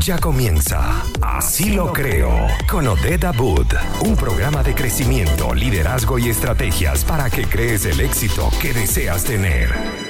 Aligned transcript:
Ya 0.00 0.18
comienza 0.18 1.02
Así 1.20 1.70
lo 1.70 1.92
creo 1.92 2.30
con 2.68 2.86
Odette 2.88 3.24
Abud, 3.24 3.66
un 4.00 4.16
programa 4.16 4.62
de 4.62 4.74
crecimiento, 4.74 5.54
liderazgo 5.54 6.18
y 6.18 6.28
estrategias 6.28 7.04
para 7.04 7.30
que 7.30 7.44
crees 7.44 7.84
el 7.84 8.00
éxito 8.00 8.50
que 8.60 8.72
deseas 8.72 9.24
tener. 9.24 10.07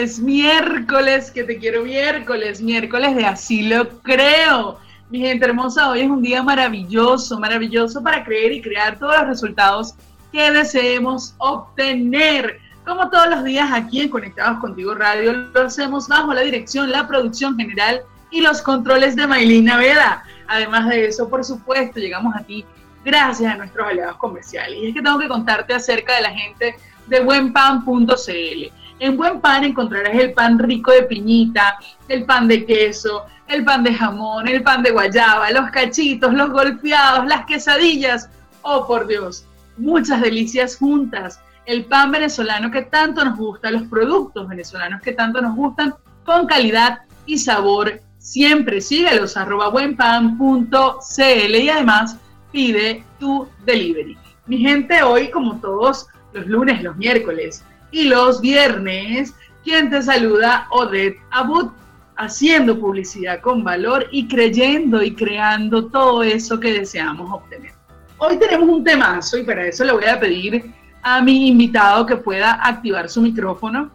Tardes, 0.00 0.18
miércoles, 0.18 1.30
que 1.30 1.44
te 1.44 1.58
quiero 1.58 1.84
miércoles, 1.84 2.60
miércoles 2.60 3.14
de 3.16 3.26
así 3.26 3.68
lo 3.68 3.88
creo. 4.00 4.78
Mi 5.10 5.20
gente 5.20 5.44
hermosa, 5.44 5.90
hoy 5.90 6.00
es 6.00 6.08
un 6.08 6.22
día 6.22 6.42
maravilloso, 6.42 7.38
maravilloso 7.38 8.02
para 8.02 8.24
creer 8.24 8.52
y 8.52 8.62
crear 8.62 8.98
todos 8.98 9.16
los 9.18 9.26
resultados 9.28 9.94
que 10.32 10.50
deseemos 10.50 11.34
obtener. 11.38 12.60
Como 12.86 13.10
todos 13.10 13.28
los 13.28 13.44
días 13.44 13.70
aquí 13.72 14.00
en 14.00 14.08
Conectados 14.08 14.60
Contigo 14.60 14.94
Radio, 14.94 15.32
lo 15.32 15.62
hacemos 15.62 16.08
bajo 16.08 16.32
la 16.32 16.42
dirección, 16.42 16.90
la 16.90 17.06
producción 17.06 17.56
general 17.56 18.00
y 18.30 18.40
los 18.40 18.62
controles 18.62 19.16
de 19.16 19.26
Maylina 19.26 19.76
Veda. 19.76 20.24
Además 20.46 20.88
de 20.88 21.06
eso, 21.06 21.28
por 21.28 21.44
supuesto, 21.44 22.00
llegamos 22.00 22.34
a 22.36 22.42
ti 22.42 22.64
gracias 23.04 23.52
a 23.52 23.56
nuestros 23.56 23.86
aliados 23.86 24.16
comerciales. 24.16 24.78
Y 24.78 24.88
es 24.88 24.94
que 24.94 25.02
tengo 25.02 25.18
que 25.18 25.28
contarte 25.28 25.74
acerca 25.74 26.14
de 26.16 26.22
la 26.22 26.30
gente 26.30 26.76
de 27.06 27.20
buenpan.cl. 27.20 28.79
En 29.00 29.16
Buen 29.16 29.40
Pan 29.40 29.64
encontrarás 29.64 30.14
el 30.14 30.34
pan 30.34 30.58
rico 30.58 30.92
de 30.92 31.04
piñita, 31.04 31.78
el 32.06 32.26
pan 32.26 32.46
de 32.46 32.66
queso, 32.66 33.24
el 33.48 33.64
pan 33.64 33.82
de 33.82 33.94
jamón, 33.94 34.46
el 34.46 34.62
pan 34.62 34.82
de 34.82 34.90
guayaba, 34.90 35.50
los 35.50 35.70
cachitos, 35.70 36.34
los 36.34 36.50
golpeados, 36.50 37.26
las 37.26 37.46
quesadillas. 37.46 38.28
Oh, 38.60 38.86
por 38.86 39.06
Dios, 39.06 39.46
muchas 39.78 40.20
delicias 40.20 40.76
juntas. 40.76 41.40
El 41.64 41.86
pan 41.86 42.10
venezolano 42.10 42.70
que 42.70 42.82
tanto 42.82 43.24
nos 43.24 43.38
gusta, 43.38 43.70
los 43.70 43.84
productos 43.84 44.46
venezolanos 44.46 45.00
que 45.00 45.12
tanto 45.12 45.40
nos 45.40 45.56
gustan, 45.56 45.94
con 46.26 46.46
calidad 46.46 47.00
y 47.24 47.38
sabor. 47.38 48.02
Siempre 48.18 48.82
síguelos, 48.82 49.34
arroba 49.34 49.70
buenpan.cl 49.70 51.54
y 51.56 51.70
además 51.70 52.18
pide 52.52 53.02
tu 53.18 53.48
delivery. 53.64 54.18
Mi 54.44 54.58
gente, 54.58 55.02
hoy, 55.02 55.30
como 55.30 55.58
todos 55.58 56.06
los 56.34 56.46
lunes, 56.46 56.82
los 56.82 56.98
miércoles 56.98 57.64
y 57.90 58.04
los 58.04 58.40
viernes, 58.40 59.34
quien 59.64 59.90
te 59.90 60.02
saluda, 60.02 60.66
Odette 60.70 61.20
Abud, 61.30 61.70
haciendo 62.16 62.78
publicidad 62.78 63.40
con 63.40 63.64
valor 63.64 64.06
y 64.10 64.28
creyendo 64.28 65.02
y 65.02 65.14
creando 65.14 65.86
todo 65.86 66.22
eso 66.22 66.60
que 66.60 66.72
deseamos 66.72 67.32
obtener. 67.32 67.72
Hoy 68.18 68.38
tenemos 68.38 68.68
un 68.68 68.84
temazo 68.84 69.38
y 69.38 69.44
para 69.44 69.66
eso 69.66 69.84
le 69.84 69.92
voy 69.92 70.04
a 70.04 70.20
pedir 70.20 70.70
a 71.02 71.22
mi 71.22 71.48
invitado 71.48 72.04
que 72.04 72.16
pueda 72.16 72.60
activar 72.62 73.08
su 73.08 73.22
micrófono 73.22 73.90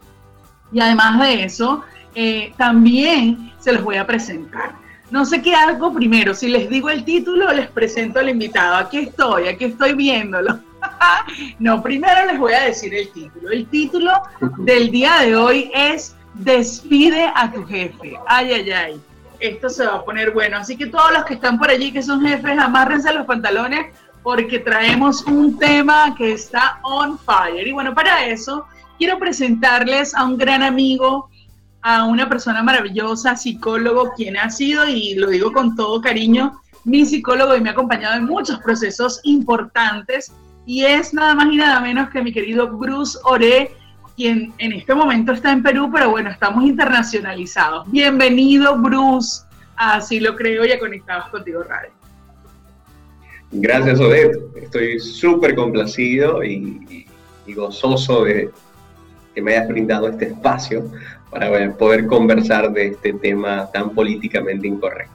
y 0.72 0.80
además 0.80 1.20
de 1.20 1.44
eso, 1.44 1.84
eh, 2.16 2.52
también 2.58 3.52
se 3.60 3.74
los 3.74 3.84
voy 3.84 3.98
a 3.98 4.08
presentar. 4.08 4.74
No 5.12 5.24
sé 5.24 5.42
qué 5.42 5.54
hago 5.54 5.94
primero, 5.94 6.34
si 6.34 6.48
les 6.48 6.70
digo 6.70 6.90
el 6.90 7.06
título, 7.06 7.54
les 7.54 7.68
presento 7.68 8.20
al 8.20 8.30
invitado. 8.30 8.76
Aquí 8.76 8.98
estoy, 8.98 9.48
aquí 9.48 9.66
estoy 9.66 9.94
viéndolo. 9.94 10.60
no, 11.60 11.82
primero 11.82 12.26
les 12.26 12.40
voy 12.40 12.54
a 12.54 12.66
decir 12.66 12.94
el 12.94 13.12
título. 13.12 13.52
El 13.52 13.68
título 13.68 14.12
del 14.60 14.92
día 14.92 15.20
de 15.22 15.36
hoy 15.36 15.72
es 15.74 16.16
Despide 16.36 17.32
a 17.34 17.52
tu 17.52 17.66
jefe. 17.66 18.14
Ay, 18.28 18.52
ay, 18.52 18.72
ay. 18.72 19.02
Esto 19.40 19.70
se 19.70 19.86
va 19.86 19.96
a 19.96 20.06
poner 20.06 20.32
bueno. 20.32 20.58
Así 20.58 20.76
que 20.78 20.88
todos 20.88 21.12
los 21.14 21.26
que 21.26 21.36
están 21.36 21.58
por 21.58 21.70
allí, 21.70 21.92
que 21.92 22.02
son 22.02 22.22
jefes, 22.22 22.58
amárrense 22.58 23.14
los 23.14 23.26
pantalones 23.26 23.88
porque 24.24 24.60
traemos 24.60 25.22
un 25.28 25.58
tema 25.60 26.16
que 26.18 26.34
está 26.34 26.80
on 26.84 27.20
fire. 27.20 27.68
Y 27.68 27.72
bueno, 27.72 27.94
para 27.94 28.26
eso 28.26 28.66
quiero 28.98 29.20
presentarles 29.20 30.16
a 30.16 30.26
un 30.26 30.38
gran 30.38 30.64
amigo, 30.64 31.30
a 31.82 32.06
una 32.06 32.28
persona 32.28 32.64
maravillosa, 32.64 33.36
psicólogo, 33.36 34.14
quien 34.16 34.36
ha 34.38 34.50
sido, 34.50 34.88
y 34.88 35.14
lo 35.14 35.30
digo 35.30 35.54
con 35.54 35.76
todo 35.76 36.02
cariño, 36.02 36.60
mi 36.86 37.06
psicólogo 37.06 37.56
y 37.56 37.62
me 37.62 37.70
ha 37.70 37.74
acompañado 37.74 38.16
en 38.16 38.26
muchos 38.26 38.60
procesos 38.60 39.20
importantes 39.24 40.32
y 40.66 40.84
es 40.84 41.14
nada 41.14 41.36
más 41.36 41.52
y 41.52 41.58
nada 41.58 41.80
menos 41.80 42.10
que 42.10 42.22
mi 42.22 42.32
querido 42.32 42.68
Bruce 42.78 43.18
Ore, 43.24 43.72
quien 44.16 44.54
en 44.58 44.74
este 44.74 44.96
momento 44.96 45.34
está 45.34 45.52
en 45.52 45.62
Perú, 45.62 45.90
pero 45.94 46.10
bueno, 46.10 46.30
estamos 46.30 46.64
internacionalizados. 46.64 47.90
Bienvenido, 47.92 48.78
Bruce, 48.78 49.46
Así 49.76 50.20
lo 50.20 50.36
creo 50.36 50.66
y 50.66 50.72
a 50.72 50.80
Conectados 50.80 51.30
Contigo 51.30 51.64
Radio. 51.64 51.92
Gracias, 53.52 54.00
Odette. 54.00 54.38
Estoy 54.56 55.00
súper 55.00 55.56
complacido 55.56 56.44
y, 56.44 57.06
gozoso 57.48 58.24
de 58.24 58.50
que 59.34 59.42
me 59.42 59.52
hayas 59.56 59.68
brindado 59.68 60.08
este 60.08 60.26
espacio 60.26 60.90
para 61.30 61.72
poder 61.74 62.08
conversar 62.08 62.72
de 62.72 62.88
este 62.88 63.14
tema 63.14 63.70
tan 63.72 63.92
políticamente 63.92 64.68
incorrecto. 64.68 65.14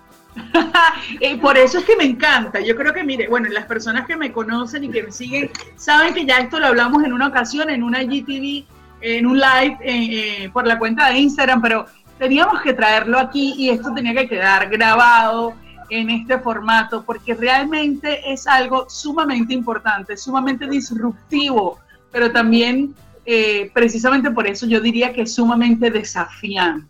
Y 1.20 1.34
por 1.40 1.56
eso 1.56 1.78
es 1.78 1.84
que 1.84 1.96
me 1.96 2.04
encanta. 2.04 2.60
Yo 2.60 2.76
creo 2.76 2.92
que, 2.92 3.04
mire, 3.04 3.28
bueno, 3.28 3.48
las 3.50 3.66
personas 3.66 4.06
que 4.06 4.16
me 4.16 4.32
conocen 4.32 4.84
y 4.84 4.90
que 4.90 5.02
me 5.02 5.12
siguen 5.12 5.50
saben 5.76 6.14
que 6.14 6.26
ya 6.26 6.38
esto 6.38 6.58
lo 6.58 6.66
hablamos 6.66 7.02
en 7.04 7.12
una 7.12 7.28
ocasión, 7.28 7.70
en 7.70 7.82
una 7.82 8.02
GTV, 8.02 8.64
en 9.00 9.26
un 9.26 9.38
live 9.38 9.78
eh, 9.82 10.44
eh, 10.44 10.50
por 10.52 10.66
la 10.66 10.78
cuenta 10.78 11.08
de 11.10 11.18
Instagram, 11.18 11.62
pero 11.62 11.86
teníamos 12.18 12.60
que 12.60 12.74
traerlo 12.74 13.18
aquí 13.18 13.54
y 13.56 13.70
esto 13.70 13.92
tenía 13.94 14.14
que 14.14 14.28
quedar 14.28 14.68
grabado 14.68 15.54
en 15.88 16.10
este 16.10 16.38
formato 16.38 17.02
porque 17.04 17.34
realmente 17.34 18.32
es 18.32 18.46
algo 18.46 18.88
sumamente 18.88 19.54
importante, 19.54 20.16
sumamente 20.16 20.68
disruptivo, 20.68 21.78
pero 22.12 22.30
también 22.30 22.94
eh, 23.24 23.70
precisamente 23.74 24.30
por 24.30 24.46
eso 24.46 24.66
yo 24.66 24.80
diría 24.80 25.12
que 25.12 25.22
es 25.22 25.34
sumamente 25.34 25.90
desafiante. 25.90 26.88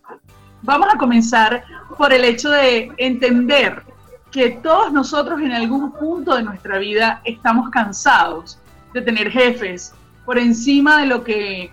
Vamos 0.63 0.87
a 0.93 0.97
comenzar 0.97 1.63
por 1.97 2.13
el 2.13 2.23
hecho 2.23 2.49
de 2.49 2.91
entender 2.97 3.83
que 4.31 4.51
todos 4.51 4.93
nosotros 4.93 5.41
en 5.41 5.51
algún 5.51 5.91
punto 5.91 6.35
de 6.35 6.43
nuestra 6.43 6.77
vida 6.77 7.21
estamos 7.25 7.69
cansados 7.69 8.59
de 8.93 9.01
tener 9.01 9.29
jefes 9.29 9.93
por 10.25 10.37
encima 10.37 11.01
de 11.01 11.07
lo 11.07 11.23
que, 11.23 11.71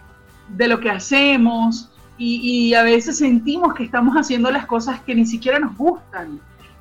de 0.49 0.69
lo 0.69 0.81
que 0.81 0.91
hacemos 0.91 1.91
y, 2.21 2.75
a 2.75 2.83
veces 2.83 3.19
sentimos 3.19 3.75
que 3.75 3.85
estamos 3.85 4.17
haciendo 4.17 4.51
las 4.51 4.67
cosas 4.67 5.01
que 5.03 5.15
ni 5.15 5.25
siquiera 5.25 5.61
nos 5.61 5.77
gustan. 5.77 6.41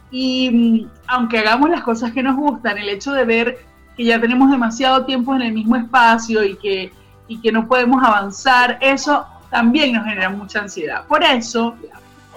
Y 0.09 0.49
mm, 0.49 0.89
aunque 1.05 1.37
hagamos 1.37 1.69
las 1.69 1.83
cosas 1.83 2.11
que 2.11 2.23
nos 2.23 2.35
gustan, 2.35 2.79
el 2.79 2.89
hecho 2.89 3.11
de 3.11 3.23
ver 3.23 3.59
que 3.95 4.03
ya 4.03 4.19
tenemos 4.19 4.49
demasiado 4.49 5.05
tiempo 5.05 5.35
en 5.35 5.43
el 5.43 5.53
mismo 5.53 5.75
espacio 5.75 6.43
y 6.43 6.55
que, 6.55 6.91
y 7.27 7.39
que 7.39 7.51
no 7.51 7.67
podemos 7.67 8.03
avanzar, 8.03 8.79
eso 8.81 9.27
también 9.49 9.93
nos 9.93 10.05
genera 10.05 10.29
mucha 10.29 10.61
ansiedad. 10.61 11.05
Por 11.07 11.23
eso 11.23 11.75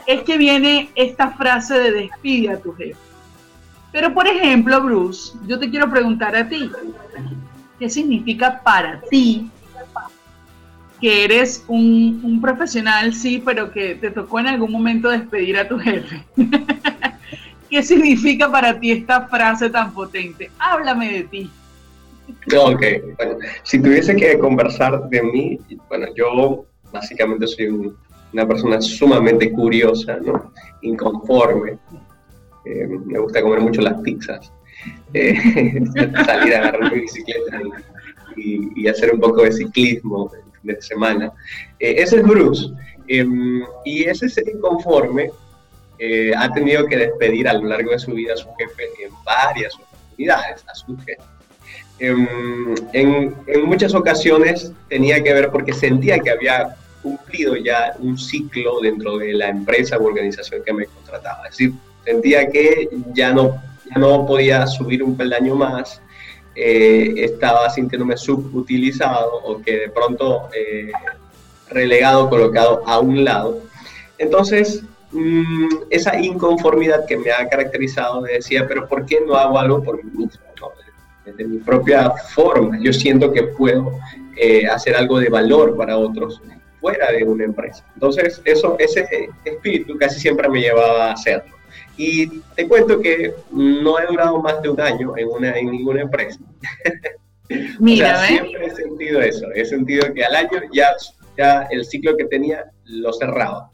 es 0.07 0.23
que 0.23 0.39
viene 0.39 0.91
esta 0.95 1.31
frase 1.31 1.79
de 1.79 1.93
despide 1.93 2.51
a 2.51 2.61
tu 2.61 2.75
jefe. 2.75 2.97
Pero 3.93 4.15
por 4.15 4.27
ejemplo, 4.27 4.81
Bruce, 4.83 5.37
yo 5.47 5.59
te 5.59 5.69
quiero 5.69 5.91
preguntar 5.91 6.37
a 6.37 6.49
ti, 6.49 6.71
¿qué 7.79 7.91
significa 7.91 8.61
para 8.63 9.01
ti 9.03 9.51
que 11.01 11.25
eres 11.25 11.65
un, 11.67 12.39
profesional, 12.41 13.15
sí, 13.15 13.43
pero 13.45 13.73
que 13.73 13.95
te 13.95 14.11
tocó 14.11 14.39
en 14.39 14.49
algún 14.49 14.71
momento 14.71 15.09
despedir 15.09 15.59
a 15.59 15.67
tu 15.67 15.79
jefe? 15.79 16.25
¿Qué 17.71 17.83
significa 17.83 18.51
para 18.51 18.79
ti 18.79 18.91
esta 18.91 19.29
frase 19.29 19.71
tan 19.71 19.93
potente? 19.93 20.51
Háblame 20.59 21.13
de 21.13 21.23
ti. 21.25 21.51
Ok, 22.57 22.83
si 23.65 23.81
tuviese 23.81 24.15
que 24.15 24.39
conversar 24.39 25.09
de 25.09 25.23
mí, 25.23 25.59
bueno, 25.89 26.07
yo 26.17 26.67
básicamente 26.93 27.47
soy 27.47 27.93
una 28.33 28.47
persona 28.47 28.81
sumamente 28.81 29.51
curiosa, 29.53 30.19
inconforme. 30.83 31.79
Eh, 32.65 32.87
me 32.87 33.19
gusta 33.19 33.43
comer 33.43 33.61
mucho 33.61 33.81
las 33.81 34.01
pizzas. 34.01 34.53
Eh, 35.13 35.35
salir 36.25 36.55
a 36.55 36.59
agarrar 36.59 36.93
mi 36.93 37.01
bicicleta 37.01 37.61
y, 38.37 38.87
hacer 38.89 39.13
un 39.13 39.21
poco 39.21 39.43
de 39.43 39.53
ciclismo 39.53 40.31
de 40.63 40.81
semana. 40.81 41.33
Eh, 41.79 41.95
ese 41.99 42.17
es 42.17 42.23
Bruce. 42.23 42.71
Em, 43.09 43.63
y 43.85 44.05
ese 44.05 44.29
ser 44.29 44.49
inconforme 44.49 45.31
ha 46.35 46.51
tenido 46.55 46.87
que 46.87 46.97
despedir 46.97 47.47
a 47.47 47.53
lo 47.53 47.69
largo 47.69 47.91
de 47.91 47.99
su 47.99 48.13
vida 48.13 48.33
a 48.33 48.37
su 48.37 48.49
jefe 48.55 48.85
en 49.05 49.13
varias 49.23 49.75
oportunidades, 49.75 50.65
a 50.67 50.75
su 50.75 50.97
jefe. 50.97 51.21
Em, 52.01 52.75
en, 52.95 53.35
en, 53.47 53.63
muchas 53.67 53.95
ocasiones 53.95 54.73
tenía 54.89 55.23
que 55.23 55.35
ver 55.35 55.51
porque 55.51 55.75
sentía 55.75 56.19
que 56.19 56.31
había 56.31 56.75
cumplido 57.03 57.57
ya 57.57 57.95
un 57.99 58.17
ciclo 58.19 58.81
dentro 58.81 59.19
de 59.19 59.35
la 59.35 59.51
empresa 59.51 59.99
o 59.99 60.07
organización 60.07 60.63
que 60.65 60.73
me 60.73 60.87
contrataba. 60.87 61.45
Es 61.45 61.59
decir, 61.59 61.75
sentía 62.05 62.51
que 62.51 62.89
ya 63.13 63.33
no, 63.35 63.63
ya 63.91 63.99
no 63.99 64.27
podía 64.27 64.67
subir 64.67 65.03
un 65.03 65.15
peldaño 65.15 65.55
más, 65.55 66.01
eh, 66.55 67.13
estaba 67.17 67.69
sintiéndome 67.69 68.17
subutilizado 68.17 69.35
o 69.45 69.61
que 69.61 69.81
de 69.81 69.91
pronto 69.91 70.49
eh, 70.55 70.91
relegado, 71.69 72.31
colocado 72.31 72.83
a 72.87 72.99
un 72.99 73.25
lado. 73.25 73.61
Entonces, 74.17 74.83
mm, 75.13 75.69
esa 75.91 76.19
inconformidad 76.19 77.05
que 77.07 77.19
me 77.19 77.31
ha 77.31 77.47
caracterizado 77.47 78.23
me 78.23 78.33
decía, 78.33 78.67
pero 78.67 78.89
¿por 78.89 79.05
qué 79.05 79.21
no 79.27 79.35
hago 79.35 79.59
algo 79.59 79.83
por 79.83 80.03
mí 80.03 80.11
mismo? 80.13 80.51
Desde 81.25 81.45
mi 81.45 81.59
propia 81.59 82.11
forma, 82.11 82.79
yo 82.81 82.93
siento 82.93 83.33
que 83.33 83.43
puedo 83.43 83.99
eh, 84.37 84.67
hacer 84.67 84.97
algo 84.97 85.21
de 85.21 85.29
valor 85.29 85.77
para 85.77 85.99
otros 85.99 86.41
fuera 86.81 87.13
de 87.13 87.25
una 87.25 87.45
empresa. 87.45 87.85
Entonces, 87.95 88.41
eso, 88.45 88.77
ese 88.79 89.07
espíritu 89.45 89.97
casi 89.99 90.19
siempre 90.19 90.49
me 90.49 90.61
llevaba 90.61 91.09
a 91.09 91.13
hacerlo. 91.13 91.55
Y 91.97 92.41
te 92.57 92.67
cuento 92.67 93.01
que 93.01 93.35
no 93.53 93.99
he 93.99 94.07
durado 94.07 94.41
más 94.41 94.63
de 94.63 94.71
un 94.71 94.81
año 94.81 95.17
en, 95.17 95.29
una, 95.29 95.59
en 95.59 95.71
ninguna 95.71 96.03
empresa. 96.03 96.41
Mira, 97.79 98.27
siempre 98.27 98.67
he 98.67 98.75
sentido 98.75 99.21
eso, 99.21 99.47
he 99.55 99.65
sentido 99.65 100.13
que 100.15 100.25
al 100.25 100.35
año 100.37 100.63
ya, 100.73 100.89
ya 101.37 101.63
el 101.71 101.85
ciclo 101.85 102.17
que 102.17 102.25
tenía 102.27 102.71
lo 102.85 103.13
cerraba. 103.13 103.71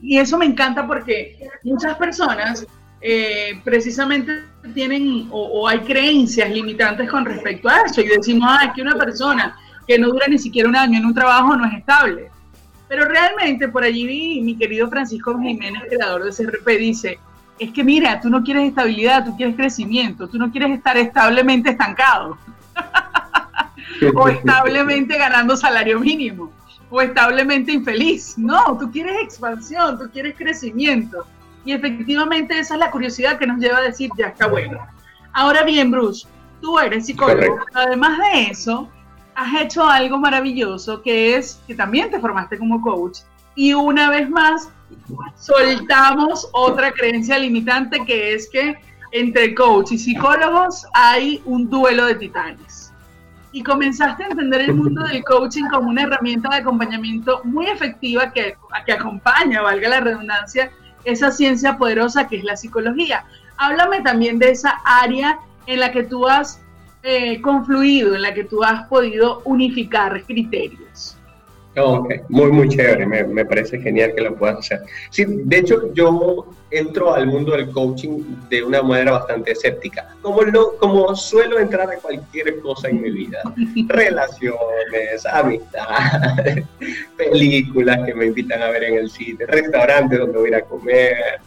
Y 0.00 0.18
eso 0.18 0.36
me 0.36 0.46
encanta 0.46 0.86
porque 0.86 1.48
muchas 1.62 1.96
personas 1.96 2.66
eh, 3.06 3.60
precisamente 3.62 4.44
tienen 4.72 5.28
o, 5.30 5.68
hay 5.68 5.80
creencias 5.80 6.48
limitantes 6.48 7.06
con 7.10 7.26
respecto 7.26 7.68
a 7.68 7.82
eso 7.82 8.00
y 8.00 8.08
decimos, 8.08 8.48
ah, 8.50 8.72
que 8.74 8.80
una 8.80 8.96
persona 8.96 9.54
que 9.86 9.98
no 9.98 10.08
dura 10.08 10.26
ni 10.26 10.38
siquiera 10.38 10.70
un 10.70 10.74
año 10.74 10.98
en 10.98 11.04
un 11.04 11.12
trabajo 11.12 11.54
no 11.54 11.66
es 11.66 11.74
estable. 11.74 12.30
Pero 12.88 13.04
realmente 13.04 13.68
por 13.68 13.84
allí 13.84 14.06
vi 14.06 14.40
mi 14.40 14.56
querido 14.56 14.88
Francisco 14.88 15.38
Jiménez, 15.38 15.82
creador 15.86 16.24
de 16.24 16.30
CRP, 16.30 16.66
dice, 16.78 17.18
es 17.58 17.70
que 17.72 17.84
mira, 17.84 18.18
tú 18.22 18.30
no 18.30 18.42
quieres 18.42 18.68
estabilidad, 18.68 19.22
tú 19.22 19.36
quieres 19.36 19.54
crecimiento, 19.54 20.26
tú 20.26 20.38
no 20.38 20.50
quieres 20.50 20.70
estar 20.70 20.96
establemente 20.96 21.72
estancado 21.72 22.38
o 24.14 24.28
establemente 24.28 25.18
ganando 25.18 25.58
salario 25.58 26.00
mínimo 26.00 26.50
o 26.88 27.02
establemente 27.02 27.70
infeliz. 27.70 28.38
No, 28.38 28.78
tú 28.78 28.90
quieres 28.90 29.16
expansión, 29.22 29.98
tú 29.98 30.08
quieres 30.10 30.36
crecimiento. 30.38 31.26
Y 31.64 31.72
efectivamente 31.72 32.58
esa 32.58 32.74
es 32.74 32.80
la 32.80 32.90
curiosidad 32.90 33.38
que 33.38 33.46
nos 33.46 33.58
lleva 33.58 33.78
a 33.78 33.82
decir, 33.82 34.10
ya 34.16 34.26
está 34.28 34.46
bueno. 34.46 34.78
Ahora 35.32 35.62
bien, 35.64 35.90
Bruce, 35.90 36.26
tú 36.60 36.78
eres 36.78 37.06
psicólogo. 37.06 37.58
Además 37.72 38.18
de 38.18 38.50
eso, 38.50 38.88
has 39.34 39.62
hecho 39.62 39.84
algo 39.86 40.18
maravilloso 40.18 41.02
que 41.02 41.36
es 41.36 41.60
que 41.66 41.74
también 41.74 42.10
te 42.10 42.20
formaste 42.20 42.58
como 42.58 42.80
coach. 42.82 43.20
Y 43.54 43.72
una 43.72 44.10
vez 44.10 44.28
más, 44.28 44.68
soltamos 45.36 46.48
otra 46.52 46.92
creencia 46.92 47.38
limitante 47.38 48.04
que 48.04 48.34
es 48.34 48.48
que 48.50 48.76
entre 49.12 49.54
coach 49.54 49.92
y 49.92 49.98
psicólogos 49.98 50.86
hay 50.92 51.40
un 51.44 51.70
duelo 51.70 52.06
de 52.06 52.16
titanes. 52.16 52.92
Y 53.52 53.62
comenzaste 53.62 54.24
a 54.24 54.28
entender 54.28 54.62
el 54.62 54.74
mundo 54.74 55.04
del 55.04 55.22
coaching 55.22 55.64
como 55.72 55.90
una 55.90 56.02
herramienta 56.02 56.48
de 56.48 56.56
acompañamiento 56.56 57.40
muy 57.44 57.66
efectiva 57.66 58.32
que, 58.32 58.56
que 58.84 58.92
acompaña, 58.92 59.62
valga 59.62 59.88
la 59.88 60.00
redundancia, 60.00 60.72
esa 61.04 61.30
ciencia 61.30 61.76
poderosa 61.78 62.28
que 62.28 62.36
es 62.36 62.44
la 62.44 62.56
psicología. 62.56 63.24
Háblame 63.56 64.02
también 64.02 64.38
de 64.38 64.50
esa 64.50 64.80
área 64.84 65.38
en 65.66 65.80
la 65.80 65.92
que 65.92 66.04
tú 66.04 66.26
has 66.26 66.60
eh, 67.02 67.40
confluido, 67.40 68.14
en 68.14 68.22
la 68.22 68.34
que 68.34 68.44
tú 68.44 68.62
has 68.64 68.86
podido 68.88 69.42
unificar 69.44 70.24
criterios. 70.24 71.16
Ok, 71.76 72.14
muy, 72.28 72.52
muy 72.52 72.68
chévere, 72.68 73.04
me, 73.04 73.24
me, 73.24 73.44
parece 73.44 73.80
genial 73.80 74.14
que 74.14 74.22
lo 74.22 74.36
puedas 74.36 74.58
hacer. 74.58 74.82
Sí, 75.10 75.24
de 75.26 75.58
hecho, 75.58 75.92
yo 75.92 76.46
entro 76.70 77.12
al 77.14 77.26
mundo 77.26 77.52
del 77.52 77.70
coaching 77.70 78.22
de 78.48 78.62
una 78.62 78.80
manera 78.82 79.12
bastante 79.12 79.52
escéptica, 79.52 80.14
como, 80.22 80.42
lo, 80.42 80.76
como 80.76 81.16
suelo 81.16 81.58
entrar 81.58 81.90
a 81.90 81.96
cualquier 81.96 82.60
cosa 82.60 82.88
en 82.88 83.02
mi 83.02 83.10
vida. 83.10 83.42
Relaciones, 83.88 85.26
amistades, 85.26 86.64
películas 87.16 87.98
que 88.06 88.14
me 88.14 88.26
invitan 88.26 88.62
a 88.62 88.70
ver 88.70 88.84
en 88.84 88.98
el 88.98 89.10
cine, 89.10 89.44
restaurantes 89.46 90.18
donde 90.18 90.38
voy 90.38 90.54
a 90.54 90.62
comer. 90.62 91.40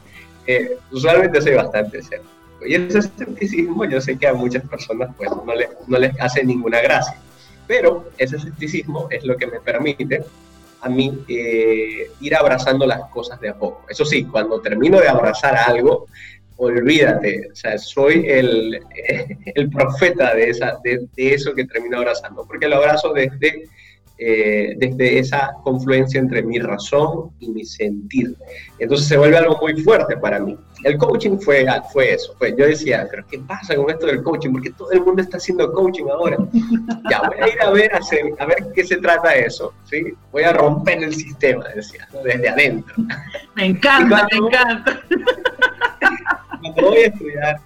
Eh, 0.45 0.77
usualmente 0.91 1.41
soy 1.41 1.53
bastante 1.53 1.99
escéptico. 1.99 2.33
Y 2.65 2.75
ese 2.75 2.99
escepticismo 2.99 3.85
yo 3.85 4.01
sé 4.01 4.17
que 4.17 4.27
a 4.27 4.33
muchas 4.33 4.63
personas 4.67 5.09
pues 5.15 5.29
no, 5.45 5.55
le, 5.55 5.69
no 5.87 5.99
les 5.99 6.19
hace 6.19 6.43
ninguna 6.43 6.81
gracia 6.81 7.17
pero 7.67 8.09
ese 8.17 8.37
escepticismo 8.37 9.07
es 9.11 9.23
lo 9.25 9.37
que 9.37 9.47
me 9.47 9.59
permite 9.59 10.23
a 10.81 10.89
mí 10.89 11.23
eh, 11.27 12.11
ir 12.21 12.35
abrazando 12.35 12.85
las 12.85 13.09
cosas 13.09 13.39
de 13.41 13.49
a 13.49 13.55
poco. 13.55 13.85
Eso 13.89 14.05
sí, 14.05 14.25
cuando 14.25 14.61
termino 14.61 14.99
de 14.99 15.07
abrazar 15.07 15.55
algo, 15.55 16.07
olvídate, 16.57 17.49
o 17.51 17.55
sea, 17.55 17.77
soy 17.77 18.25
el, 18.27 18.79
profeta 19.73 20.33
de, 20.33 20.49
esa, 20.49 20.79
de, 20.83 21.07
eso 21.15 21.53
que 21.53 21.65
termino 21.65 21.97
abrazando, 21.97 22.45
porque 22.45 22.67
lo 22.67 22.77
abrazo 22.77 23.13
desde 23.13 23.67
eh, 24.19 24.73
desde 24.77 25.19
esa 25.19 25.53
confluencia 25.63 26.19
entre 26.19 26.41
mi 26.41 26.57
razón 26.57 27.29
y 27.39 27.49
mi 27.49 27.63
sentir. 27.63 28.35
Entonces 28.79 29.07
se 29.07 29.15
vuelve 29.15 29.37
algo 29.37 29.57
muy 29.61 29.79
fuerte 29.83 30.17
para 30.17 30.39
mí. 30.39 30.57
El 30.83 30.97
coaching 30.97 31.37
fue, 31.37 31.67
fue 31.93 32.13
eso. 32.13 32.33
Fue, 32.39 32.55
yo 32.57 32.65
decía, 32.65 33.07
pero 33.11 33.23
¿qué 33.29 33.37
pasa 33.39 33.75
con 33.75 33.89
esto 33.91 34.07
del 34.07 34.23
coaching? 34.23 34.53
Porque 34.53 34.71
todo 34.71 34.91
el 34.91 35.01
mundo 35.01 35.21
está 35.21 35.37
haciendo 35.37 35.71
coaching 35.71 36.05
ahora. 36.11 36.37
Ya, 37.11 37.21
voy 37.21 37.37
a 37.39 37.47
ir 37.47 37.61
a 37.61 37.69
ver, 37.69 37.91
a, 38.39 38.45
ver 38.45 38.57
qué 38.73 38.83
se 38.83 38.97
trata 38.97 39.33
eso. 39.35 39.73
¿sí? 39.85 40.13
Voy 40.31 40.43
a 40.43 40.53
romper 40.53 41.03
el 41.03 41.13
sistema, 41.13 41.65
decía, 41.75 42.07
desde 42.23 42.49
adentro. 42.49 42.95
Me 43.55 43.67
encanta, 43.67 44.27
me 44.31 44.47
encanta. 44.47 45.01
Cuando 46.61 46.89
voy 46.89 46.97
a 46.97 47.07
estudiar 47.07 47.59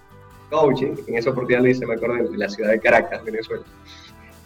coaching, 0.50 0.96
en 1.08 1.18
esa 1.18 1.30
oportunidad 1.30 1.64
lo 1.64 1.70
hice, 1.70 1.86
me 1.86 1.96
acuerdo, 1.96 2.18
en 2.18 2.38
la 2.38 2.50
ciudad 2.50 2.72
de 2.72 2.80
Caracas, 2.80 3.24
Venezuela 3.24 3.64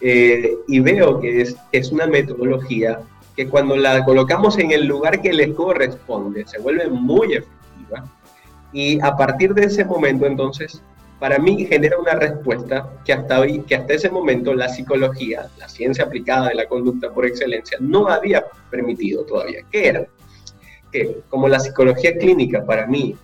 eh, 0.00 0.54
y 0.68 0.80
veo 0.80 1.20
que 1.20 1.42
es, 1.42 1.56
es 1.72 1.92
una 1.92 2.06
metodología 2.06 3.00
que 3.36 3.48
cuando 3.48 3.76
la 3.76 4.04
colocamos 4.04 4.58
en 4.58 4.72
el 4.72 4.86
lugar 4.86 5.20
que 5.20 5.32
le 5.32 5.54
corresponde, 5.54 6.46
se 6.46 6.58
vuelve 6.58 6.88
muy 6.88 7.34
efectiva. 7.34 8.04
Y 8.72 9.00
a 9.00 9.16
partir 9.16 9.54
de 9.54 9.64
ese 9.64 9.84
momento, 9.84 10.26
entonces, 10.26 10.82
para 11.18 11.38
mí 11.38 11.64
genera 11.66 11.98
una 11.98 12.14
respuesta 12.14 12.90
que 13.04 13.12
hasta, 13.12 13.40
hoy, 13.40 13.60
que 13.60 13.74
hasta 13.74 13.94
ese 13.94 14.10
momento 14.10 14.54
la 14.54 14.68
psicología, 14.68 15.48
la 15.58 15.68
ciencia 15.68 16.04
aplicada 16.04 16.48
de 16.48 16.54
la 16.54 16.66
conducta 16.66 17.10
por 17.10 17.26
excelencia, 17.26 17.78
no 17.80 18.08
había 18.08 18.44
permitido 18.70 19.24
todavía. 19.24 19.60
¿Qué 19.70 19.88
era? 19.88 20.06
Que 20.92 21.18
como 21.28 21.48
la 21.48 21.60
psicología 21.60 22.16
clínica 22.16 22.64
para 22.64 22.86
mí 22.86 23.16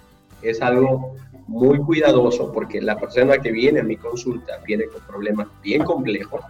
es 0.43 0.61
algo 0.61 1.17
muy 1.53 1.79
cuidadoso 1.79 2.51
porque 2.51 2.81
la 2.81 2.97
persona 2.97 3.37
que 3.37 3.53
viene 3.53 3.81
a 3.81 3.83
mi 3.83 3.97
consulta 3.97 4.59
viene 4.67 4.87
con 4.87 5.03
problemas 5.03 5.49
bien 5.63 5.85
complejos. 5.85 6.41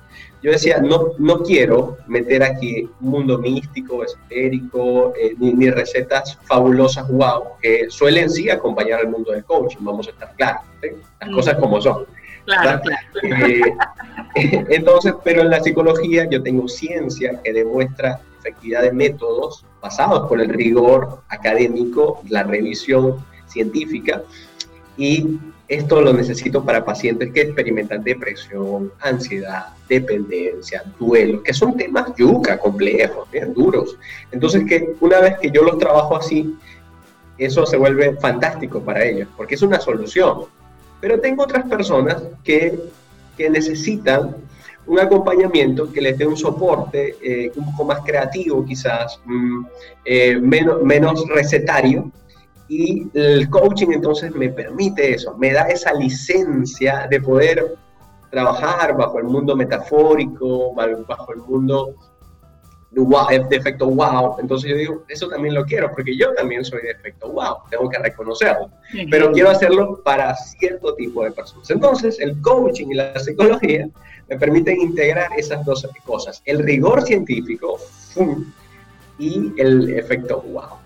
Yo 0.42 0.52
decía, 0.52 0.78
no, 0.80 1.08
no 1.18 1.42
quiero 1.42 1.98
meter 2.06 2.44
aquí 2.44 2.88
un 3.00 3.10
mundo 3.10 3.38
místico, 3.38 4.04
esotérico, 4.04 5.12
eh, 5.20 5.34
ni, 5.38 5.70
recetas 5.70 6.38
fabulosas, 6.44 7.08
wow, 7.10 7.42
que 7.60 7.90
suelen 7.90 8.30
sí 8.30 8.48
acompañar 8.48 9.00
al 9.00 9.08
mundo 9.08 9.32
del 9.32 9.44
coaching, 9.44 9.78
vamos 9.80 10.06
a 10.06 10.12
estar 10.12 10.34
claros, 10.36 10.62
las 11.20 11.30
mm. 11.30 11.34
cosas 11.34 11.54
como 11.56 11.80
son. 11.80 12.06
Claro, 12.44 12.80
claro. 12.82 13.36
Eh, 13.44 13.60
entonces, 14.68 15.14
pero 15.24 15.42
en 15.42 15.50
la 15.50 15.60
psicología 15.60 16.28
yo 16.30 16.42
tengo 16.44 16.68
ciencia 16.68 17.40
que 17.42 17.52
demuestra 17.52 18.20
efectividad 18.38 18.82
de 18.82 18.92
métodos 18.92 19.64
basados 19.80 20.28
por 20.28 20.40
el 20.40 20.48
rigor 20.48 21.22
académico, 21.28 22.22
la 22.28 22.44
revisión 22.44 23.24
científica, 23.46 24.22
y 24.96 25.38
esto 25.68 26.02
lo 26.02 26.12
necesito 26.12 26.64
para 26.64 26.84
pacientes 26.84 27.32
que 27.32 27.42
experimentan 27.42 28.04
depresión, 28.04 28.92
ansiedad, 29.00 29.68
dependencia, 29.88 30.84
duelo, 30.98 31.42
que 31.42 31.54
son 31.54 31.76
temas 31.76 32.12
yuca, 32.16 32.58
complejos, 32.58 33.30
bien 33.30 33.54
duros. 33.54 33.96
Entonces, 34.30 34.64
que 34.68 34.94
una 35.00 35.20
vez 35.20 35.38
que 35.38 35.50
yo 35.50 35.62
los 35.62 35.78
trabajo 35.78 36.16
así, 36.16 36.54
eso 37.38 37.64
se 37.64 37.76
vuelve 37.76 38.16
fantástico 38.16 38.80
para 38.82 39.04
ellos, 39.04 39.28
porque 39.36 39.54
es 39.54 39.62
una 39.62 39.80
solución. 39.80 40.44
Pero 41.00 41.18
tengo 41.20 41.44
otras 41.44 41.66
personas 41.66 42.22
que, 42.44 42.78
que 43.36 43.48
necesitan 43.48 44.36
un 44.86 44.98
acompañamiento 44.98 45.90
que 45.92 46.00
les 46.00 46.18
dé 46.18 46.26
un 46.26 46.36
soporte 46.36 47.16
eh, 47.22 47.52
un 47.54 47.70
poco 47.70 47.84
más 47.84 48.00
creativo 48.00 48.64
quizás, 48.64 49.20
mm, 49.24 49.64
eh, 50.04 50.38
menos, 50.38 50.82
menos 50.82 51.24
recetario, 51.28 52.10
y 52.72 53.06
el 53.12 53.50
coaching 53.50 53.88
entonces 53.92 54.34
me 54.34 54.48
permite 54.48 55.12
eso, 55.12 55.36
me 55.36 55.52
da 55.52 55.68
esa 55.68 55.92
licencia 55.92 57.06
de 57.10 57.20
poder 57.20 57.74
trabajar 58.30 58.96
bajo 58.96 59.18
el 59.18 59.24
mundo 59.24 59.54
metafórico, 59.54 60.74
bajo 60.74 61.32
el 61.34 61.40
mundo 61.40 61.94
de 62.90 63.56
efecto 63.56 63.90
wow. 63.90 64.36
Entonces 64.38 64.70
yo 64.70 64.76
digo, 64.76 65.04
eso 65.08 65.28
también 65.28 65.54
lo 65.54 65.66
quiero, 65.66 65.90
porque 65.94 66.16
yo 66.16 66.32
también 66.32 66.64
soy 66.64 66.80
de 66.80 66.92
efecto 66.92 67.30
wow, 67.30 67.56
tengo 67.70 67.90
que 67.90 67.98
reconocerlo, 67.98 68.70
pero 69.10 69.32
quiero 69.32 69.50
hacerlo 69.50 70.00
para 70.02 70.34
cierto 70.34 70.94
tipo 70.94 71.24
de 71.24 71.32
personas. 71.32 71.70
Entonces 71.70 72.20
el 72.20 72.40
coaching 72.40 72.86
y 72.90 72.94
la 72.94 73.18
psicología 73.18 73.86
me 74.30 74.38
permiten 74.38 74.80
integrar 74.80 75.28
esas 75.36 75.62
dos 75.66 75.86
cosas, 76.06 76.40
el 76.46 76.60
rigor 76.60 77.02
científico 77.02 77.78
y 79.18 79.52
el 79.58 79.90
efecto 79.90 80.40
wow. 80.40 80.81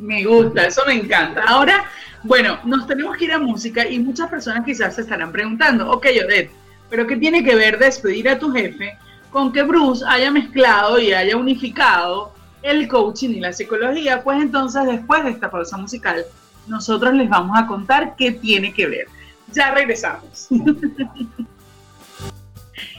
Me 0.00 0.24
gusta, 0.24 0.66
eso 0.66 0.82
me 0.86 0.94
encanta. 0.94 1.44
Ahora, 1.46 1.84
bueno, 2.22 2.58
nos 2.64 2.86
tenemos 2.86 3.16
que 3.16 3.26
ir 3.26 3.32
a 3.32 3.38
música 3.38 3.86
y 3.86 3.98
muchas 3.98 4.30
personas 4.30 4.64
quizás 4.64 4.94
se 4.94 5.02
estarán 5.02 5.30
preguntando, 5.30 5.90
ok, 5.90 6.06
Odette, 6.24 6.50
pero 6.88 7.06
¿qué 7.06 7.16
tiene 7.16 7.44
que 7.44 7.54
ver 7.54 7.78
despedir 7.78 8.28
a 8.28 8.38
tu 8.38 8.50
jefe 8.50 8.96
con 9.30 9.52
que 9.52 9.62
Bruce 9.62 10.04
haya 10.08 10.30
mezclado 10.30 10.98
y 10.98 11.12
haya 11.12 11.36
unificado 11.36 12.32
el 12.62 12.88
coaching 12.88 13.30
y 13.30 13.40
la 13.40 13.52
psicología, 13.52 14.22
pues 14.22 14.42
entonces 14.42 14.84
después 14.86 15.24
de 15.24 15.30
esta 15.30 15.50
pausa 15.50 15.76
musical, 15.76 16.24
nosotros 16.66 17.14
les 17.14 17.28
vamos 17.28 17.58
a 17.58 17.66
contar 17.66 18.16
qué 18.16 18.32
tiene 18.32 18.72
que 18.72 18.86
ver. 18.86 19.06
Ya 19.52 19.72
regresamos. 19.72 20.48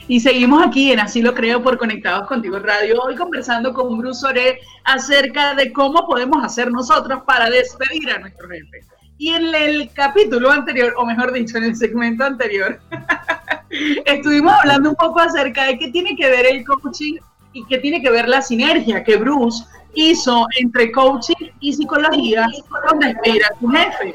y 0.08 0.20
seguimos 0.20 0.66
aquí 0.66 0.92
en 0.92 1.00
Así 1.00 1.22
lo 1.22 1.34
creo 1.34 1.62
por 1.62 1.78
Conectados 1.78 2.26
Contigo 2.28 2.58
Radio, 2.58 3.00
hoy 3.02 3.14
conversando 3.16 3.72
con 3.72 3.98
Bruce 3.98 4.26
Ore 4.26 4.60
acerca 4.84 5.54
de 5.54 5.72
cómo 5.72 6.06
podemos 6.06 6.44
hacer 6.44 6.70
nosotros 6.70 7.22
para 7.26 7.48
despedir 7.50 8.10
a 8.10 8.18
nuestro 8.18 8.48
jefe. 8.48 8.84
Y 9.18 9.30
en 9.30 9.54
el 9.54 9.90
capítulo 9.92 10.50
anterior, 10.50 10.94
o 10.96 11.06
mejor 11.06 11.32
dicho, 11.32 11.56
en 11.56 11.64
el 11.64 11.76
segmento 11.76 12.24
anterior, 12.24 12.80
estuvimos 14.04 14.52
hablando 14.60 14.90
un 14.90 14.96
poco 14.96 15.20
acerca 15.20 15.64
de 15.64 15.78
qué 15.78 15.88
tiene 15.88 16.16
que 16.16 16.28
ver 16.28 16.46
el 16.46 16.64
coaching 16.64 17.18
y 17.52 17.64
qué 17.66 17.78
tiene 17.78 18.02
que 18.02 18.10
ver 18.10 18.28
la 18.28 18.42
sinergia 18.42 19.04
que 19.04 19.16
Bruce 19.16 19.64
hizo 19.94 20.46
entre 20.58 20.90
coaching 20.90 21.50
y 21.60 21.72
psicología 21.72 22.46
con 22.88 22.98
despedir 22.98 23.42
a 23.44 23.58
su 23.60 23.68
jefe. 23.68 24.14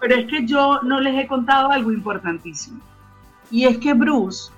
Pero 0.00 0.14
es 0.16 0.26
que 0.26 0.46
yo 0.46 0.80
no 0.82 1.00
les 1.00 1.24
he 1.24 1.26
contado 1.26 1.70
algo 1.70 1.92
importantísimo. 1.92 2.80
Y 3.50 3.66
es 3.66 3.78
que 3.78 3.92
Bruce, 3.92 4.50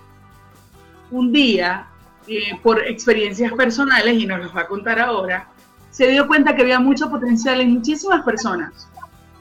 un 1.11 1.33
día, 1.33 1.87
eh, 2.27 2.59
por 2.63 2.81
experiencias 2.87 3.53
personales, 3.53 4.15
y 4.15 4.27
nos 4.27 4.41
los 4.41 4.57
va 4.57 4.63
a 4.63 4.67
contar 4.67 4.99
ahora, 4.99 5.49
se 5.91 6.09
dio 6.09 6.27
cuenta 6.27 6.55
que 6.55 6.63
había 6.63 6.81
mucho 6.81 7.11
potencial 7.11 7.61
en 7.61 7.75
muchísimas 7.75 8.25
personas. 8.25 8.89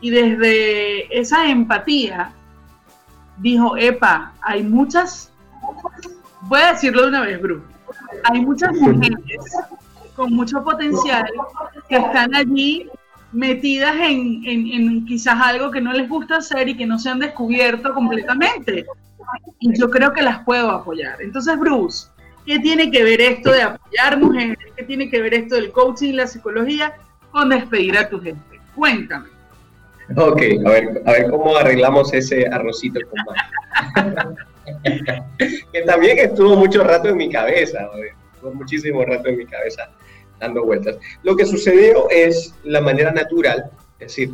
Y 0.02 0.10
desde 0.10 1.20
esa 1.20 1.50
empatía, 1.50 2.32
dijo, 3.38 3.76
epa, 3.78 4.34
hay 4.42 4.64
muchas, 4.64 5.32
voy 6.42 6.62
a 6.62 6.74
decirlo 6.74 7.04
de 7.04 7.08
una 7.10 7.22
vez, 7.22 7.42
Bruce, 7.42 7.66
hay 8.24 8.42
muchas 8.42 8.74
mujeres 8.74 9.20
con 10.16 10.34
mucho 10.34 10.64
potencial 10.64 11.26
que 11.90 11.98
están 11.98 12.34
allí 12.34 12.90
metidas 13.32 13.96
en, 14.00 15.06
quizás 15.06 15.36
algo 15.42 15.70
que 15.70 15.82
no 15.82 15.92
les 15.92 16.08
gusta 16.08 16.38
hacer 16.38 16.70
y 16.70 16.78
que 16.78 16.86
no 16.86 16.98
se 16.98 17.10
han 17.10 17.20
descubierto 17.20 17.94
completamente. 17.94 18.86
Y 19.60 19.78
yo 19.78 19.90
creo 19.90 20.14
que 20.14 20.22
las 20.22 20.44
puedo 20.44 20.70
apoyar. 20.70 21.22
Entonces, 21.22 21.58
Bruce, 21.60 22.08
¿qué 22.46 22.60
tiene 22.60 22.92
que 22.92 23.04
ver 23.04 23.22
esto 23.22 23.52
de 23.52 23.64
apoyar 23.64 24.20
mujeres? 24.20 24.58
¿Qué 24.76 24.84
tiene 24.84 25.10
que 25.10 25.22
ver 25.22 25.34
esto 25.34 25.56
del 25.56 25.72
coaching 25.72 26.10
y 26.10 26.14
la 26.14 26.28
psicología 26.28 26.96
con 27.32 27.50
despedir 27.50 27.98
a 27.98 28.10
tu 28.10 28.22
gente? 28.22 28.60
Cuéntame. 28.76 29.30
Ok, 30.16 30.42
a 30.66 30.70
ver, 30.70 31.02
a 31.06 31.12
ver 31.12 31.30
cómo 31.30 31.58
arreglamos 31.58 32.14
ese 32.14 32.48
arrocito 32.48 33.00
con 33.10 33.20
que 35.74 35.82
también 35.82 36.20
estuvo 36.20 36.56
mucho 36.56 36.84
rato 36.84 37.10
en 37.10 37.18
mi 37.18 37.30
cabeza, 37.30 37.90
estuvo 38.34 38.54
muchísimo 38.54 39.04
rato 39.04 39.30
en 39.30 39.38
mi 39.38 39.46
cabeza 39.46 39.90
dando 40.40 40.64
vueltas. 40.64 40.98
Lo 41.24 41.36
que 41.36 41.46
sucedió 41.46 42.10
es 42.10 42.54
la 42.64 42.82
manera 42.82 43.12
natural, 43.12 43.72
es 44.00 44.08
decir, 44.08 44.32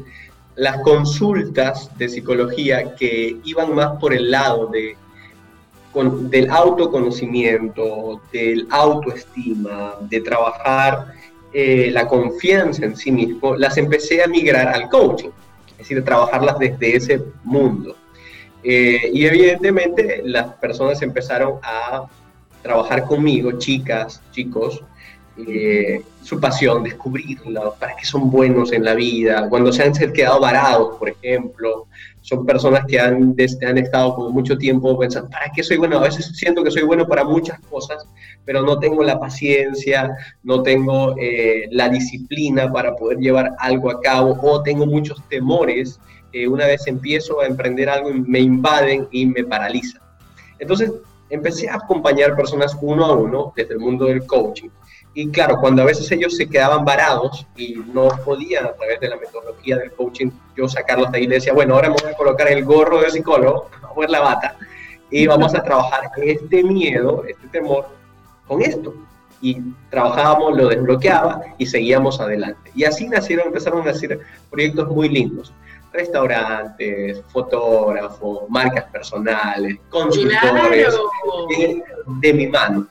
las 0.62 0.78
consultas 0.82 1.90
de 1.98 2.08
psicología 2.08 2.94
que 2.94 3.38
iban 3.46 3.74
más 3.74 3.98
por 4.00 4.14
el 4.14 4.30
lado 4.30 4.68
de, 4.68 4.96
del 6.30 6.52
autoconocimiento, 6.52 8.22
del 8.32 8.68
autoestima, 8.70 9.96
de 10.02 10.22
trabajar 10.22 11.16
eh, 11.52 11.90
la 11.92 12.08
confianza 12.08 12.86
en 12.86 12.96
sí 12.96 13.12
mismo, 13.12 13.56
las 13.56 13.76
empecé 13.78 14.24
a 14.24 14.28
migrar 14.28 14.68
al 14.68 14.88
coaching, 14.88 15.32
es 15.72 15.78
decir, 15.80 16.06
trabajarlas 16.06 16.60
desde 16.60 16.96
ese 16.96 17.24
mundo. 17.44 17.96
Eh, 18.64 19.10
y 19.12 19.26
evidentemente 19.26 20.22
las 20.24 20.54
personas 20.58 21.02
empezaron 21.02 21.54
a 21.64 22.06
trabajar 22.62 23.06
conmigo, 23.06 23.54
chicas, 23.54 24.22
chicos, 24.30 24.84
eh, 25.38 26.02
su 26.22 26.40
pasión, 26.40 26.84
descubrirlo, 26.84 27.76
para 27.80 27.96
qué 27.96 28.06
son 28.06 28.30
buenos 28.30 28.72
en 28.72 28.84
la 28.84 28.94
vida, 28.94 29.48
cuando 29.50 29.72
se 29.72 29.84
han 29.84 29.94
quedado 29.94 30.40
varados, 30.40 30.98
por 30.98 31.10
ejemplo, 31.10 31.88
son 32.22 32.46
personas 32.46 32.86
que 32.86 33.00
han, 33.00 33.36
han 33.68 33.78
estado 33.78 34.16
por 34.16 34.32
mucho 34.32 34.58
tiempo 34.58 34.98
pensando, 35.00 35.30
¿para 35.30 35.52
qué 35.56 35.64
soy 35.64 35.78
bueno? 35.78 35.98
A 35.98 36.04
veces 36.04 36.32
siento 36.36 36.64
que 36.64 36.70
soy 36.70 36.84
bueno 36.84 37.08
para 37.08 37.24
muchas 37.24 37.60
cosas, 37.62 38.06
pero 38.46 38.62
no 38.62 38.78
tengo 38.78 39.04
la 39.04 39.20
paciencia, 39.20 40.16
no 40.44 40.62
tengo 40.62 41.16
eh, 41.20 41.68
la 41.72 41.90
disciplina 41.90 42.72
para 42.72 42.96
poder 42.96 43.18
llevar 43.18 43.52
algo 43.58 43.90
a 43.90 44.00
cabo 44.00 44.38
o 44.42 44.62
tengo 44.62 44.86
muchos 44.86 45.28
temores 45.30 46.00
una 46.48 46.66
vez 46.66 46.88
empiezo 46.88 47.42
a 47.42 47.48
emprender 47.48 47.90
algo 47.90 48.10
me 48.14 48.40
invaden 48.40 49.08
y 49.12 49.26
me 49.26 49.44
paralizan. 49.44 50.02
Entonces 50.60 50.92
empecé 51.30 51.70
a 51.70 51.76
acompañar 51.76 52.36
personas 52.36 52.78
uno 52.82 53.06
a 53.06 53.16
uno 53.16 53.54
desde 53.56 53.74
el 53.74 53.80
mundo 53.80 54.06
del 54.06 54.26
coaching. 54.26 54.70
Y 55.14 55.30
claro, 55.30 55.58
cuando 55.60 55.82
a 55.82 55.86
veces 55.86 56.10
ellos 56.12 56.38
se 56.38 56.48
quedaban 56.48 56.86
varados 56.86 57.46
y 57.58 57.76
no 57.94 58.08
podían 58.24 58.66
a 58.66 58.74
través 58.74 59.00
de 59.02 59.10
la 59.10 59.18
metodología 59.18 59.78
del 59.78 59.92
coaching 59.92 60.32
yo 60.56 60.70
sacarlos 60.70 61.12
de 61.12 61.18
ahí, 61.18 61.28
decía, 61.28 61.54
bueno, 61.54 61.76
ahora 61.76 61.90
me 61.90 61.96
voy 62.02 62.12
a 62.12 62.16
colocar 62.16 62.48
el 62.48 62.64
gorro 62.64 63.02
de 63.02 63.12
psicólogo, 63.12 63.70
voy 63.82 63.90
a 63.90 63.94
poner 63.94 64.10
la 64.10 64.20
bata 64.22 64.58
y 65.10 65.28
vamos 65.28 65.54
a 65.54 65.64
trabajar 65.64 66.10
este 66.18 66.64
miedo, 66.64 67.26
este 67.28 67.48
temor 67.50 67.88
con 68.48 68.62
esto. 68.62 68.94
Y 69.44 69.58
trabajábamos, 69.90 70.56
lo 70.56 70.68
desbloqueaba 70.68 71.42
y 71.58 71.66
seguíamos 71.66 72.22
adelante. 72.22 72.72
Y 72.76 72.84
así 72.84 73.10
nacieron, 73.10 73.48
empezaron 73.48 73.82
a 73.82 73.86
nacer 73.86 74.20
proyectos 74.50 74.88
muy 74.90 75.10
lindos 75.10 75.52
restaurantes, 75.94 77.22
fotógrafos, 77.28 78.50
marcas 78.50 78.86
personales, 78.86 79.78
consultores 79.90 80.96
de, 82.22 82.34
mi 82.34 82.48
mano. 82.48 82.88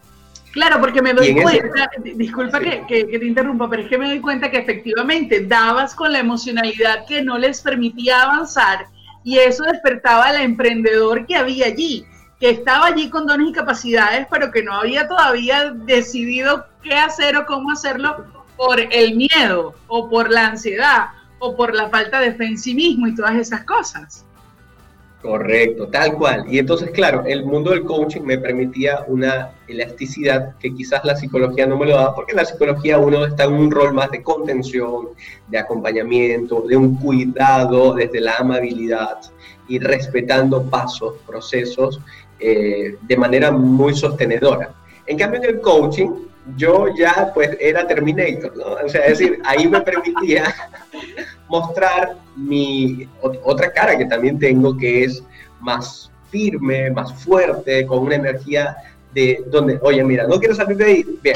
Claro, 0.52 0.80
porque 0.80 1.00
me 1.00 1.12
doy 1.12 1.34
cuenta, 1.40 1.90
disculpa 2.02 2.58
que, 2.58 2.84
que, 2.88 3.04
te 3.04 3.24
interrumpa, 3.24 3.70
pero 3.70 3.82
es 3.82 3.88
que 3.88 3.98
me 3.98 4.08
doy 4.08 4.20
cuenta 4.20 4.50
que 4.50 4.58
efectivamente 4.58 5.46
dabas 5.46 5.94
con 5.94 6.12
la 6.12 6.18
emocionalidad 6.18 7.06
que 7.06 7.22
no 7.22 7.38
les 7.38 7.60
permitía 7.60 8.22
avanzar 8.22 8.86
y 9.22 9.38
eso 9.38 9.64
despertaba 9.64 10.26
al 10.26 10.40
emprendedor 10.40 11.26
que 11.26 11.36
había 11.36 11.66
allí, 11.66 12.04
que 12.40 12.50
estaba 12.50 12.86
allí 12.86 13.10
con 13.10 13.26
dones 13.26 13.50
y 13.50 13.52
capacidades, 13.52 14.26
pero 14.30 14.50
que 14.50 14.62
no 14.62 14.74
había 14.74 15.06
todavía 15.06 15.70
decidido 15.70 16.66
qué 16.82 16.94
hacer 16.94 17.36
o 17.36 17.46
cómo 17.46 17.70
hacerlo 17.70 18.24
por 18.56 18.80
el 18.80 19.14
miedo 19.14 19.74
o 19.86 20.08
por 20.10 20.30
la 20.30 20.48
ansiedad 20.48 21.10
o 21.38 21.56
por 21.56 21.74
la 21.74 21.88
falta 21.90 22.20
de 22.20 22.34
fe 22.34 22.46
en 22.46 22.58
sí 22.58 22.74
mismo 22.74 23.06
y 23.06 23.14
todas 23.14 23.36
esas 23.36 23.64
cosas. 23.64 24.24
Correcto, 25.22 25.86
tal 25.88 26.14
cual. 26.14 26.46
Y 26.48 26.58
entonces, 26.58 26.90
claro, 26.92 27.24
el 27.26 27.44
mundo 27.44 27.72
del 27.72 27.84
coaching 27.84 28.22
me 28.22 28.38
permitía 28.38 29.04
una 29.06 29.50
elasticidad 29.68 30.56
que 30.58 30.74
quizás 30.74 31.04
la 31.04 31.14
psicología 31.14 31.66
no 31.66 31.76
me 31.76 31.86
lo 31.86 31.96
daba, 31.96 32.14
porque 32.14 32.32
en 32.32 32.38
la 32.38 32.46
psicología 32.46 32.98
uno 32.98 33.26
está 33.26 33.44
en 33.44 33.52
un 33.52 33.70
rol 33.70 33.92
más 33.92 34.10
de 34.10 34.22
contención, 34.22 35.10
de 35.48 35.58
acompañamiento, 35.58 36.62
de 36.62 36.74
un 36.74 36.96
cuidado 36.96 37.94
desde 37.94 38.20
la 38.20 38.36
amabilidad 38.36 39.18
y 39.68 39.78
respetando 39.78 40.62
pasos, 40.62 41.16
procesos 41.26 42.00
eh, 42.38 42.96
de 43.02 43.16
manera 43.18 43.50
muy 43.50 43.94
sostenedora. 43.94 44.72
En 45.06 45.18
cambio, 45.18 45.42
en 45.42 45.50
el 45.50 45.60
coaching, 45.60 46.08
yo 46.56 46.86
ya 46.96 47.30
pues 47.34 47.56
era 47.60 47.86
Terminator, 47.86 48.56
¿no? 48.56 48.64
O 48.84 48.88
sea, 48.88 49.02
es 49.02 49.18
decir, 49.18 49.38
ahí 49.44 49.68
me 49.68 49.82
permitía 49.82 50.54
mostrar 51.50 52.16
mi 52.36 53.08
otra 53.20 53.72
cara 53.72 53.98
que 53.98 54.06
también 54.06 54.38
tengo, 54.38 54.76
que 54.76 55.04
es 55.04 55.22
más 55.60 56.10
firme, 56.30 56.90
más 56.90 57.12
fuerte, 57.24 57.84
con 57.86 57.98
una 57.98 58.14
energía 58.14 58.76
de 59.12 59.42
donde, 59.48 59.78
oye, 59.82 60.02
mira, 60.04 60.28
no 60.28 60.38
quiero 60.38 60.54
salir 60.54 60.76
de 60.76 60.84
ahí, 60.84 61.18
bien, 61.20 61.34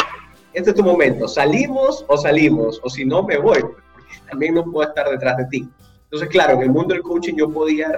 este 0.52 0.70
es 0.70 0.76
tu 0.76 0.84
momento, 0.84 1.26
salimos 1.26 2.04
o 2.06 2.16
salimos, 2.16 2.80
o 2.84 2.88
si 2.88 3.04
no 3.04 3.24
me 3.24 3.36
voy, 3.38 3.60
porque 3.60 3.82
también 4.30 4.54
no 4.54 4.64
puedo 4.64 4.88
estar 4.88 5.10
detrás 5.10 5.36
de 5.36 5.46
ti. 5.46 5.68
Entonces, 6.04 6.28
claro, 6.28 6.54
en 6.54 6.62
el 6.62 6.70
mundo 6.70 6.94
del 6.94 7.02
coaching 7.02 7.34
yo 7.34 7.50
podía 7.50 7.90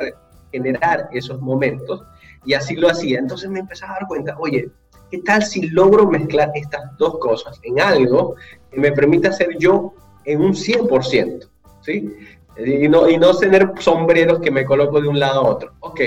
generar 0.51 1.11
esos 1.13 1.39
momentos 1.43 2.03
y 2.47 2.55
así 2.55 2.77
lo 2.77 2.89
hacía. 2.89 3.19
Entonces 3.19 3.51
me 3.51 3.61
empezaba 3.61 3.93
a 3.93 3.97
dar 3.97 4.09
cuenta, 4.09 4.35
oye, 4.39 4.71
¿qué 5.11 5.19
tal 5.19 5.45
si 5.45 5.69
logro 5.69 6.07
mezclar 6.07 6.51
estas 6.55 6.97
dos 6.97 7.19
cosas 7.19 7.61
en 7.63 7.79
algo 7.79 8.37
que 8.71 8.81
me 8.81 8.91
permita 8.91 9.31
ser 9.33 9.51
yo 9.59 9.93
en 10.25 10.41
un 10.41 10.55
100%? 10.55 11.47
¿Sí? 11.87 12.15
Y 12.59 12.89
no, 12.89 13.09
y 13.09 13.17
no 13.17 13.35
tener 13.37 13.73
sombreros 13.79 14.41
que 14.41 14.51
me 14.51 14.65
coloco 14.65 15.01
de 15.01 15.09
un 15.09 15.19
lado 15.19 15.41
a 15.41 15.51
otro. 15.51 15.73
Ok, 15.81 16.01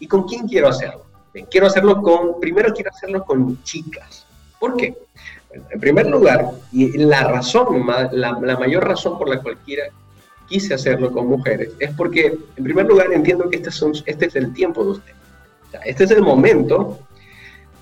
¿y 0.00 0.06
con 0.08 0.24
quién 0.24 0.48
quiero 0.48 0.68
hacerlo? 0.68 1.06
quiero 1.50 1.68
hacerlo 1.68 2.02
con, 2.02 2.40
primero 2.40 2.72
quiero 2.72 2.90
hacerlo 2.90 3.24
con 3.24 3.62
chicas. 3.62 4.26
¿Por 4.58 4.76
qué? 4.76 4.96
en 5.70 5.80
primer 5.80 6.06
lugar, 6.06 6.50
y 6.72 6.98
la 6.98 7.24
razón, 7.24 7.86
la, 8.12 8.58
mayor 8.58 8.86
razón 8.86 9.18
por 9.18 9.28
la 9.28 9.40
cual 9.42 9.56
quise 10.46 10.74
hacerlo 10.74 11.10
con 11.10 11.26
mujeres, 11.26 11.70
es 11.78 11.90
porque, 11.94 12.38
en 12.56 12.64
primer 12.64 12.86
lugar, 12.86 13.12
entiendo 13.12 13.48
que 13.48 13.56
este, 13.56 13.70
son, 13.70 13.92
este 14.06 14.26
es 14.26 14.36
el 14.36 14.52
tiempo 14.52 14.84
de 14.84 14.90
usted. 14.90 15.12
este 15.84 16.04
es 16.04 16.10
el 16.10 16.22
momento 16.22 16.98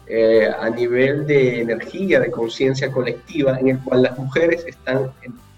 eh, 0.06 0.48
a 0.58 0.70
nivel 0.70 1.26
de 1.26 1.60
energía, 1.62 2.20
de 2.20 2.30
conciencia 2.30 2.90
colectiva, 2.90 3.58
en 3.58 3.68
el 3.68 3.78
cual 3.80 4.02
las 4.02 4.18
mujeres 4.18 4.64
están, 4.66 5.10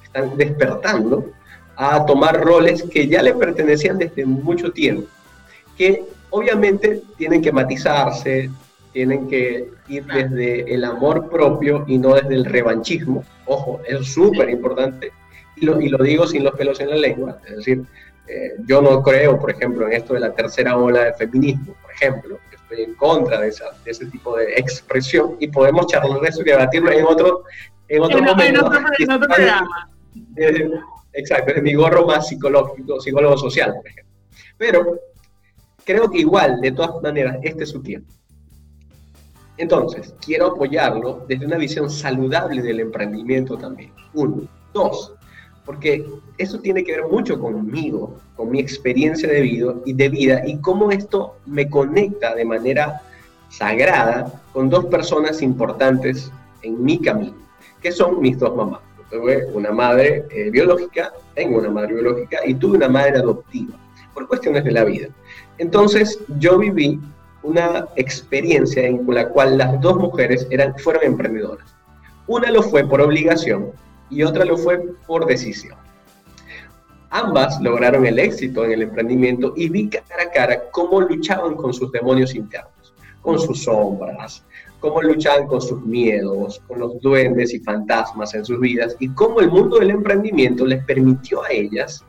están 0.03 0.37
despertando 0.37 1.31
a 1.81 2.05
tomar 2.05 2.41
roles 2.41 2.83
que 2.83 3.07
ya 3.07 3.23
le 3.23 3.35
pertenecían 3.35 3.99
desde 3.99 4.27
mucho 4.27 4.73
tiempo, 4.73 5.07
que 5.77 6.03
obviamente 6.31 7.03
tienen 7.17 7.41
que 7.41 7.53
matizarse, 7.53 8.51
tienen 8.93 9.29
que 9.29 9.71
ir 9.87 10.05
desde 10.07 10.75
el 10.75 10.83
amor 10.83 11.31
propio 11.31 11.85
y 11.87 11.99
no 11.99 12.17
desde 12.17 12.35
el 12.35 12.45
revanchismo. 12.45 13.25
Ojo, 13.47 13.81
es 13.87 14.13
súper 14.13 14.51
importante 14.51 15.13
y 15.55 15.67
lo, 15.67 15.81
y 15.81 15.89
lo, 15.89 15.99
digo 15.99 16.27
sin 16.27 16.43
los 16.43 16.55
pelos 16.57 16.81
en 16.81 16.91
la 16.91 16.97
lengua. 16.97 17.39
Es 17.47 17.57
decir, 17.59 17.85
eh, 18.27 18.55
yo 18.67 18.83
no 18.83 19.01
creo, 19.01 19.39
por 19.39 19.53
ejemplo, 19.53 19.87
en 19.87 19.93
esto 19.93 20.15
de 20.15 20.21
la 20.21 20.33
tercera 20.33 20.77
ola 20.77 21.05
del 21.05 21.15
feminismo, 21.15 21.75
por 21.81 21.93
ejemplo. 21.93 22.41
Estoy 22.51 22.83
en 22.83 22.95
contra 22.95 23.41
de, 23.41 23.49
esa, 23.49 23.67
de 23.85 23.93
ese 23.93 24.07
tipo 24.07 24.37
de 24.37 24.55
expresión 24.55 25.37
y 25.39 25.47
podemos 25.47 25.87
charlar 25.87 26.21
de 26.21 26.29
eso 26.29 26.41
y 26.43 26.45
debatirlo 26.47 26.91
en 26.91 27.05
otro, 27.05 27.45
en 27.87 28.03
otro 28.03 28.21
momento. 28.21 28.43
En 28.45 29.13
otro, 29.13 29.29
programa. 29.29 29.91
Exacto, 31.19 31.53
es 31.55 31.63
mi 31.63 31.75
gorro 31.75 32.07
más 32.07 32.29
psicológico, 32.29 33.01
psicólogo 33.01 33.37
social, 33.37 33.75
por 33.75 33.87
ejemplo. 33.87 34.15
Pero 34.57 35.01
creo 35.85 36.11
que 36.11 36.19
igual, 36.19 36.61
de 36.61 36.73
todas 36.73 37.03
maneras, 37.03 37.39
este 37.43 37.65
es 37.65 37.71
su 37.71 37.83
tiempo. 37.83 38.13
Entonces, 39.57 40.15
quiero 40.25 40.47
apoyarlo 40.47 41.25
desde 41.29 41.47
una 41.47 41.57
visión 41.57 41.91
saludable 41.91 42.63
del 42.63 42.81
emprendimiento 42.81 43.57
también. 43.59 43.93
Uno. 44.15 44.49
Dos, 44.73 45.15
porque 45.65 46.05
eso 46.37 46.61
tiene 46.61 46.85
que 46.85 46.93
ver 46.93 47.07
mucho 47.11 47.41
conmigo, 47.41 48.21
con 48.37 48.51
mi 48.51 48.61
experiencia 48.61 49.29
de 49.29 49.41
vida, 49.41 49.75
y 49.85 49.93
de 49.93 50.09
vida 50.09 50.43
y 50.47 50.59
cómo 50.59 50.91
esto 50.91 51.37
me 51.47 51.69
conecta 51.69 52.35
de 52.35 52.45
manera 52.45 53.03
sagrada 53.49 54.43
con 54.53 54.69
dos 54.69 54.87
personas 54.87 55.43
importantes 55.43 56.31
en 56.63 56.83
mi 56.83 56.99
camino, 57.01 57.37
que 57.81 57.93
son 57.93 58.21
mis 58.21 58.39
dos 58.39 58.55
mamás. 58.55 58.88
Tuve 59.11 59.47
una 59.53 59.71
madre 59.71 60.25
eh, 60.31 60.51
biológica, 60.51 61.13
tengo 61.35 61.59
una 61.59 61.71
madre 61.71 61.95
biológica 61.95 62.39
y 62.45 62.55
tuve 62.55 62.77
una 62.77 62.89
madre 62.89 63.19
adoptiva, 63.19 63.75
por 64.15 64.27
cuestiones 64.29 64.65
de 64.65 64.73
la 64.73 64.85
vida. 64.85 65.09
Entonces 65.59 66.19
yo 66.39 66.59
viví 66.59 67.01
una 67.43 67.87
experiencia 67.97 68.87
en 68.87 69.05
la 69.09 69.29
cual 69.29 69.59
las 69.59 69.81
dos 69.81 69.97
mujeres 69.97 70.47
eran, 70.51 70.77
fueron 70.79 71.05
emprendedoras. 71.05 71.75
Una 72.27 72.51
lo 72.51 72.63
fue 72.63 72.87
por 72.87 73.01
obligación 73.01 73.73
y 74.11 74.23
otra 74.23 74.45
lo 74.45 74.57
fue 74.57 74.79
por 75.07 75.27
decisión. 75.27 75.77
Ambas 77.11 77.59
lograron 77.63 78.05
el 78.05 78.19
éxito 78.19 78.65
en 78.65 78.73
el 78.73 78.83
emprendimiento 78.83 79.55
y 79.57 79.71
vi 79.71 79.89
cara 79.89 80.25
a 80.25 80.31
cara 80.31 80.63
cómo 80.71 81.01
luchaban 81.01 81.55
con 81.55 81.73
sus 81.73 81.91
demonios 81.91 82.35
internos, 82.35 82.95
con 83.23 83.39
sus 83.39 83.65
sombras, 83.65 84.45
cómo 84.81 85.03
luchaban 85.03 85.47
con 85.47 85.61
sus 85.61 85.81
miedos, 85.85 86.61
con 86.67 86.79
los 86.79 87.01
duendes 87.01 87.53
y 87.53 87.59
fantasmas 87.61 88.35
en 88.35 88.45
sus 88.45 88.61
vidas 88.61 88.97
y 88.99 89.09
cómo 89.11 89.41
el 89.41 89.51
mundo 89.51 89.79
del 89.79 89.91
emprendimiento 89.91 90.65
les 90.65 90.85
permitió 90.85 91.43
a 91.43 91.51
ellas 91.51 92.05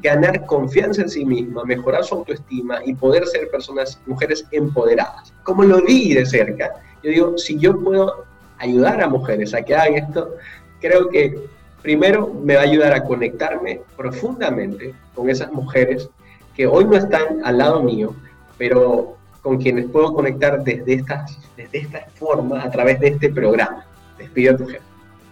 ganar 0.00 0.46
confianza 0.46 1.02
en 1.02 1.08
sí 1.08 1.24
misma, 1.24 1.64
mejorar 1.64 2.04
su 2.04 2.14
autoestima 2.14 2.80
y 2.84 2.94
poder 2.94 3.26
ser 3.26 3.50
personas, 3.50 4.00
mujeres 4.06 4.46
empoderadas. 4.52 5.32
Como 5.42 5.64
lo 5.64 5.82
vi 5.82 6.14
de 6.14 6.24
cerca, 6.24 6.72
yo 7.02 7.10
digo, 7.10 7.38
si 7.38 7.58
yo 7.58 7.78
puedo 7.78 8.24
ayudar 8.58 9.02
a 9.02 9.08
mujeres 9.08 9.54
a 9.54 9.62
que 9.62 9.74
hagan 9.74 9.94
esto, 9.94 10.34
creo 10.80 11.08
que 11.08 11.38
primero 11.82 12.32
me 12.42 12.54
va 12.54 12.60
a 12.60 12.64
ayudar 12.64 12.92
a 12.92 13.04
conectarme 13.04 13.80
profundamente 13.96 14.94
con 15.14 15.30
esas 15.30 15.52
mujeres 15.52 16.08
que 16.54 16.66
hoy 16.66 16.84
no 16.84 16.96
están 16.96 17.40
al 17.44 17.58
lado 17.58 17.82
mío, 17.82 18.14
pero 18.56 19.17
con 19.48 19.58
quienes 19.58 19.86
puedo 19.90 20.12
conectar 20.12 20.62
desde 20.62 20.92
esta, 20.92 21.24
desde 21.56 21.78
esta 21.78 22.06
forma 22.14 22.62
a 22.62 22.70
través 22.70 23.00
de 23.00 23.08
este 23.08 23.30
programa. 23.30 23.84
Despido 24.18 24.54
a 24.54 24.56
tu 24.58 24.66
jefe. 24.66 24.82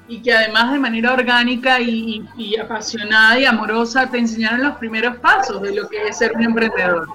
Y 0.09 0.23
que 0.23 0.33
además 0.33 0.73
de 0.73 0.79
manera 0.79 1.13
orgánica 1.13 1.81
y, 1.81 2.25
y, 2.37 2.57
apasionada 2.57 3.39
y 3.39 3.45
amorosa 3.45 4.09
te 4.09 4.19
enseñaron 4.19 4.63
los 4.63 4.77
primeros 4.77 5.17
pasos 5.19 5.61
de 5.61 5.75
lo 5.75 5.89
que 5.89 6.09
es 6.09 6.17
ser 6.17 6.33
un 6.33 6.45
emprendedor. 6.45 7.09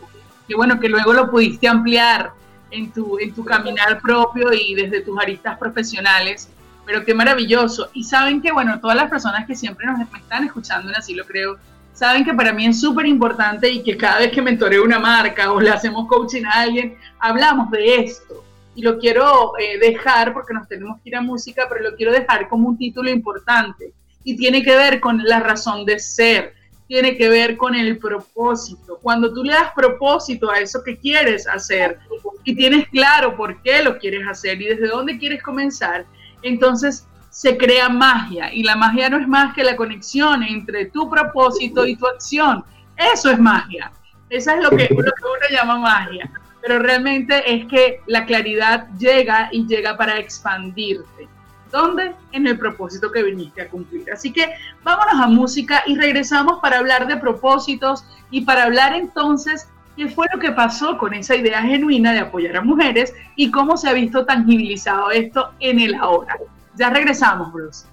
Y 0.47 0.53
bueno, 0.53 0.79
que 0.79 0.89
luego 0.89 1.13
lo 1.13 1.31
pudiste 1.31 1.67
ampliar 1.67 2.31
en 2.69 2.91
tu, 2.91 3.17
en 3.19 3.33
tu 3.33 3.43
caminar 3.43 3.99
propio 4.01 4.53
y 4.53 4.75
desde 4.75 5.01
tus 5.01 5.17
aristas 5.19 5.57
profesionales 5.57 6.49
pero 6.85 7.05
qué 7.05 7.13
maravilloso. 7.13 7.89
Y 7.93 8.03
saben 8.03 8.41
que, 8.41 8.51
bueno, 8.51 8.79
todas 8.79 8.97
las 8.97 9.09
personas 9.09 9.45
que 9.45 9.55
siempre 9.55 9.85
nos 9.85 9.99
están 10.01 10.43
escuchando 10.43 10.91
Así 10.97 11.13
Lo 11.13 11.25
Creo, 11.25 11.57
saben 11.93 12.23
que 12.23 12.33
para 12.33 12.53
mí 12.53 12.65
es 12.65 12.79
súper 12.79 13.05
importante 13.05 13.69
y 13.69 13.83
que 13.83 13.97
cada 13.97 14.19
vez 14.19 14.31
que 14.31 14.41
mentoreo 14.41 14.83
una 14.83 14.99
marca 14.99 15.51
o 15.51 15.59
le 15.59 15.69
hacemos 15.69 16.07
coaching 16.07 16.43
a 16.45 16.61
alguien, 16.61 16.95
hablamos 17.19 17.69
de 17.71 17.95
esto. 17.95 18.43
Y 18.73 18.81
lo 18.81 18.97
quiero 18.97 19.53
eh, 19.59 19.77
dejar, 19.77 20.33
porque 20.33 20.53
nos 20.53 20.67
tenemos 20.67 21.01
que 21.01 21.09
ir 21.09 21.15
a 21.15 21.21
música, 21.21 21.67
pero 21.69 21.89
lo 21.89 21.95
quiero 21.95 22.13
dejar 22.13 22.47
como 22.47 22.69
un 22.69 22.77
título 22.77 23.09
importante. 23.09 23.91
Y 24.23 24.37
tiene 24.37 24.63
que 24.63 24.75
ver 24.75 24.99
con 24.99 25.21
la 25.23 25.39
razón 25.39 25.85
de 25.85 25.99
ser, 25.99 26.53
tiene 26.87 27.17
que 27.17 27.29
ver 27.29 27.57
con 27.57 27.75
el 27.75 27.97
propósito. 27.97 28.99
Cuando 29.01 29.33
tú 29.33 29.43
le 29.43 29.53
das 29.53 29.71
propósito 29.75 30.49
a 30.49 30.59
eso 30.59 30.83
que 30.83 30.97
quieres 30.97 31.47
hacer 31.47 31.99
y 32.43 32.55
tienes 32.55 32.87
claro 32.89 33.35
por 33.35 33.61
qué 33.61 33.81
lo 33.83 33.97
quieres 33.97 34.27
hacer 34.27 34.61
y 34.61 34.65
desde 34.65 34.87
dónde 34.87 35.17
quieres 35.17 35.41
comenzar, 35.41 36.05
entonces 36.41 37.07
se 37.31 37.57
crea 37.57 37.87
magia 37.87 38.53
y 38.53 38.61
la 38.61 38.75
magia 38.75 39.09
no 39.09 39.17
es 39.17 39.27
más 39.27 39.55
que 39.55 39.63
la 39.63 39.77
conexión 39.77 40.43
entre 40.43 40.87
tu 40.87 41.09
propósito 41.09 41.87
y 41.87 41.95
tu 41.95 42.05
acción. 42.05 42.63
Eso 42.97 43.31
es 43.31 43.39
magia. 43.39 43.91
Eso 44.29 44.51
es 44.51 44.61
lo 44.61 44.69
que, 44.69 44.89
uno 44.91 45.05
llama 45.49 45.79
magia. 45.79 46.29
Pero 46.61 46.79
realmente 46.79 47.51
es 47.51 47.65
que 47.67 48.01
la 48.05 48.25
claridad 48.25 48.87
llega 48.99 49.47
y 49.51 49.65
llega 49.65 49.97
para 49.97 50.19
expandirte. 50.19 51.27
¿Dónde? 51.71 52.13
En 52.33 52.47
el 52.47 52.59
propósito 52.59 53.09
que 53.09 53.23
viniste 53.23 53.61
a 53.61 53.69
cumplir. 53.69 54.11
Así 54.11 54.33
que 54.33 54.53
vámonos 54.83 55.15
a 55.15 55.27
música 55.27 55.83
y 55.87 55.95
regresamos 55.95 56.59
para 56.61 56.79
hablar 56.79 57.07
de 57.07 57.15
propósitos 57.15 58.03
y 58.29 58.41
para 58.41 58.63
hablar 58.63 58.93
entonces 58.93 59.69
qué 59.95 60.09
fue 60.09 60.27
lo 60.33 60.39
que 60.39 60.51
pasó 60.51 60.97
con 60.97 61.13
esa 61.13 61.33
idea 61.33 61.61
genuina 61.61 62.11
de 62.11 62.19
apoyar 62.19 62.57
a 62.57 62.61
mujeres 62.61 63.13
y 63.37 63.51
cómo 63.51 63.77
se 63.77 63.87
ha 63.87 63.93
visto 63.93 64.25
tangibilizado 64.25 65.11
esto 65.11 65.53
en 65.61 65.79
el 65.79 65.95
ahora. 65.95 66.37
Ya 66.75 66.89
regresamos, 66.89 67.51
Bruce. 67.51 67.85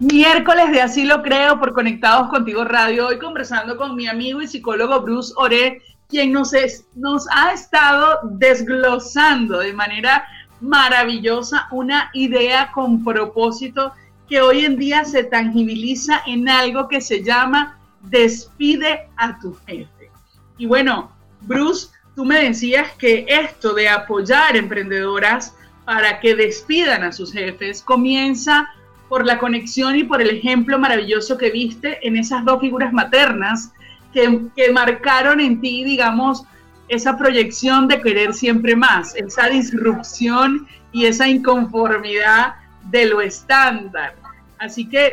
Miércoles 0.00 0.72
de 0.72 0.82
Así 0.82 1.04
lo 1.04 1.22
creo 1.22 1.58
por 1.58 1.72
Conectados 1.72 2.28
Contigo 2.28 2.64
Radio, 2.64 3.06
hoy 3.06 3.18
conversando 3.18 3.76
con 3.76 3.94
mi 3.94 4.08
amigo 4.08 4.42
y 4.42 4.48
psicólogo 4.48 5.00
Bruce 5.00 5.32
Ore, 5.36 5.82
quien 6.08 6.32
nos, 6.32 6.52
nos 6.96 7.26
ha 7.30 7.52
estado 7.52 8.18
desglosando 8.24 9.60
de 9.60 9.72
manera 9.72 10.26
maravillosa 10.60 11.68
una 11.70 12.10
idea 12.12 12.72
con 12.72 13.04
propósito 13.04 13.92
que 14.28 14.40
hoy 14.40 14.64
en 14.64 14.76
día 14.76 15.04
se 15.04 15.24
tangibiliza 15.24 16.22
en 16.26 16.48
algo 16.48 16.88
que 16.88 17.00
se 17.00 17.22
llama 17.22 17.78
despide 18.02 19.08
a 19.16 19.38
tu 19.38 19.54
jefe. 19.66 20.10
Y 20.58 20.66
bueno, 20.66 21.12
Bruce, 21.42 21.88
tú 22.16 22.24
me 22.24 22.42
decías 22.44 22.92
que 22.98 23.26
esto 23.28 23.74
de 23.74 23.88
apoyar 23.88 24.56
emprendedoras 24.56 25.54
para 25.84 26.20
que 26.20 26.34
despidan 26.34 27.02
a 27.02 27.12
sus 27.12 27.32
jefes 27.32 27.82
comienza 27.82 28.68
por 29.08 29.26
la 29.26 29.38
conexión 29.38 29.96
y 29.96 30.04
por 30.04 30.22
el 30.22 30.30
ejemplo 30.30 30.78
maravilloso 30.78 31.36
que 31.36 31.50
viste 31.50 32.06
en 32.06 32.16
esas 32.16 32.44
dos 32.44 32.60
figuras 32.60 32.92
maternas 32.92 33.72
que, 34.12 34.40
que 34.56 34.72
marcaron 34.72 35.40
en 35.40 35.60
ti, 35.60 35.84
digamos, 35.84 36.44
esa 36.88 37.16
proyección 37.16 37.88
de 37.88 38.00
querer 38.00 38.34
siempre 38.34 38.76
más, 38.76 39.14
esa 39.16 39.48
disrupción 39.48 40.66
y 40.92 41.06
esa 41.06 41.28
inconformidad 41.28 42.54
de 42.90 43.06
lo 43.06 43.20
estándar. 43.20 44.14
Así 44.58 44.88
que 44.88 45.10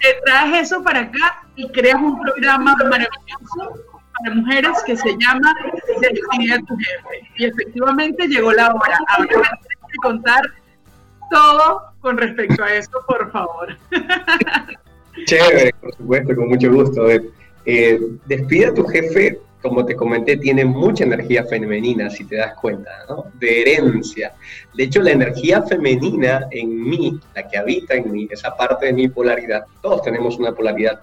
te 0.00 0.08
traes 0.24 0.66
eso 0.66 0.82
para 0.82 1.00
acá 1.00 1.42
y 1.56 1.68
creas 1.70 2.00
un 2.00 2.20
programa 2.20 2.76
maravilloso 2.76 3.84
para 4.18 4.34
mujeres 4.34 4.72
que 4.84 4.96
se 4.96 5.16
llama 5.18 5.54
Despide 6.00 6.54
a 6.54 6.58
tu 6.60 6.76
jefe. 6.76 7.30
Y 7.36 7.44
efectivamente 7.46 8.28
llegó 8.28 8.52
la 8.52 8.72
hora. 8.72 8.98
Ahora 9.08 9.58
contar 10.02 10.42
todo 11.30 11.82
con 12.00 12.16
respecto 12.18 12.62
a 12.62 12.74
eso, 12.74 12.90
por 13.06 13.30
favor. 13.32 13.76
Chévere, 15.26 15.72
por 15.80 15.94
supuesto, 15.94 16.36
con 16.36 16.48
mucho 16.48 16.70
gusto. 16.70 17.08
Eh, 17.08 18.00
despide 18.26 18.66
a 18.66 18.74
tu 18.74 18.84
jefe, 18.84 19.40
como 19.62 19.84
te 19.84 19.96
comenté, 19.96 20.36
tiene 20.36 20.64
mucha 20.64 21.04
energía 21.04 21.44
femenina, 21.44 22.10
si 22.10 22.24
te 22.24 22.36
das 22.36 22.54
cuenta, 22.54 22.90
¿no? 23.08 23.24
De 23.40 23.62
herencia. 23.62 24.34
De 24.74 24.84
hecho, 24.84 25.02
la 25.02 25.10
energía 25.10 25.62
femenina 25.62 26.46
en 26.50 26.88
mí, 26.88 27.18
la 27.34 27.48
que 27.48 27.58
habita 27.58 27.94
en 27.94 28.12
mí, 28.12 28.28
esa 28.30 28.56
parte 28.56 28.86
de 28.86 28.92
mi 28.92 29.08
polaridad, 29.08 29.64
todos 29.82 30.02
tenemos 30.02 30.38
una 30.38 30.52
polaridad 30.52 31.00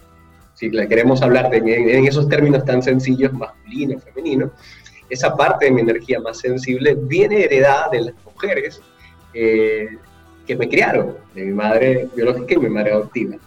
si 0.54 0.70
le 0.70 0.88
queremos 0.88 1.22
hablar 1.22 1.50
de, 1.50 1.58
en 1.58 2.06
esos 2.06 2.30
términos 2.30 2.64
tan 2.66 2.82
sencillos, 2.82 3.34
masculino, 3.34 4.00
femenino, 4.00 4.52
esa 5.10 5.36
parte 5.36 5.66
de 5.66 5.72
mi 5.72 5.82
energía 5.82 6.20
más 6.20 6.40
sensible 6.40 6.96
viene 6.96 7.44
heredada 7.44 7.90
de 7.90 8.02
las 8.02 8.14
mujeres 8.44 8.82
eh, 9.34 9.98
que 10.46 10.56
me 10.56 10.68
criaron, 10.68 11.16
de 11.34 11.46
mi 11.46 11.54
madre 11.54 12.10
biológica 12.16 12.56
y 12.56 12.58
mi 12.58 12.70
madre 12.70 12.92
adoptiva. 12.92 13.38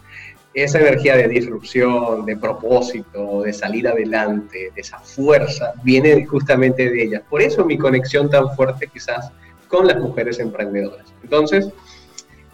Esa 0.54 0.80
energía 0.80 1.16
de 1.16 1.28
disrupción, 1.28 2.24
de 2.24 2.37
propósito, 2.37 3.42
de 3.42 3.52
salir 3.52 3.87
adelante, 3.87 4.72
de 4.74 4.80
esa 4.80 4.98
fuerza, 5.00 5.74
viene 5.85 6.24
justamente 6.24 6.90
de 6.90 7.02
ellas. 7.02 7.22
Por 7.28 7.42
eso 7.42 7.64
mi 7.66 7.76
conexión 7.76 8.30
tan 8.30 8.54
fuerte 8.56 8.88
quizás 8.90 9.30
con 9.68 9.87
las 9.87 9.98
mujeres 10.00 10.38
emprendedoras. 10.38 11.12
Entonces, 11.22 11.68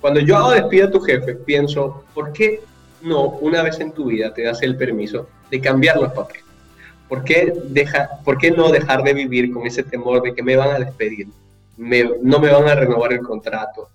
cuando 0.01 0.19
yo 0.19 0.37
hago 0.37 0.51
despido 0.51 0.89
a 0.89 0.91
tu 0.91 1.01
jefe, 1.01 1.37
pienso, 1.37 2.05
¿por 2.13 2.33
qué 2.33 2.61
no 3.03 3.29
una 3.29 3.63
vez 3.63 3.79
en 3.79 3.93
tu 3.93 4.07
vida 4.07 4.35
te 4.35 4.43
das 4.43 4.63
el 4.63 4.77
permiso 4.77 5.29
de 5.49 5.61
cambiar 5.61 5.99
los 5.99 6.13
papeles? 6.13 6.45
¿Por 7.09 7.23
qué, 7.23 7.53
deja, 7.67 8.09
¿Por 8.25 8.39
qué 8.39 8.51
no 8.51 8.73
dejar 8.73 9.05
de 9.05 9.15
vivir 9.15 9.53
con 9.53 9.65
ese 9.65 9.85
temor 9.85 10.23
de 10.23 10.35
que 10.35 10.43
me 10.43 10.57
van 10.57 10.71
a 10.71 10.79
despedir? 10.81 11.29
No 11.83 12.39
me 12.39 12.51
van 12.51 12.69
a 12.69 12.75
renovar 12.75 13.13
el 13.13 13.21
contrato. 13.21 13.91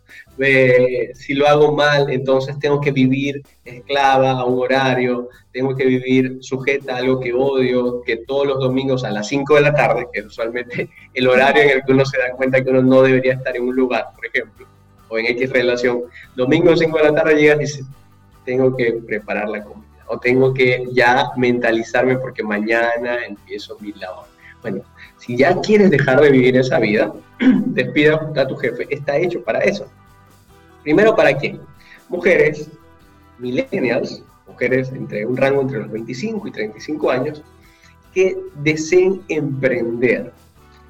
si 1.13 1.33
lo 1.33 1.47
hago 1.47 1.71
mal, 1.71 2.09
entonces 2.09 2.59
tengo 2.59 2.79
que 2.81 2.91
vivir 2.91 3.41
esclava 3.63 4.31
a 4.31 4.45
un 4.45 4.59
horario, 4.59 5.29
tengo 5.51 5.75
que 5.75 5.85
vivir 5.85 6.37
sujeta 6.41 6.95
a 6.95 6.97
algo 6.97 7.19
que 7.19 7.33
odio, 7.33 8.01
que 8.03 8.17
todos 8.17 8.47
los 8.47 8.59
domingos 8.59 9.03
a 9.03 9.11
las 9.11 9.27
5 9.27 9.55
de 9.55 9.61
la 9.61 9.73
tarde, 9.73 10.07
que 10.11 10.21
usualmente 10.21 10.89
el 11.13 11.27
horario 11.27 11.63
en 11.63 11.69
el 11.69 11.85
que 11.85 11.91
uno 11.91 12.05
se 12.05 12.17
da 12.17 12.31
cuenta 12.35 12.63
que 12.63 12.69
uno 12.69 12.81
no 12.81 13.01
debería 13.01 13.33
estar 13.33 13.55
en 13.55 13.63
un 13.63 13.75
lugar, 13.75 14.07
por 14.15 14.25
ejemplo, 14.25 14.67
o 15.09 15.17
en 15.17 15.27
X 15.27 15.49
relación, 15.49 16.03
domingo 16.35 16.75
5 16.75 16.97
de 16.97 17.03
la 17.03 17.15
tarde 17.15 17.35
llegas 17.35 17.57
y 17.57 17.61
dices, 17.61 17.85
tengo 18.45 18.75
que 18.75 18.93
preparar 19.05 19.49
la 19.49 19.63
comida, 19.63 19.87
o 20.07 20.19
tengo 20.19 20.53
que 20.53 20.85
ya 20.91 21.31
mentalizarme 21.37 22.17
porque 22.17 22.43
mañana 22.43 23.25
empiezo 23.25 23.77
mi 23.79 23.93
labor. 23.93 24.25
Bueno, 24.61 24.83
si 25.27 25.35
ya 25.35 25.59
quieres 25.59 25.91
dejar 25.91 26.21
de 26.21 26.31
vivir 26.31 26.55
esa 26.55 26.79
vida, 26.79 27.13
despida 27.65 28.31
a 28.35 28.47
tu 28.47 28.55
jefe. 28.55 28.87
Está 28.89 29.17
hecho 29.17 29.43
para 29.43 29.59
eso. 29.59 29.85
Primero, 30.83 31.13
¿para 31.17 31.37
qué? 31.37 31.59
Mujeres, 32.07 32.69
millennials, 33.37 34.23
mujeres 34.47 34.89
entre 34.93 35.25
un 35.25 35.35
rango 35.35 35.61
entre 35.61 35.79
los 35.79 35.91
25 35.91 36.47
y 36.47 36.51
35 36.51 37.11
años, 37.11 37.43
que 38.13 38.37
deseen 38.63 39.21
emprender. 39.27 40.31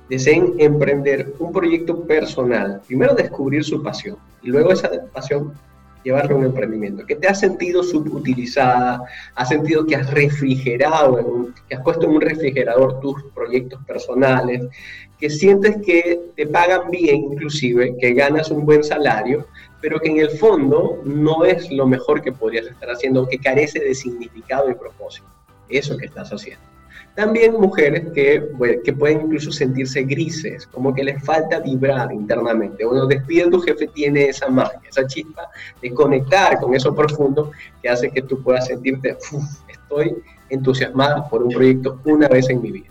Deseen 0.08 0.54
emprender 0.60 1.34
un 1.40 1.52
proyecto 1.52 2.04
personal. 2.04 2.80
Primero 2.86 3.16
descubrir 3.16 3.64
su 3.64 3.82
pasión 3.82 4.18
y 4.44 4.50
luego 4.50 4.72
esa 4.72 4.92
pasión 5.12 5.54
llevarlo 6.04 6.36
a 6.36 6.40
un 6.40 6.46
emprendimiento, 6.46 7.06
que 7.06 7.16
te 7.16 7.28
has 7.28 7.40
sentido 7.40 7.84
subutilizada, 7.84 9.04
has 9.36 9.50
sentido 9.50 9.86
que 9.86 9.96
has 9.96 10.10
refrigerado, 10.12 11.50
que 11.68 11.76
has 11.76 11.84
puesto 11.84 12.06
en 12.06 12.12
un 12.16 12.22
refrigerador 12.22 13.00
tus 13.00 13.24
proyectos 13.34 13.84
personales, 13.86 14.66
que 15.20 15.30
sientes 15.30 15.78
que 15.86 16.20
te 16.36 16.46
pagan 16.46 16.92
bien 16.92 17.16
inclusive, 17.32 17.96
que 18.00 18.14
ganas 18.14 18.52
un 18.52 18.66
buen 18.66 18.84
salario, 18.84 19.48
pero 19.82 20.00
que 20.00 20.10
en 20.10 20.20
el 20.20 20.30
fondo 20.32 21.02
no 21.04 21.46
es 21.46 21.72
lo 21.72 21.88
mejor 21.88 22.22
que 22.22 22.32
podrías 22.32 22.68
estar 22.68 22.90
haciendo, 22.90 23.28
que 23.28 23.40
carece 23.40 23.80
de 23.80 23.94
significado 23.94 24.70
y 24.70 24.76
propósito. 24.76 25.28
Eso 25.70 25.98
que 25.98 26.06
estás 26.06 26.32
haciendo. 26.32 26.77
También 27.18 27.54
mujeres 27.54 28.14
que, 28.14 28.48
que 28.84 28.94
pueden 28.94 29.22
incluso 29.22 29.52
sentirse 29.52 30.04
grises, 30.04 30.68
como 30.68 30.94
que 30.94 31.04
les 31.04 31.26
falta 31.26 31.60
vibrar 31.60 32.14
internamente. 32.14 32.86
Cuando 32.86 33.08
despide 33.08 33.50
tu 33.50 33.60
jefe 33.60 33.88
tiene 33.88 34.26
esa 34.26 34.48
magia, 34.50 34.80
esa 34.88 35.08
chispa 35.08 35.50
de 35.82 35.92
conectar 35.96 36.60
con 36.60 36.76
eso 36.76 36.94
profundo 36.94 37.52
que 37.82 37.90
hace 37.90 38.12
que 38.12 38.22
tú 38.22 38.44
puedas 38.44 38.68
sentirte, 38.68 39.18
estoy 39.68 40.16
entusiasmada 40.52 41.28
por 41.28 41.42
un 41.42 41.50
proyecto 41.50 42.00
una 42.06 42.28
vez 42.28 42.52
en 42.52 42.62
mi 42.62 42.72
vida. 42.72 42.90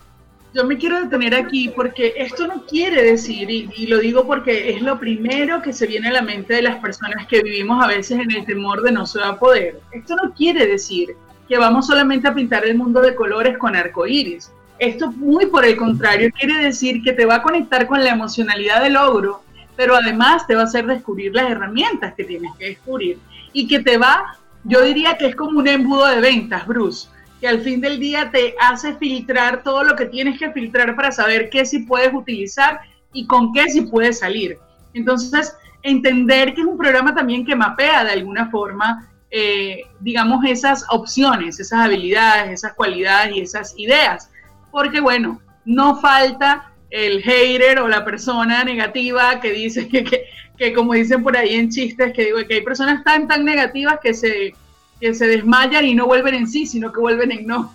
Yo 0.52 0.64
me 0.64 0.76
quiero 0.76 1.00
detener 1.00 1.32
aquí 1.32 1.68
porque 1.68 2.14
esto 2.16 2.48
no 2.48 2.66
quiere 2.66 3.04
decir, 3.04 3.48
y, 3.48 3.70
y, 3.76 3.86
lo 3.86 3.98
digo 3.98 4.26
porque 4.26 4.70
es 4.70 4.82
lo 4.82 4.98
primero 4.98 5.62
que 5.62 5.72
se 5.72 5.86
viene 5.86 6.08
a 6.08 6.14
la 6.14 6.22
mente 6.22 6.54
de 6.54 6.62
las 6.62 6.80
personas 6.80 7.28
que 7.28 7.42
vivimos 7.42 7.80
a 7.84 7.86
veces 7.86 8.18
en 8.18 8.32
el 8.32 8.44
temor 8.44 8.82
de 8.82 8.90
no 8.90 9.06
se 9.06 9.20
va 9.20 9.28
a 9.28 9.38
poder. 9.38 9.80
Esto 9.92 10.16
no 10.16 10.34
quiere 10.34 10.66
decir 10.66 11.14
que 11.48 11.58
vamos 11.58 11.86
solamente 11.86 12.28
a 12.28 12.34
pintar 12.34 12.64
el 12.64 12.76
mundo 12.76 13.00
de 13.00 13.14
colores 13.14 13.58
con 13.58 13.76
arcoíris. 13.76 14.52
Esto, 14.78 15.10
muy 15.12 15.46
por 15.46 15.64
el 15.64 15.76
contrario, 15.76 16.30
quiere 16.38 16.62
decir 16.62 17.02
que 17.02 17.12
te 17.12 17.24
va 17.24 17.36
a 17.36 17.42
conectar 17.42 17.86
con 17.86 18.02
la 18.02 18.10
emocionalidad 18.10 18.82
del 18.82 18.94
logro, 18.94 19.42
pero 19.74 19.94
además 19.96 20.46
te 20.46 20.54
va 20.54 20.62
a 20.62 20.64
hacer 20.64 20.86
descubrir 20.86 21.34
las 21.34 21.50
herramientas 21.50 22.14
que 22.14 22.24
tienes 22.24 22.52
que 22.58 22.66
descubrir 22.70 23.18
y 23.52 23.66
que 23.68 23.80
te 23.80 23.96
va, 23.96 24.36
yo 24.64 24.82
diría 24.82 25.16
que 25.16 25.26
es 25.26 25.36
como 25.36 25.58
un 25.58 25.68
embudo 25.68 26.06
de 26.06 26.20
ventas, 26.20 26.66
Bruce, 26.66 27.08
que 27.40 27.48
al 27.48 27.60
fin 27.60 27.80
del 27.80 27.98
día 28.00 28.30
te 28.30 28.54
hace 28.60 28.94
filtrar 28.94 29.62
todo 29.62 29.84
lo 29.84 29.96
que 29.96 30.06
tienes 30.06 30.38
que 30.38 30.50
filtrar 30.50 30.94
para 30.96 31.12
saber 31.12 31.48
qué 31.50 31.64
sí 31.64 31.80
puedes 31.80 32.12
utilizar 32.12 32.80
y 33.12 33.26
con 33.26 33.52
qué 33.52 33.70
sí 33.70 33.82
puedes 33.82 34.18
salir. 34.18 34.58
Entonces, 34.92 35.56
entender 35.82 36.54
que 36.54 36.62
es 36.62 36.66
un 36.66 36.78
programa 36.78 37.14
también 37.14 37.44
que 37.44 37.54
mapea 37.54 38.04
de 38.04 38.12
alguna 38.12 38.50
forma 38.50 39.08
eh, 39.30 39.82
digamos, 40.00 40.44
esas 40.44 40.84
opciones, 40.90 41.58
esas 41.58 41.80
habilidades, 41.80 42.52
esas 42.52 42.74
cualidades 42.74 43.36
y 43.36 43.40
esas 43.40 43.74
ideas. 43.76 44.30
Porque, 44.70 45.00
bueno, 45.00 45.40
no 45.64 46.00
falta 46.00 46.70
el 46.90 47.22
hater 47.22 47.80
o 47.80 47.88
la 47.88 48.04
persona 48.04 48.62
negativa 48.64 49.40
que 49.40 49.52
dice 49.52 49.88
que, 50.58 50.72
como 50.72 50.94
dicen 50.94 51.22
por 51.22 51.36
ahí 51.36 51.54
en 51.54 51.70
chistes, 51.70 52.12
que 52.12 52.26
digo 52.26 52.38
que 52.46 52.54
hay 52.54 52.62
personas 52.62 53.04
tan, 53.04 53.26
tan 53.26 53.44
negativas 53.44 53.98
que 54.02 54.14
se, 54.14 54.54
que 55.00 55.14
se 55.14 55.26
desmayan 55.26 55.84
y 55.84 55.94
no 55.94 56.06
vuelven 56.06 56.34
en 56.34 56.46
sí, 56.46 56.66
sino 56.66 56.92
que 56.92 57.00
vuelven 57.00 57.32
en 57.32 57.46
no. 57.46 57.74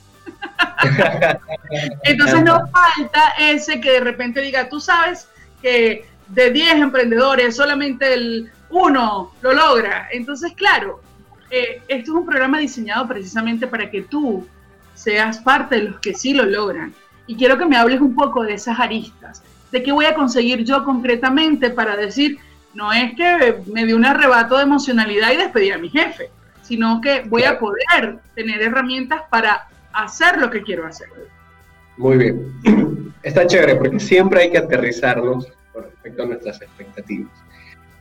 Entonces 2.04 2.44
no 2.44 2.68
falta 2.70 3.34
ese 3.40 3.80
que 3.80 3.92
de 3.92 4.00
repente 4.00 4.42
diga, 4.42 4.70
tú 4.70 4.80
sabes 4.80 5.28
que 5.62 6.06
de 6.30 6.52
10 6.52 6.76
emprendedores 6.76 7.56
solamente 7.56 8.14
el 8.14 8.52
uno 8.70 9.34
lo 9.42 9.54
logra. 9.54 10.08
Entonces, 10.12 10.54
claro, 10.54 11.02
eh, 11.52 11.82
esto 11.88 12.12
es 12.12 12.18
un 12.18 12.26
programa 12.26 12.60
diseñado 12.60 13.08
precisamente 13.08 13.68
para 13.68 13.92
que 13.92 14.02
tú 14.02 14.48
seas 14.94 15.40
parte 15.40 15.76
de 15.76 15.84
los 15.84 16.00
que 16.00 16.14
sí 16.14 16.34
lo 16.34 16.46
logran. 16.46 16.94
Y 17.28 17.36
quiero 17.36 17.58
que 17.58 17.66
me 17.66 17.78
hables 17.78 18.00
un 18.02 18.16
poco 18.16 18.44
de 18.44 18.54
esas 18.54 18.80
aristas, 18.80 19.44
de 19.72 19.84
qué 19.84 19.92
voy 19.92 20.06
a 20.06 20.16
conseguir 20.16 20.64
yo 20.64 20.84
concretamente 20.84 21.70
para 21.70 21.96
decir, 21.96 22.40
no 22.74 22.92
es 22.94 23.14
que 23.16 23.58
me 23.72 23.86
dio 23.86 23.96
un 23.96 24.06
arrebato 24.06 24.58
de 24.58 24.64
emocionalidad 24.64 25.32
y 25.32 25.38
despedí 25.38 25.72
a 25.72 25.78
mi 25.78 25.90
jefe, 25.90 26.30
sino 26.62 27.02
que 27.02 27.24
voy 27.28 27.44
a 27.44 27.60
poder 27.60 28.20
tener 28.34 28.62
herramientas 28.62 29.24
para 29.30 29.68
hacer 29.94 30.40
lo 30.40 30.50
que 30.50 30.62
quiero 30.62 30.86
hacer. 30.86 31.08
Muy 31.98 32.18
bien. 32.18 33.14
Está 33.24 33.46
chévere 33.46 33.76
porque 33.76 34.00
siempre 34.00 34.42
hay 34.42 34.52
que 34.52 34.58
aterrizarnos 34.58 35.48
con 35.74 35.84
respecto 35.84 36.24
a 36.24 36.26
nuestras 36.28 36.62
expectativas. 36.62 37.32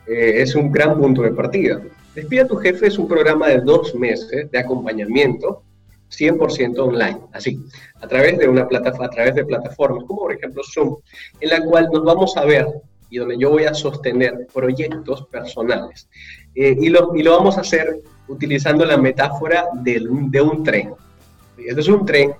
Eh, 0.07 0.41
es 0.41 0.55
un 0.55 0.71
gran 0.71 0.97
punto 0.97 1.21
de 1.21 1.31
partida. 1.31 1.79
Despide 2.15 2.41
a 2.41 2.47
tu 2.47 2.57
jefe 2.57 2.87
es 2.87 2.97
un 2.97 3.07
programa 3.07 3.47
de 3.47 3.61
dos 3.61 3.95
meses 3.95 4.51
de 4.51 4.59
acompañamiento 4.59 5.63
100% 6.11 6.77
online, 6.79 7.19
así, 7.31 7.57
a 8.01 8.07
través 8.07 8.37
de 8.37 8.49
una 8.49 8.67
plataforma, 8.67 9.05
a 9.05 9.09
través 9.09 9.35
de 9.35 9.45
plataformas 9.45 10.03
como 10.05 10.23
por 10.23 10.33
ejemplo 10.33 10.61
Zoom, 10.73 10.97
en 11.39 11.49
la 11.49 11.63
cual 11.63 11.87
nos 11.91 12.03
vamos 12.03 12.35
a 12.35 12.43
ver 12.43 12.67
y 13.09 13.17
donde 13.17 13.37
yo 13.37 13.49
voy 13.49 13.63
a 13.63 13.73
sostener 13.73 14.47
proyectos 14.53 15.25
personales. 15.27 16.09
Eh, 16.53 16.75
y, 16.79 16.89
lo, 16.89 17.15
y 17.15 17.23
lo 17.23 17.31
vamos 17.31 17.57
a 17.57 17.61
hacer 17.61 18.01
utilizando 18.27 18.85
la 18.85 18.97
metáfora 18.97 19.67
de, 19.73 20.05
de 20.29 20.41
un 20.41 20.63
tren. 20.63 20.93
Este 21.57 21.79
es 21.79 21.87
un 21.87 22.05
tren 22.05 22.33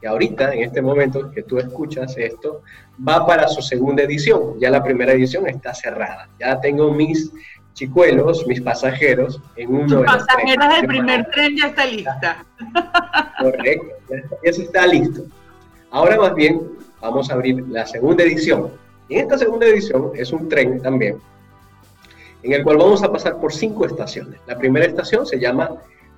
que 0.00 0.06
ahorita, 0.06 0.52
en 0.52 0.64
este 0.64 0.82
momento 0.82 1.30
que 1.30 1.42
tú 1.42 1.58
escuchas 1.58 2.16
esto, 2.16 2.62
va 3.06 3.26
para 3.26 3.48
su 3.48 3.62
segunda 3.62 4.02
edición. 4.02 4.58
Ya 4.58 4.70
la 4.70 4.82
primera 4.82 5.12
edición 5.12 5.46
está 5.46 5.74
cerrada. 5.74 6.28
Ya 6.40 6.60
tengo 6.60 6.92
mis 6.92 7.30
chicuelos, 7.74 8.46
mis 8.46 8.60
pasajeros, 8.60 9.40
en 9.56 9.74
uno 9.74 10.00
de 10.00 10.04
pasajeros 10.04 10.76
del 10.76 10.86
primer 10.86 11.30
tren 11.30 11.56
ya 11.56 11.66
está 11.66 11.84
lista. 11.84 12.46
Correcto, 13.40 13.86
ya 14.44 14.50
está 14.50 14.86
listo. 14.86 15.22
Ahora 15.90 16.16
más 16.16 16.34
bien 16.34 16.62
vamos 17.00 17.30
a 17.30 17.34
abrir 17.34 17.62
la 17.68 17.86
segunda 17.86 18.24
edición. 18.24 18.70
Y 19.08 19.16
en 19.16 19.20
esta 19.22 19.38
segunda 19.38 19.66
edición 19.66 20.12
es 20.14 20.32
un 20.32 20.48
tren 20.48 20.80
también, 20.80 21.18
en 22.42 22.52
el 22.52 22.62
cual 22.62 22.78
vamos 22.78 23.02
a 23.02 23.12
pasar 23.12 23.38
por 23.38 23.52
cinco 23.52 23.84
estaciones. 23.84 24.40
La 24.46 24.56
primera 24.56 24.86
estación 24.86 25.26
se 25.26 25.38
llama 25.38 25.70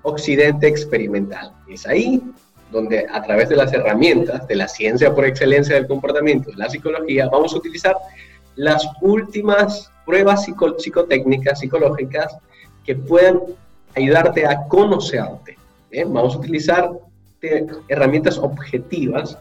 Occidente 0.03 0.69
Experimental. 0.69 1.53
Es 1.69 1.87
ahí 1.87 2.23
donde 2.71 3.07
a 3.11 3.23
través 3.23 3.49
de 3.49 3.57
las 3.57 3.73
herramientas 3.73 4.47
de 4.47 4.57
la 4.57 4.69
ciencia 4.69 5.15
por 5.15 5.25
excelencia 5.25 5.75
del 5.75 5.87
comportamiento, 5.87 6.51
de 6.51 6.57
la 6.57 6.69
psicología, 6.69 7.29
vamos 7.29 7.55
a 7.55 7.57
utilizar 7.57 7.97
las 8.57 8.89
últimas 9.01 9.91
pruebas 10.05 10.47
psicotécnicas, 10.79 11.61
psicológicas, 11.61 12.37
que 12.85 12.95
puedan 12.95 13.41
ayudarte 13.95 14.47
a 14.47 14.67
conocerte. 14.69 15.57
Vamos 16.07 16.35
a 16.35 16.39
utilizar 16.39 16.91
eh, 17.43 17.67
herramientas 17.89 18.39
objetivas 18.39 19.39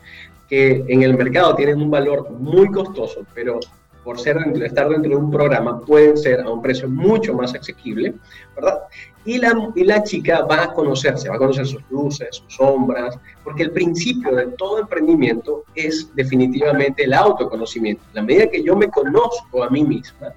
que 0.49 0.83
en 0.87 1.03
el 1.03 1.17
mercado 1.17 1.55
tienen 1.55 1.81
un 1.81 1.89
valor 1.89 2.29
muy 2.31 2.69
costoso, 2.69 3.25
pero 3.33 3.59
por 4.05 4.19
ser, 4.19 4.37
estar 4.63 4.87
dentro 4.87 5.09
de 5.09 5.15
un 5.17 5.31
programa 5.31 5.81
pueden 5.81 6.15
ser 6.15 6.39
a 6.39 6.49
un 6.49 6.61
precio 6.61 6.87
mucho 6.87 7.33
más 7.33 7.55
asequible, 7.55 8.13
¿verdad? 8.55 8.81
Y 9.25 9.39
la, 9.39 9.71
y 9.75 9.83
la 9.83 10.03
chica 10.03 10.45
va 10.45 10.63
a 10.63 10.73
conocerse, 10.73 11.27
va 11.27 11.35
a 11.35 11.39
conocer 11.39 11.65
sus 11.65 11.81
luces, 11.89 12.27
sus 12.35 12.53
sombras, 12.53 13.17
porque 13.43 13.63
el 13.63 13.71
principio 13.71 14.35
de 14.35 14.45
todo 14.57 14.79
emprendimiento 14.79 15.63
es 15.73 16.15
definitivamente 16.15 17.05
el 17.05 17.13
autoconocimiento. 17.13 18.03
La 18.13 18.21
medida 18.21 18.47
que 18.47 18.63
yo 18.63 18.75
me 18.75 18.87
conozco 18.89 19.63
a 19.63 19.69
mí 19.71 19.83
misma, 19.83 20.31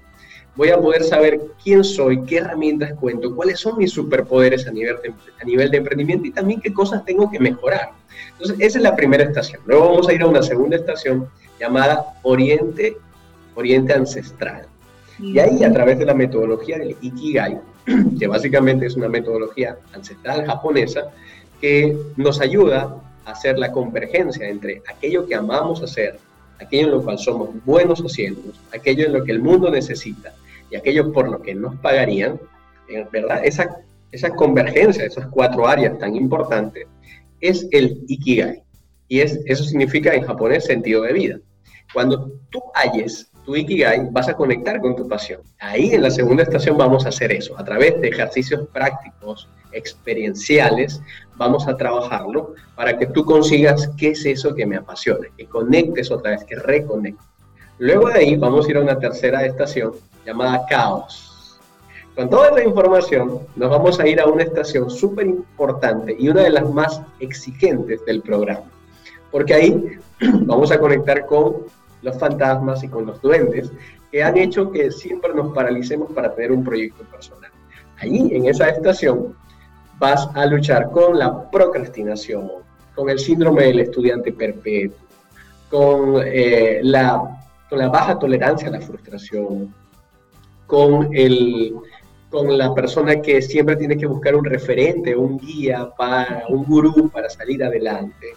voy 0.55 0.69
a 0.69 0.81
poder 0.81 1.03
saber 1.03 1.39
quién 1.63 1.83
soy, 1.83 2.23
qué 2.23 2.37
herramientas 2.37 2.93
cuento, 2.99 3.35
cuáles 3.35 3.59
son 3.59 3.77
mis 3.77 3.91
superpoderes 3.91 4.67
a 4.67 4.71
nivel 4.71 4.97
de, 5.03 5.13
a 5.39 5.45
nivel 5.45 5.69
de 5.69 5.77
emprendimiento 5.77 6.25
y 6.25 6.31
también 6.31 6.59
qué 6.59 6.73
cosas 6.73 7.05
tengo 7.05 7.29
que 7.29 7.39
mejorar. 7.39 7.91
Entonces, 8.31 8.57
esa 8.59 8.79
es 8.79 8.83
la 8.83 8.95
primera 8.95 9.23
estación. 9.23 9.61
Luego 9.67 9.89
vamos 9.89 10.09
a 10.09 10.13
ir 10.13 10.23
a 10.23 10.27
una 10.27 10.41
segunda 10.41 10.75
estación 10.75 11.29
llamada 11.59 12.13
Oriente, 12.23 12.97
Oriente 13.59 13.93
Ancestral. 13.93 14.65
Y 15.19 15.37
ahí, 15.39 15.63
a 15.63 15.71
través 15.71 15.99
de 15.99 16.05
la 16.05 16.13
metodología 16.13 16.77
del 16.77 16.95
Ikigai, 17.01 17.59
que 18.19 18.27
básicamente 18.27 18.85
es 18.85 18.95
una 18.95 19.09
metodología 19.09 19.77
ancestral 19.93 20.45
japonesa, 20.45 21.11
que 21.59 21.95
nos 22.15 22.39
ayuda 22.39 22.95
a 23.25 23.31
hacer 23.31 23.59
la 23.59 23.71
convergencia 23.71 24.47
entre 24.47 24.81
aquello 24.87 25.27
que 25.27 25.35
amamos 25.35 25.83
hacer 25.83 26.17
aquello 26.59 26.87
en 26.87 26.91
lo 26.91 27.03
cual 27.03 27.17
somos 27.17 27.49
buenos 27.65 28.01
haciendo, 28.01 28.41
aquello 28.73 29.05
en 29.05 29.13
lo 29.13 29.23
que 29.23 29.31
el 29.31 29.39
mundo 29.39 29.69
necesita 29.71 30.33
y 30.69 30.75
aquello 30.75 31.11
por 31.11 31.29
lo 31.29 31.41
que 31.41 31.55
nos 31.55 31.75
pagarían, 31.77 32.39
verdad, 33.11 33.41
esa, 33.43 33.77
esa 34.11 34.29
convergencia 34.31 35.05
esas 35.05 35.27
cuatro 35.27 35.67
áreas 35.67 35.97
tan 35.99 36.15
importantes 36.15 36.87
es 37.39 37.67
el 37.71 38.03
Ikigai. 38.07 38.63
Y 39.07 39.21
es, 39.21 39.39
eso 39.45 39.63
significa 39.63 40.13
en 40.13 40.23
japonés 40.23 40.65
sentido 40.65 41.01
de 41.01 41.13
vida. 41.13 41.39
Cuando 41.93 42.31
tú 42.51 42.61
halles 42.75 43.28
tu 43.45 43.55
Ikigai, 43.55 44.09
vas 44.11 44.29
a 44.29 44.33
conectar 44.33 44.79
con 44.79 44.95
tu 44.95 45.07
pasión. 45.07 45.41
Ahí 45.59 45.93
en 45.93 46.03
la 46.03 46.11
segunda 46.11 46.43
estación 46.43 46.77
vamos 46.77 47.05
a 47.05 47.09
hacer 47.09 47.31
eso. 47.31 47.57
A 47.57 47.63
través 47.63 47.99
de 48.01 48.09
ejercicios 48.09 48.67
prácticos, 48.71 49.49
experienciales, 49.71 51.01
vamos 51.35 51.67
a 51.67 51.77
trabajarlo 51.77 52.55
para 52.75 52.97
que 52.97 53.07
tú 53.07 53.23
consigas 53.25 53.89
qué 53.97 54.09
es 54.09 54.25
eso 54.25 54.53
que 54.55 54.65
me 54.65 54.77
apasiona, 54.77 55.27
que 55.37 55.45
conectes 55.45 56.11
otra 56.11 56.31
vez, 56.31 56.43
que 56.43 56.55
reconectes. 56.55 57.25
Luego 57.77 58.09
de 58.09 58.19
ahí 58.19 58.35
vamos 58.35 58.67
a 58.67 58.71
ir 58.71 58.77
a 58.77 58.81
una 58.81 58.99
tercera 58.99 59.45
estación 59.45 59.93
llamada 60.25 60.65
caos. 60.67 61.59
Con 62.15 62.29
toda 62.29 62.49
esta 62.49 62.63
información 62.63 63.39
nos 63.55 63.69
vamos 63.69 63.99
a 63.99 64.07
ir 64.07 64.19
a 64.19 64.25
una 64.25 64.43
estación 64.43 64.89
súper 64.89 65.27
importante 65.27 66.15
y 66.19 66.27
una 66.27 66.41
de 66.41 66.49
las 66.49 66.69
más 66.69 67.01
exigentes 67.21 68.03
del 68.05 68.21
programa, 68.21 68.65
porque 69.31 69.53
ahí 69.53 69.97
vamos 70.41 70.71
a 70.71 70.79
conectar 70.79 71.25
con 71.25 71.63
los 72.01 72.17
fantasmas 72.17 72.83
y 72.83 72.87
con 72.87 73.05
los 73.05 73.21
duendes 73.21 73.71
que 74.11 74.23
han 74.23 74.37
hecho 74.37 74.71
que 74.71 74.91
siempre 74.91 75.33
nos 75.33 75.53
paralicemos 75.53 76.11
para 76.11 76.33
tener 76.33 76.51
un 76.51 76.63
proyecto 76.63 77.03
personal. 77.03 77.51
Ahí, 77.97 78.29
en 78.31 78.45
esa 78.47 78.69
estación, 78.69 79.35
vas 79.99 80.27
a 80.33 80.45
luchar 80.45 80.89
con 80.91 81.19
la 81.19 81.49
procrastinación, 81.51 82.49
con 82.95 83.09
el 83.09 83.19
síndrome 83.19 83.63
del 83.63 83.81
estudiante 83.81 84.31
perpetuo, 84.31 84.97
con, 85.69 86.23
eh, 86.25 86.79
la, 86.81 87.21
con 87.69 87.79
la 87.79 87.89
baja 87.89 88.17
tolerancia 88.17 88.69
a 88.69 88.71
la 88.71 88.81
frustración, 88.81 89.73
con, 90.65 91.09
el, 91.13 91.75
con 92.29 92.57
la 92.57 92.73
persona 92.73 93.21
que 93.21 93.41
siempre 93.41 93.75
tiene 93.75 93.97
que 93.97 94.07
buscar 94.07 94.35
un 94.35 94.45
referente, 94.45 95.15
un 95.15 95.37
guía, 95.37 95.89
para, 95.97 96.45
un 96.49 96.63
gurú 96.63 97.09
para 97.09 97.29
salir 97.29 97.63
adelante, 97.63 98.27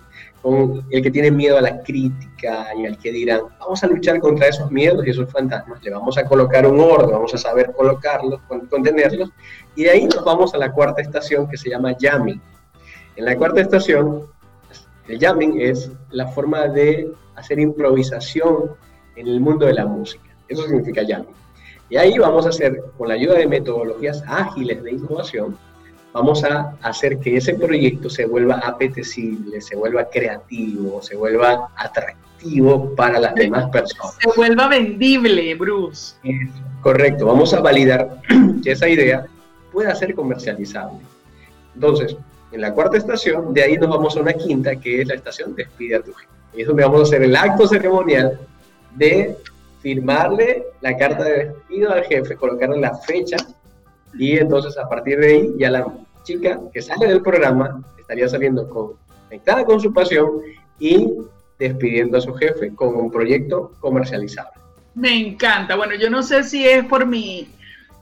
con 0.42 0.85
el 0.90 1.02
que 1.02 1.11
tiene 1.11 1.31
miedo 1.31 1.57
a 1.57 1.61
la 1.61 1.83
crítica 1.83 2.66
y 2.76 2.85
al 2.85 2.98
que 2.98 3.12
dirán, 3.12 3.42
vamos 3.61 3.83
a 3.85 3.87
luchar 3.87 4.18
contra 4.18 4.48
esos 4.48 4.70
miedos 4.72 5.07
y 5.07 5.11
esos 5.11 5.31
fantasmas, 5.31 5.83
le 5.85 5.92
vamos 5.92 6.18
a 6.18 6.24
colocar 6.24 6.66
un 6.66 6.81
orden, 6.81 7.12
vamos 7.12 7.33
a 7.33 7.38
saber 7.38 7.72
colocarlos, 7.72 8.40
contenerlos, 8.68 9.31
y 9.76 9.85
de 9.85 9.90
ahí 9.90 10.05
nos 10.07 10.24
vamos 10.24 10.52
a 10.52 10.59
la 10.59 10.72
cuarta 10.72 11.00
estación 11.00 11.48
que 11.48 11.57
se 11.57 11.70
llama 11.70 11.94
jamming. 11.98 12.40
En 13.14 13.24
la 13.24 13.37
cuarta 13.37 13.61
estación, 13.61 14.26
el 15.07 15.20
jamming 15.20 15.61
es 15.61 15.92
la 16.11 16.26
forma 16.26 16.66
de 16.66 17.12
hacer 17.37 17.61
improvisación 17.61 18.72
en 19.14 19.28
el 19.28 19.40
mundo 19.40 19.66
de 19.66 19.74
la 19.74 19.87
música. 19.87 20.24
Eso 20.48 20.64
significa 20.64 21.02
jamming. 21.07 21.35
Y 21.88 21.96
ahí 21.98 22.18
vamos 22.18 22.46
a 22.46 22.48
hacer, 22.48 22.83
con 22.98 23.09
la 23.09 23.14
ayuda 23.14 23.35
de 23.35 23.46
metodologías 23.46 24.24
ágiles 24.26 24.83
de 24.83 24.92
innovación, 24.92 25.57
vamos 26.12 26.44
a 26.44 26.77
hacer 26.83 27.18
que 27.18 27.37
ese 27.37 27.55
proyecto 27.55 28.11
se 28.11 28.27
vuelva 28.27 28.59
apetecible, 28.59 29.61
se 29.61 29.77
vuelva 29.77 30.09
creativo, 30.09 31.03
se 31.03 31.16
vuelva 31.16 31.68
atractivo 31.77 32.94
para 32.94 33.18
las 33.18 33.35
demás 33.35 33.70
personas. 33.70 34.16
Se 34.20 34.29
vuelva 34.37 34.68
vendible, 34.68 35.55
Bruce. 35.55 36.16
Correcto, 36.81 37.27
vamos 37.27 37.55
a 37.55 37.61
validar 37.61 38.20
que 38.62 38.72
esa 38.72 38.88
idea 38.88 39.25
pueda 39.72 39.94
ser 39.94 40.14
comercializable. 40.14 40.98
Entonces, 41.75 42.16
en 42.51 42.61
la 42.61 42.75
cuarta 42.75 42.98
estación, 42.98 43.55
de 43.55 43.62
ahí 43.62 43.77
nos 43.79 43.88
vamos 43.88 44.16
a 44.16 44.20
una 44.20 44.35
quinta, 44.35 44.77
que 44.77 45.01
es 45.01 45.09
la 45.09 45.14
estación 45.14 45.55
Despide 45.55 45.96
a 45.96 46.03
tu 46.03 46.12
gente. 46.12 46.33
Y 46.55 46.62
es 46.62 46.66
donde 46.66 46.83
vamos 46.83 47.01
a 47.01 47.03
hacer 47.05 47.22
el 47.22 47.35
acto 47.35 47.66
ceremonial 47.66 48.38
de 48.94 49.37
firmarle 49.81 50.64
la 50.83 50.96
carta 50.96 51.25
de 51.25 51.48
despido 51.48 51.92
al 51.92 52.05
jefe, 52.05 52.37
colocarle 52.37 52.79
la 52.79 52.94
fecha 52.94 53.37
y 54.14 54.38
entonces 54.38 54.77
a 54.79 54.88
partir 54.88 55.18
de 55.18 55.27
ahí 55.27 55.55
ya 55.59 55.70
la 55.70 55.87
chica 56.22 56.61
que 56.72 56.83
sale 56.83 57.07
del 57.07 57.22
programa 57.22 57.83
estaría 57.98 58.29
saliendo 58.29 58.68
conectada 58.68 59.64
con 59.64 59.81
su 59.81 59.92
pasión 59.92 60.29
y 60.79 61.09
despidiendo 61.59 62.18
a 62.18 62.20
su 62.20 62.35
jefe 62.35 62.75
con 62.75 62.94
un 62.96 63.11
proyecto 63.11 63.72
comercializable. 63.81 64.61
Me 64.94 65.16
encanta. 65.16 65.77
Bueno, 65.77 65.94
yo 65.94 66.11
no 66.11 66.22
sé 66.22 66.44
si 66.44 66.66
es 66.66 66.85
por 66.85 67.07
mi, 67.07 67.48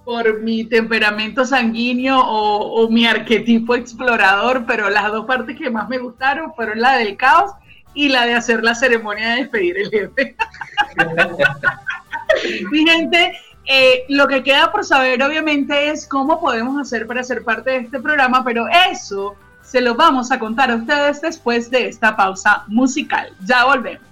por 0.05 0.40
mi 0.40 0.64
temperamento 0.64 1.44
sanguíneo 1.44 2.18
o, 2.18 2.83
o 2.83 2.88
mi 2.88 3.07
arquetipo 3.07 3.75
explorador, 3.75 4.64
pero 4.66 4.90
las 4.90 5.12
dos 5.12 5.27
partes 5.27 5.57
que 5.57 5.70
más 5.70 5.88
me 5.88 5.99
gustaron 5.99 6.53
fueron 6.55 6.81
la 6.81 6.96
del 6.96 7.16
caos 7.16 7.53
y 7.94 8.09
la 8.09 8.27
de 8.27 8.35
hacer 8.35 8.62
la 8.62 8.75
ceremonia 8.75 9.31
de 9.31 9.37
despedir 9.42 9.79
el 9.79 9.90
jefe. 9.90 10.37
Mi 12.70 12.88
gente, 12.88 13.33
eh, 13.72 14.04
lo 14.09 14.26
que 14.26 14.42
queda 14.42 14.72
por 14.72 14.85
saber 14.85 15.22
obviamente 15.22 15.90
es 15.90 16.04
cómo 16.04 16.40
podemos 16.40 16.76
hacer 16.80 17.06
para 17.06 17.22
ser 17.22 17.44
parte 17.44 17.70
de 17.70 17.76
este 17.76 18.00
programa, 18.00 18.42
pero 18.42 18.66
eso 18.90 19.37
se 19.62 19.80
lo 19.80 19.94
vamos 19.94 20.33
a 20.33 20.40
contar 20.40 20.72
a 20.72 20.74
ustedes 20.74 21.20
después 21.20 21.70
de 21.70 21.87
esta 21.87 22.16
pausa 22.16 22.64
musical. 22.66 23.33
Ya 23.44 23.66
volvemos. 23.66 24.02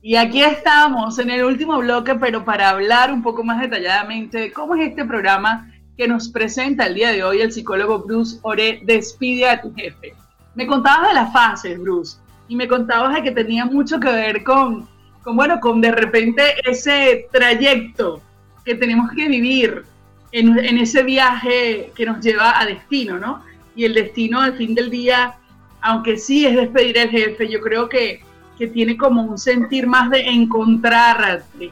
Y 0.00 0.16
aquí 0.16 0.42
estamos 0.42 1.18
en 1.18 1.28
el 1.28 1.44
último 1.44 1.76
bloque, 1.76 2.14
pero 2.14 2.46
para 2.46 2.70
hablar 2.70 3.12
un 3.12 3.22
poco 3.22 3.44
más 3.44 3.60
detalladamente 3.60 4.38
de 4.38 4.52
cómo 4.54 4.74
es 4.74 4.88
este 4.88 5.04
programa 5.04 5.70
que 5.98 6.08
nos 6.08 6.30
presenta 6.30 6.86
el 6.86 6.94
día 6.94 7.12
de 7.12 7.24
hoy 7.24 7.42
el 7.42 7.52
psicólogo 7.52 7.98
Bruce 7.98 8.38
Ore, 8.40 8.80
Despide 8.84 9.50
a 9.50 9.60
tu 9.60 9.74
jefe. 9.74 10.14
Me 10.54 10.66
contabas 10.66 11.08
de 11.08 11.14
las 11.14 11.30
fases, 11.30 11.78
Bruce, 11.78 12.16
y 12.48 12.56
me 12.56 12.68
contabas 12.68 13.16
de 13.16 13.22
que 13.22 13.32
tenía 13.32 13.66
mucho 13.66 14.00
que 14.00 14.10
ver 14.10 14.42
con 14.44 14.88
bueno, 15.34 15.58
con 15.60 15.80
de 15.80 15.90
repente 15.90 16.42
ese 16.64 17.28
trayecto 17.32 18.20
que 18.64 18.74
tenemos 18.74 19.10
que 19.12 19.28
vivir 19.28 19.84
en, 20.32 20.78
ese 20.78 21.02
viaje 21.02 21.92
que 21.94 22.06
nos 22.06 22.20
lleva 22.20 22.60
a 22.60 22.66
destino, 22.66 23.18
¿no? 23.18 23.42
Y 23.74 23.84
el 23.84 23.94
destino 23.94 24.40
al 24.40 24.56
fin 24.56 24.74
del 24.74 24.90
día, 24.90 25.36
aunque 25.80 26.16
sí 26.16 26.46
es 26.46 26.54
despedir 26.54 26.98
al 26.98 27.10
jefe, 27.10 27.48
yo 27.48 27.60
creo 27.60 27.88
que, 27.88 28.20
que 28.58 28.66
tiene 28.66 28.96
como 28.96 29.22
un 29.22 29.38
sentir 29.38 29.86
más 29.86 30.10
de 30.10 30.20
encontrarte, 30.20 31.70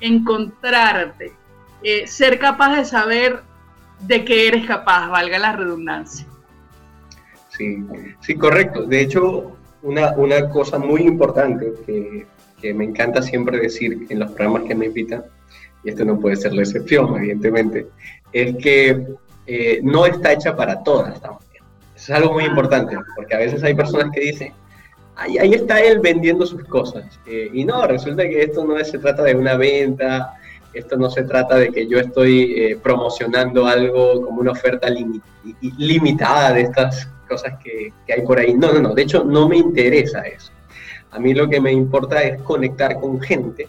encontrarte, 0.00 1.32
eh, 1.82 2.06
ser 2.06 2.38
capaz 2.38 2.76
de 2.76 2.84
saber 2.84 3.42
de 4.00 4.24
qué 4.24 4.48
eres 4.48 4.66
capaz, 4.66 5.08
valga 5.08 5.38
la 5.38 5.52
redundancia. 5.52 6.26
Sí, 7.50 7.84
sí, 8.20 8.34
correcto. 8.34 8.84
De 8.84 9.00
hecho, 9.00 9.56
una, 9.82 10.12
una 10.16 10.48
cosa 10.48 10.78
muy 10.78 11.02
importante 11.02 11.72
que 11.86 12.26
me 12.72 12.84
encanta 12.84 13.20
siempre 13.20 13.58
decir 13.58 14.06
en 14.08 14.18
los 14.20 14.30
programas 14.30 14.62
que 14.62 14.74
me 14.74 14.86
invitan, 14.86 15.24
y 15.82 15.90
esto 15.90 16.04
no 16.04 16.18
puede 16.18 16.36
ser 16.36 16.54
la 16.54 16.62
excepción, 16.62 17.14
evidentemente, 17.16 17.86
es 18.32 18.56
que 18.56 19.06
eh, 19.46 19.80
no 19.82 20.06
está 20.06 20.32
hecha 20.32 20.56
para 20.56 20.82
todas 20.82 21.20
también. 21.20 21.62
Eso 21.94 22.12
es 22.12 22.18
algo 22.18 22.32
muy 22.32 22.44
importante, 22.44 22.96
porque 23.14 23.34
a 23.34 23.38
veces 23.38 23.62
hay 23.62 23.74
personas 23.74 24.10
que 24.12 24.20
dicen, 24.20 24.52
ahí, 25.16 25.38
ahí 25.38 25.52
está 25.52 25.80
él 25.80 26.00
vendiendo 26.00 26.46
sus 26.46 26.64
cosas. 26.64 27.04
Eh, 27.26 27.50
y 27.52 27.64
no, 27.64 27.86
resulta 27.86 28.22
que 28.24 28.42
esto 28.42 28.64
no 28.64 28.82
se 28.82 28.98
trata 28.98 29.22
de 29.22 29.34
una 29.34 29.56
venta, 29.56 30.34
esto 30.72 30.96
no 30.96 31.10
se 31.10 31.22
trata 31.22 31.56
de 31.56 31.70
que 31.70 31.86
yo 31.86 31.98
estoy 31.98 32.54
eh, 32.56 32.78
promocionando 32.82 33.66
algo 33.66 34.22
como 34.22 34.40
una 34.40 34.52
oferta 34.52 34.88
limitada 35.60 36.52
de 36.52 36.62
estas 36.62 37.08
cosas 37.28 37.54
que, 37.62 37.92
que, 38.06 38.12
hay 38.12 38.22
por 38.22 38.38
ahí. 38.38 38.54
No, 38.54 38.72
no, 38.72 38.80
no, 38.80 38.94
de 38.94 39.02
hecho 39.02 39.22
no 39.22 39.48
me 39.48 39.56
interesa 39.56 40.22
eso. 40.22 40.50
A 41.14 41.20
mí 41.20 41.32
lo 41.32 41.48
que 41.48 41.60
me 41.60 41.70
importa 41.70 42.20
es 42.22 42.42
conectar 42.42 43.00
con 43.00 43.20
gente 43.20 43.68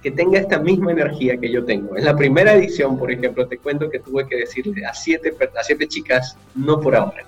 que 0.00 0.12
tenga 0.12 0.38
esta 0.38 0.58
misma 0.58 0.92
energía 0.92 1.36
que 1.36 1.50
yo 1.50 1.64
tengo. 1.64 1.96
En 1.96 2.04
la 2.04 2.14
primera 2.14 2.54
edición, 2.54 2.96
por 2.96 3.10
ejemplo, 3.10 3.48
te 3.48 3.58
cuento 3.58 3.90
que 3.90 3.98
tuve 3.98 4.28
que 4.28 4.36
decirle 4.36 4.86
a 4.86 4.94
siete, 4.94 5.34
a 5.58 5.62
siete 5.64 5.88
chicas, 5.88 6.36
no 6.54 6.80
por 6.80 6.94
ahora, 6.94 7.24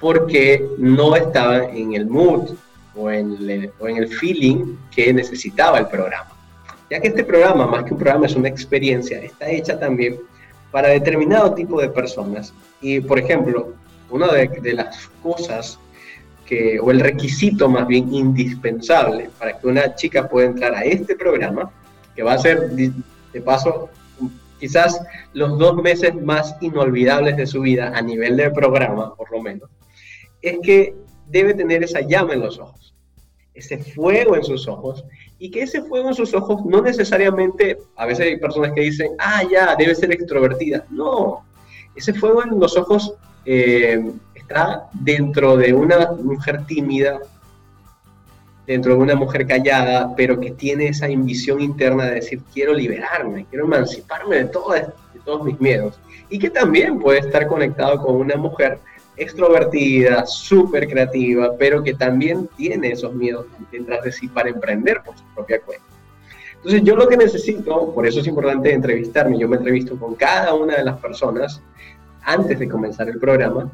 porque 0.00 0.64
no 0.78 1.14
estaba 1.14 1.64
en 1.64 1.92
el 1.92 2.06
mood 2.06 2.52
o 2.94 3.10
en, 3.10 3.36
el, 3.80 4.08
feeling 4.08 4.76
que 4.90 5.12
necesitaba 5.12 5.78
el 5.78 5.88
programa. 5.88 6.30
Ya 6.88 6.98
que 6.98 7.08
este 7.08 7.24
programa, 7.24 7.66
más 7.66 7.84
que 7.84 7.92
un 7.92 7.98
programa, 7.98 8.26
es 8.26 8.36
una 8.36 8.48
experiencia, 8.48 9.18
está 9.18 9.50
hecha 9.50 9.78
también 9.78 10.18
para 10.70 10.88
determinado 10.88 11.52
tipo 11.52 11.78
de 11.80 11.88
personas. 11.88 12.54
Y, 12.80 13.00
por 13.00 13.18
ejemplo, 13.18 13.74
una 14.08 14.28
de 14.28 14.72
las 14.72 15.10
cosas 15.22 15.78
o 16.82 16.90
el 16.90 17.00
requisito 17.00 17.68
más 17.68 17.86
bien 17.86 18.12
indispensable 18.12 19.30
para 19.38 19.58
que 19.58 19.66
una 19.66 19.94
chica 19.94 20.28
pueda 20.28 20.48
entrar 20.48 20.74
a 20.74 20.84
este 20.84 21.16
programa, 21.16 21.70
que 22.14 22.22
va 22.22 22.34
a 22.34 22.38
ser 22.38 22.70
de 22.70 23.40
paso 23.40 23.88
quizás 24.62 25.00
los 25.32 25.58
dos 25.58 25.82
meses 25.82 26.14
más 26.14 26.54
inolvidables 26.60 27.36
de 27.36 27.46
su 27.46 27.62
vida 27.62 27.92
a 27.96 28.00
nivel 28.00 28.36
de 28.36 28.48
programa, 28.50 29.12
por 29.16 29.28
lo 29.32 29.42
menos, 29.42 29.68
es 30.40 30.58
que 30.62 30.94
debe 31.28 31.52
tener 31.54 31.82
esa 31.82 32.00
llama 32.00 32.34
en 32.34 32.40
los 32.40 32.60
ojos, 32.60 32.94
ese 33.54 33.78
fuego 33.78 34.36
en 34.36 34.44
sus 34.44 34.68
ojos, 34.68 35.04
y 35.40 35.50
que 35.50 35.62
ese 35.62 35.82
fuego 35.82 36.10
en 36.10 36.14
sus 36.14 36.32
ojos 36.32 36.64
no 36.64 36.80
necesariamente, 36.80 37.76
a 37.96 38.06
veces 38.06 38.26
hay 38.26 38.36
personas 38.36 38.70
que 38.72 38.82
dicen, 38.82 39.10
ah, 39.18 39.42
ya, 39.50 39.74
debe 39.74 39.96
ser 39.96 40.12
extrovertida. 40.12 40.86
No, 40.90 41.44
ese 41.96 42.14
fuego 42.14 42.44
en 42.44 42.60
los 42.60 42.76
ojos 42.76 43.14
eh, 43.44 44.12
dentro 44.92 45.56
de 45.56 45.72
una 45.72 46.12
mujer 46.12 46.64
tímida 46.66 47.20
dentro 48.66 48.94
de 48.94 49.00
una 49.00 49.14
mujer 49.14 49.46
callada, 49.46 50.14
pero 50.16 50.38
que 50.38 50.52
tiene 50.52 50.88
esa 50.88 51.06
ambición 51.06 51.60
interna 51.60 52.06
de 52.06 52.14
decir, 52.14 52.40
quiero 52.52 52.72
liberarme, 52.72 53.46
quiero 53.50 53.64
emanciparme 53.64 54.36
de, 54.36 54.44
todo, 54.46 54.72
de 54.72 54.86
todos 55.24 55.44
mis 55.44 55.60
miedos. 55.60 55.98
Y 56.28 56.38
que 56.38 56.50
también 56.50 56.98
puede 56.98 57.18
estar 57.18 57.46
conectado 57.46 58.00
con 58.00 58.16
una 58.16 58.36
mujer 58.36 58.78
extrovertida, 59.16 60.24
súper 60.26 60.88
creativa, 60.88 61.54
pero 61.58 61.82
que 61.82 61.94
también 61.94 62.48
tiene 62.56 62.92
esos 62.92 63.12
miedos 63.14 63.46
detrás 63.70 64.02
de 64.04 64.12
sí 64.12 64.28
para 64.28 64.48
emprender 64.48 65.02
por 65.02 65.16
su 65.16 65.24
propia 65.34 65.60
cuenta. 65.60 65.84
Entonces 66.56 66.82
yo 66.84 66.94
lo 66.94 67.08
que 67.08 67.16
necesito, 67.16 67.92
por 67.92 68.06
eso 68.06 68.20
es 68.20 68.26
importante 68.26 68.72
entrevistarme, 68.72 69.38
yo 69.38 69.48
me 69.48 69.56
entrevisto 69.56 69.98
con 69.98 70.14
cada 70.14 70.54
una 70.54 70.76
de 70.76 70.84
las 70.84 70.98
personas 70.98 71.60
antes 72.22 72.58
de 72.58 72.68
comenzar 72.68 73.08
el 73.08 73.18
programa 73.18 73.68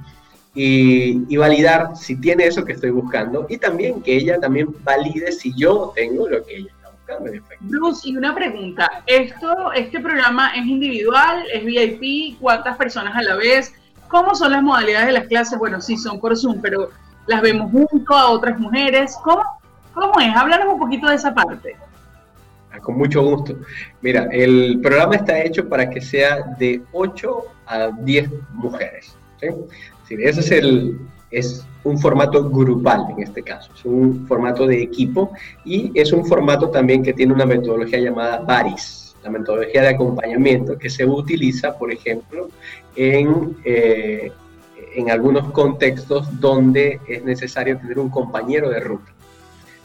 y, 0.55 1.37
validar 1.37 1.97
si 1.97 2.17
tiene 2.17 2.47
eso 2.47 2.65
que 2.65 2.73
estoy 2.73 2.91
buscando 2.91 3.47
y 3.49 3.59
también 3.59 4.03
que 4.03 4.17
ella 4.17 4.41
también 4.41 4.75
valide 4.83 5.33
si 5.33 5.53
yo 5.55 5.93
tengo 5.95 6.29
lo 6.29 6.45
que 6.45 6.57
ella 6.57 6.71
está 6.77 6.91
buscando. 6.91 7.45
Bruce, 7.61 8.09
y 8.09 8.17
una 8.17 8.35
pregunta, 8.35 8.91
¿esto, 9.07 9.73
¿este 9.73 10.01
programa 10.01 10.51
es 10.57 10.67
individual, 10.67 11.45
es 11.53 11.65
VIP, 11.65 12.39
cuántas 12.41 12.77
personas 12.77 13.17
a 13.17 13.23
la 13.23 13.37
vez? 13.37 13.73
¿Cómo 14.09 14.35
son 14.35 14.53
las 14.53 14.63
modalidades 14.63 15.07
de 15.07 15.13
las 15.13 15.27
clases? 15.27 15.59
Bueno, 15.59 15.81
sí, 15.81 15.97
son 15.97 16.19
por 16.19 16.37
Zoom, 16.37 16.61
pero 16.61 16.91
las 17.27 17.43
vemos 17.43 17.71
junto 17.71 18.15
a 18.15 18.31
otras 18.31 18.59
mujeres. 18.59 19.17
¿Cómo, 19.23 19.43
cómo 19.93 20.19
es? 20.19 20.35
Háblanos 20.35 20.73
un 20.73 20.79
poquito 20.81 21.09
de 21.09 21.15
esa 21.15 21.35
parte. 21.35 21.77
Ah, 22.73 22.81
con 22.81 22.97
mucho 22.97 23.23
gusto. 23.23 23.57
Mira, 24.01 24.29
el 24.33 24.81
programa 24.83 25.17
está 25.17 25.39
hecho 25.41 25.69
para 25.69 25.89
que 25.89 26.01
sea 26.01 26.43
de 26.59 26.83
8 26.93 27.45
a 27.67 27.89
10 27.89 28.31
mujeres. 28.55 29.18
¿Sí? 29.41 30.17
ese 30.19 30.41
es, 30.41 30.51
el, 30.51 30.99
es 31.31 31.67
un 31.85 31.99
formato 31.99 32.49
grupal 32.49 33.07
en 33.11 33.23
este 33.23 33.43
caso, 33.43 33.71
es 33.75 33.85
un 33.85 34.27
formato 34.27 34.67
de 34.67 34.83
equipo 34.83 35.33
y 35.65 35.91
es 35.99 36.13
un 36.13 36.27
formato 36.27 36.71
también 36.71 37.03
que 37.03 37.13
tiene 37.13 37.33
una 37.33 37.47
metodología 37.47 37.99
llamada 37.99 38.41
VARIS, 38.41 39.17
la 39.23 39.31
metodología 39.31 39.83
de 39.83 39.89
acompañamiento 39.89 40.79
que 40.79 40.91
se 40.91 41.05
utiliza, 41.05 41.77
por 41.77 41.93
ejemplo, 41.93 42.49
en, 42.97 43.57
eh, 43.65 44.31
en 44.95 45.11
algunos 45.11 45.51
contextos 45.53 46.41
donde 46.41 47.01
es 47.09 47.25
necesario 47.25 47.79
tener 47.79 47.99
un 47.99 48.11
compañero 48.11 48.71
de 48.71 48.81
ruta. 48.81 49.13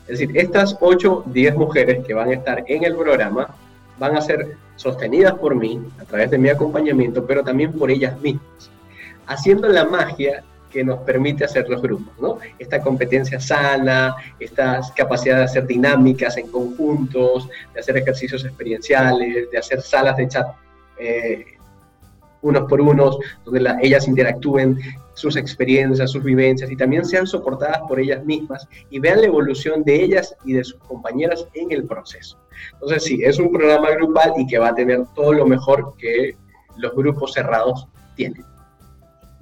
Es 0.08 0.20
decir, 0.20 0.38
estas 0.38 0.78
8, 0.82 1.24
10 1.28 1.56
mujeres 1.56 2.06
que 2.06 2.14
van 2.14 2.30
a 2.30 2.34
estar 2.34 2.64
en 2.68 2.84
el 2.84 2.96
programa 2.96 3.56
van 3.98 4.18
a 4.18 4.22
ser 4.22 4.58
sostenidas 4.76 5.34
por 5.36 5.56
mí 5.56 5.80
a 6.00 6.04
través 6.04 6.30
de 6.32 6.38
mi 6.38 6.50
acompañamiento, 6.50 7.26
pero 7.26 7.44
también 7.44 7.72
por 7.72 7.90
ellas 7.90 8.20
mismas 8.22 8.44
haciendo 9.28 9.68
la 9.68 9.86
magia 9.86 10.44
que 10.74 10.84
nos 10.84 11.00
permite 11.02 11.46
hacer 11.46 11.70
los 11.70 11.82
grupos, 11.82 12.14
¿no? 12.20 12.40
Esta 12.58 12.82
competencia 12.82 13.40
sana, 13.40 14.16
esta 14.40 14.82
capacidad 14.96 15.38
de 15.38 15.44
hacer 15.44 15.68
dinámicas 15.68 16.36
en 16.38 16.48
conjuntos, 16.48 17.48
de 17.74 17.80
hacer 17.80 17.98
ejercicios 17.98 18.44
experienciales, 18.44 19.52
de 19.52 19.58
hacer 19.58 19.82
salas 19.82 20.18
de 20.18 20.28
chat 20.28 20.48
eh, 20.98 21.46
unos 22.42 22.68
por 22.68 22.82
unos, 22.82 23.18
donde 23.46 23.74
ellas 23.82 24.08
interactúen 24.08 24.80
sus 25.14 25.38
experiencias, 25.38 26.12
sus 26.12 26.24
vivencias 26.24 26.70
y 26.70 26.76
también 26.76 27.06
sean 27.06 27.26
soportadas 27.26 27.82
por 27.88 28.00
ellas 28.00 28.26
mismas 28.26 28.68
y 28.90 29.00
vean 29.00 29.22
la 29.22 29.28
evolución 29.28 29.84
de 29.84 30.04
ellas 30.04 30.36
y 30.44 30.54
de 30.54 30.64
sus 30.64 30.80
compañeras 30.80 31.48
en 31.54 31.72
el 31.72 31.86
proceso. 31.86 32.38
Entonces 32.74 33.04
sí, 33.04 33.22
es 33.24 33.40
un 33.40 33.52
programa 33.52 33.92
grupal 33.92 34.34
y 34.38 34.48
que 34.48 34.60
va 34.60 34.70
a 34.70 34.76
tener 34.76 35.06
todo 35.16 35.34
lo 35.34 35.46
mejor 35.46 35.94
que 35.98 36.36
los 36.78 36.94
grupos 36.94 37.34
cerrados 37.34 37.88
tienen. 38.16 38.44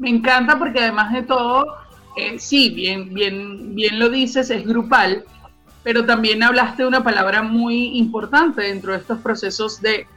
Me 0.02 0.10
encanta 0.10 0.58
porque 0.58 0.80
además 0.80 1.14
de 1.14 1.22
todo, 1.22 1.78
eh, 2.18 2.40
sí, 2.40 2.72
bien, 2.72 3.14
bien, 3.14 3.76
bien 3.76 4.00
lo 4.00 4.10
dices, 4.10 4.50
es 4.50 4.66
grupal, 4.66 5.24
pero 5.84 6.08
también 6.08 6.42
hablaste 6.42 6.82
de 6.82 6.88
una 6.88 7.04
palabra 7.04 7.44
muy 7.44 8.00
importante 8.00 8.64
dentro 8.64 8.94
de 8.94 8.98
estos 8.98 9.20
procesos 9.20 9.80
de 9.80 10.08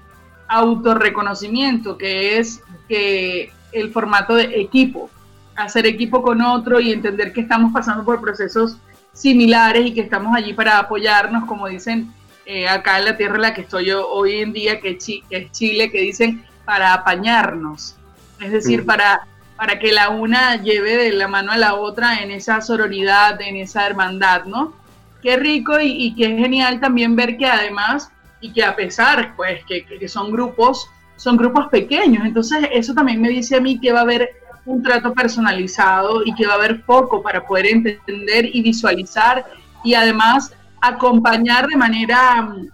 autorreconocimiento, 0.49 1.99
que 1.99 2.39
es 2.39 2.63
que 2.89 3.53
el 3.73 3.93
formato 3.93 4.37
de 4.37 4.59
equipo, 4.59 5.11
hacer 5.55 5.85
equipo 5.85 6.23
con 6.23 6.41
otro 6.41 6.81
y 6.81 6.91
entender 6.91 7.35
que 7.35 7.43
estamos 7.43 7.71
pasando 7.71 8.07
por 8.07 8.23
procesos 8.23 8.79
similares 9.13 9.85
y 9.85 9.93
que 9.93 10.01
estamos 10.01 10.35
allí 10.35 10.55
para 10.55 10.79
apoyarnos, 10.79 11.45
como 11.45 11.69
dicen 11.69 12.11
eh, 12.47 12.67
acá 12.67 13.01
en 13.01 13.05
la 13.05 13.19
tierra 13.19 13.35
en 13.35 13.43
la 13.43 13.53
que 13.53 13.61
estoy 13.61 13.85
yo 13.85 14.09
hoy 14.09 14.37
en 14.37 14.55
día, 14.55 14.81
que, 14.81 14.97
es 15.29 15.53
Chile, 15.53 15.91
que 15.91 16.01
dicen 16.01 16.43
para 16.65 16.95
apañarnos, 16.95 17.97
es 18.41 18.51
decir, 18.51 18.85
mm. 18.85 18.87
para 18.87 19.29
para 19.57 19.79
que 19.79 19.93
la 19.93 20.11
una 20.11 20.57
lleve 20.57 20.97
de 20.97 21.13
la 21.13 21.29
mano 21.29 21.53
a 21.53 21.57
la 21.57 21.75
otra 21.75 22.23
en 22.23 22.31
esa 22.31 22.61
sororidad, 22.61 23.41
en 23.41 23.57
esa 23.57 23.87
hermandad, 23.87 24.45
¿no? 24.45 24.75
Qué 25.23 25.37
rico 25.37 25.81
y, 25.81 26.15
qué 26.15 26.37
genial 26.37 26.81
también 26.81 27.17
ver 27.17 27.37
que 27.37 27.47
además, 27.47 28.11
y 28.41 28.53
que 28.53 28.63
a 28.65 28.77
pesar, 28.77 29.35
pues, 29.37 29.65
que, 29.65 29.85
que 29.85 30.09
son 30.09 30.31
grupos, 30.31 30.89
son 31.17 31.37
grupos 31.37 31.69
pequeños, 31.69 32.27
entonces 32.27 32.69
eso 32.73 32.93
también 32.93 33.23
me 33.23 33.29
dice 33.29 33.57
a 33.57 33.61
mí 33.61 33.81
que 33.81 33.93
va 33.93 34.01
a 34.01 34.03
haber 34.03 34.29
un 34.67 34.83
trato 34.83 35.13
personalizado 35.15 36.25
y 36.25 36.35
que 36.35 36.47
va 36.47 36.55
a 36.55 36.57
haber 36.57 36.83
foco 36.83 37.23
para 37.23 37.47
poder 37.47 37.67
entender 37.67 38.47
y 38.53 38.63
visualizar 38.63 39.45
y 39.83 39.95
además 39.95 40.53
acompañar 40.81 41.67
de 41.67 41.77
manera 41.77 42.43
mm, 42.43 42.69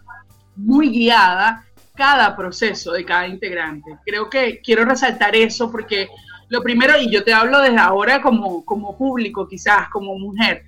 muy 0.57 0.91
guiada 0.91 1.65
cada 1.95 2.35
proceso 2.37 2.93
de 2.93 3.05
cada 3.05 3.27
integrante. 3.27 3.99
Creo 4.07 4.31
que 4.31 4.61
quiero 4.63 4.85
resaltar 4.85 5.37
eso 5.37 5.71
porque 5.71 6.09
lo 6.51 6.63
primero, 6.63 7.01
y 7.01 7.09
yo 7.11 7.23
te 7.23 7.33
hablo 7.33 7.61
desde 7.61 7.79
ahora 7.79 8.21
como, 8.21 8.65
como 8.65 8.99
público, 8.99 9.49
quizás 9.49 9.89
como 9.89 10.19
mujer, 10.19 10.65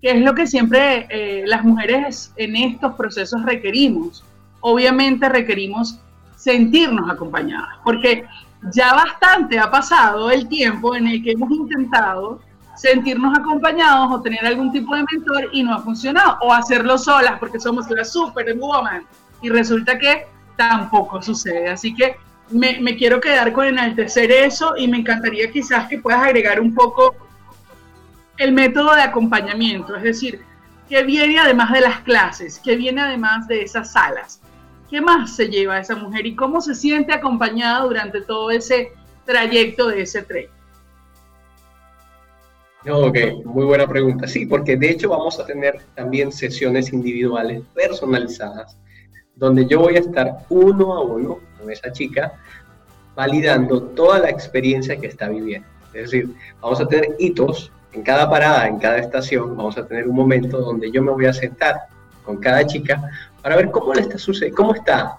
que 0.00 0.10
es 0.10 0.20
lo 0.20 0.34
que 0.34 0.46
siempre 0.46 1.06
eh, 1.08 1.44
las 1.46 1.64
mujeres 1.64 2.32
en 2.36 2.54
estos 2.54 2.94
procesos 2.94 3.42
requerimos. 3.42 4.24
Obviamente 4.60 5.28
requerimos 5.30 5.98
sentirnos 6.36 7.10
acompañadas, 7.10 7.78
porque 7.82 8.26
ya 8.72 8.92
bastante 8.92 9.58
ha 9.58 9.70
pasado 9.70 10.30
el 10.30 10.48
tiempo 10.48 10.94
en 10.94 11.06
el 11.06 11.22
que 11.22 11.32
hemos 11.32 11.50
intentado 11.50 12.40
sentirnos 12.76 13.36
acompañados 13.36 14.12
o 14.12 14.20
tener 14.20 14.44
algún 14.44 14.70
tipo 14.70 14.94
de 14.94 15.04
mentor 15.10 15.48
y 15.52 15.62
no 15.62 15.74
ha 15.74 15.80
funcionado, 15.80 16.36
o 16.42 16.52
hacerlo 16.52 16.98
solas 16.98 17.38
porque 17.38 17.58
somos 17.58 17.88
la 17.90 18.04
superwoman 18.04 19.06
y 19.40 19.48
resulta 19.48 19.98
que 19.98 20.26
tampoco 20.56 21.22
sucede. 21.22 21.70
Así 21.70 21.94
que 21.94 22.16
me, 22.52 22.96
quiero 22.96 23.20
quedar 23.20 23.52
con 23.52 23.66
enaltecer 23.66 24.30
eso 24.30 24.74
y 24.76 24.88
me 24.88 24.98
encantaría 24.98 25.50
quizás 25.50 25.88
que 25.88 25.98
puedas 25.98 26.22
agregar 26.22 26.60
un 26.60 26.74
poco 26.74 27.14
el 28.38 28.52
método 28.52 28.94
de 28.94 29.02
acompañamiento, 29.02 29.96
es 29.96 30.02
decir, 30.02 30.42
qué 30.88 31.02
viene 31.02 31.38
además 31.38 31.72
de 31.72 31.80
las 31.80 32.00
clases, 32.00 32.60
qué 32.62 32.76
viene 32.76 33.00
además 33.00 33.46
de 33.48 33.62
esas 33.62 33.92
salas, 33.92 34.40
qué 34.90 35.00
más 35.00 35.36
se 35.36 35.48
lleva 35.48 35.78
esa 35.78 35.96
mujer 35.96 36.26
y 36.26 36.34
cómo 36.34 36.60
se 36.60 36.74
siente 36.74 37.12
acompañada 37.12 37.80
durante 37.84 38.20
todo 38.22 38.50
ese 38.50 38.92
trayecto 39.24 39.88
de 39.88 40.02
ese 40.02 40.22
tren. 40.22 40.48
Ok, 42.90 43.16
muy 43.44 43.64
buena 43.64 43.86
pregunta. 43.86 44.26
Sí, 44.26 44.46
porque 44.46 44.76
de 44.76 44.90
hecho 44.90 45.08
vamos 45.10 45.38
a 45.38 45.46
tener 45.46 45.80
también 45.94 46.32
sesiones 46.32 46.92
individuales 46.92 47.62
personalizadas, 47.74 48.76
donde 49.42 49.66
yo 49.66 49.80
voy 49.80 49.96
a 49.96 49.98
estar 49.98 50.36
uno 50.50 50.94
a 50.94 51.02
uno 51.02 51.40
con 51.58 51.68
esa 51.68 51.90
chica, 51.90 52.32
validando 53.16 53.82
toda 53.82 54.20
la 54.20 54.30
experiencia 54.30 54.96
que 54.96 55.08
está 55.08 55.28
viviendo. 55.28 55.66
Es 55.92 56.12
decir, 56.12 56.32
vamos 56.60 56.80
a 56.80 56.86
tener 56.86 57.16
hitos 57.18 57.72
en 57.92 58.02
cada 58.02 58.30
parada, 58.30 58.68
en 58.68 58.78
cada 58.78 58.98
estación, 58.98 59.56
vamos 59.56 59.76
a 59.76 59.84
tener 59.84 60.06
un 60.06 60.14
momento 60.14 60.60
donde 60.60 60.92
yo 60.92 61.02
me 61.02 61.10
voy 61.10 61.26
a 61.26 61.32
sentar 61.32 61.74
con 62.24 62.36
cada 62.36 62.64
chica 62.64 63.02
para 63.42 63.56
ver 63.56 63.72
cómo 63.72 63.92
le 63.92 64.02
está 64.02 64.16
sucediendo, 64.16 64.56
cómo 64.56 64.74
está, 64.76 65.18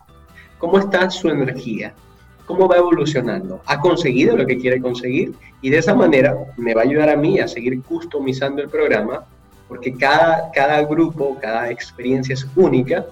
cómo 0.57 0.79
está 0.79 1.09
su 1.09 1.27
energía, 1.27 1.93
cómo 2.45 2.69
va 2.69 2.77
evolucionando, 2.77 3.61
ha 3.65 3.77
conseguido 3.81 4.37
lo 4.37 4.45
que 4.45 4.57
quiere 4.57 4.79
conseguir 4.79 5.33
y 5.61 5.69
de 5.69 5.79
esa 5.79 5.93
manera 5.93 6.33
me 6.55 6.73
va 6.73 6.83
a 6.83 6.85
ayudar 6.85 7.09
a 7.09 7.17
mí 7.17 7.41
a 7.41 7.47
seguir 7.49 7.81
customizando 7.81 8.61
el 8.61 8.69
programa 8.69 9.25
porque 9.67 9.93
cada, 9.93 10.49
cada 10.53 10.81
grupo, 10.83 11.37
cada 11.41 11.69
experiencia 11.69 12.33
es 12.33 12.47
única 12.55 13.05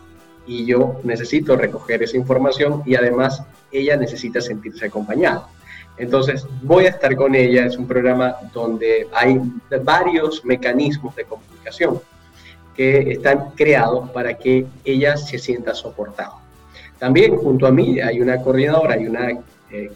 y 0.45 0.65
yo 0.65 0.99
necesito 1.03 1.55
recoger 1.55 2.03
esa 2.03 2.17
información 2.17 2.83
y 2.85 2.95
además 2.95 3.43
ella 3.71 3.95
necesita 3.95 4.41
sentirse 4.41 4.85
acompañada. 4.85 5.47
Entonces 5.97 6.45
voy 6.63 6.85
a 6.85 6.89
estar 6.89 7.15
con 7.15 7.35
ella, 7.35 7.65
es 7.65 7.77
un 7.77 7.87
programa 7.87 8.35
donde 8.53 9.07
hay 9.13 9.39
varios 9.83 10.43
mecanismos 10.43 11.15
de 11.15 11.25
comunicación 11.25 11.99
que 12.75 13.11
están 13.11 13.51
creados 13.55 14.09
para 14.11 14.33
que 14.37 14.65
ella 14.83 15.17
se 15.17 15.37
sienta 15.37 15.75
soportada. 15.75 16.33
También 16.97 17.35
junto 17.35 17.67
a 17.67 17.71
mí 17.71 17.99
hay 17.99 18.21
una 18.21 18.41
coordinadora, 18.41 18.95
hay 18.95 19.07
una, 19.07 19.29
eh, 19.71 19.91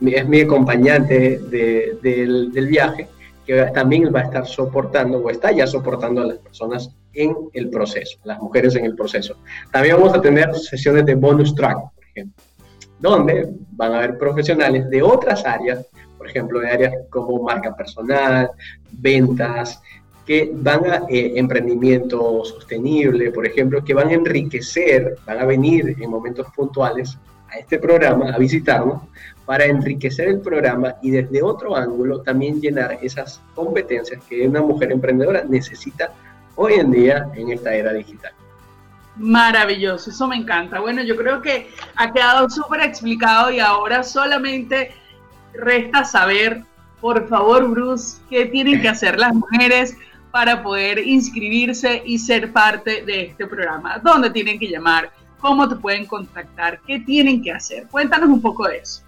es 0.00 0.28
mi 0.28 0.40
acompañante 0.40 1.38
del, 1.38 2.52
del 2.52 2.66
viaje, 2.66 3.08
que 3.46 3.62
también 3.74 4.12
va 4.14 4.20
a 4.20 4.24
estar 4.24 4.46
soportando 4.46 5.18
o 5.18 5.30
está 5.30 5.52
ya 5.52 5.66
soportando 5.66 6.20
a 6.20 6.26
las 6.26 6.38
personas 6.38 6.90
en 7.18 7.34
el 7.52 7.68
proceso, 7.68 8.18
las 8.24 8.38
mujeres 8.38 8.76
en 8.76 8.84
el 8.84 8.94
proceso. 8.94 9.36
También 9.72 9.96
vamos 9.96 10.14
a 10.14 10.20
tener 10.20 10.54
sesiones 10.54 11.04
de 11.04 11.14
bonus 11.14 11.54
track, 11.54 11.76
por 11.76 12.04
ejemplo, 12.04 12.42
donde 13.00 13.48
van 13.72 13.92
a 13.92 13.98
haber 13.98 14.18
profesionales 14.18 14.88
de 14.88 15.02
otras 15.02 15.44
áreas, 15.44 15.84
por 16.16 16.28
ejemplo, 16.28 16.60
de 16.60 16.70
áreas 16.70 16.94
como 17.10 17.42
marca 17.42 17.74
personal, 17.74 18.50
ventas, 18.92 19.80
que 20.24 20.50
van 20.52 20.84
a 20.84 20.96
eh, 21.08 21.32
emprendimiento 21.36 22.44
sostenible, 22.44 23.32
por 23.32 23.46
ejemplo, 23.46 23.82
que 23.82 23.94
van 23.94 24.08
a 24.08 24.14
enriquecer, 24.14 25.16
van 25.26 25.38
a 25.38 25.44
venir 25.44 25.96
en 25.98 26.10
momentos 26.10 26.46
puntuales 26.54 27.18
a 27.50 27.58
este 27.58 27.78
programa, 27.78 28.30
a 28.30 28.38
visitarnos, 28.38 29.02
para 29.46 29.64
enriquecer 29.64 30.28
el 30.28 30.40
programa 30.40 30.96
y 31.02 31.10
desde 31.10 31.42
otro 31.42 31.74
ángulo 31.74 32.20
también 32.20 32.60
llenar 32.60 32.98
esas 33.00 33.40
competencias 33.54 34.22
que 34.28 34.46
una 34.46 34.60
mujer 34.60 34.92
emprendedora 34.92 35.42
necesita 35.44 36.12
hoy 36.58 36.74
en 36.74 36.90
día 36.90 37.30
en 37.34 37.50
esta 37.52 37.72
era 37.72 37.92
digital. 37.92 38.32
Maravilloso, 39.16 40.10
eso 40.10 40.28
me 40.28 40.36
encanta. 40.36 40.80
Bueno, 40.80 41.02
yo 41.02 41.16
creo 41.16 41.40
que 41.40 41.70
ha 41.96 42.12
quedado 42.12 42.50
súper 42.50 42.82
explicado 42.82 43.50
y 43.50 43.60
ahora 43.60 44.02
solamente 44.02 44.92
resta 45.54 46.04
saber, 46.04 46.62
por 47.00 47.28
favor, 47.28 47.68
Bruce, 47.68 48.18
qué 48.28 48.46
tienen 48.46 48.82
que 48.82 48.88
hacer 48.88 49.18
las 49.18 49.34
mujeres 49.34 49.96
para 50.30 50.62
poder 50.62 50.98
inscribirse 50.98 52.02
y 52.04 52.18
ser 52.18 52.52
parte 52.52 53.02
de 53.04 53.26
este 53.26 53.46
programa. 53.46 53.98
¿Dónde 53.98 54.30
tienen 54.30 54.58
que 54.58 54.68
llamar? 54.68 55.10
¿Cómo 55.40 55.68
te 55.68 55.76
pueden 55.76 56.06
contactar? 56.06 56.80
¿Qué 56.86 56.98
tienen 57.00 57.40
que 57.42 57.52
hacer? 57.52 57.86
Cuéntanos 57.88 58.28
un 58.28 58.42
poco 58.42 58.66
de 58.68 58.78
eso. 58.78 59.02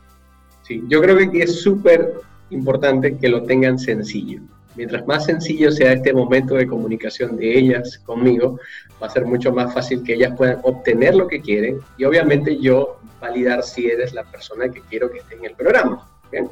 Sí, 0.62 0.82
yo 0.86 1.02
creo 1.02 1.16
que 1.30 1.42
es 1.42 1.62
súper 1.62 2.14
importante 2.50 3.16
que 3.16 3.28
lo 3.28 3.42
tengan 3.42 3.78
sencillo. 3.78 4.40
Mientras 4.80 5.06
más 5.06 5.26
sencillo 5.26 5.70
sea 5.70 5.92
este 5.92 6.14
momento 6.14 6.54
de 6.54 6.66
comunicación 6.66 7.36
de 7.36 7.58
ellas 7.58 7.98
conmigo, 7.98 8.58
va 9.00 9.08
a 9.08 9.10
ser 9.10 9.26
mucho 9.26 9.52
más 9.52 9.74
fácil 9.74 10.02
que 10.02 10.14
ellas 10.14 10.32
puedan 10.38 10.58
obtener 10.62 11.14
lo 11.14 11.28
que 11.28 11.42
quieren 11.42 11.80
y 11.98 12.04
obviamente 12.04 12.58
yo 12.58 12.98
validar 13.20 13.62
si 13.62 13.88
eres 13.88 14.14
la 14.14 14.24
persona 14.24 14.70
que 14.70 14.80
quiero 14.88 15.10
que 15.10 15.18
esté 15.18 15.34
en 15.34 15.44
el 15.44 15.52
programa. 15.52 16.08
¿bien? 16.32 16.48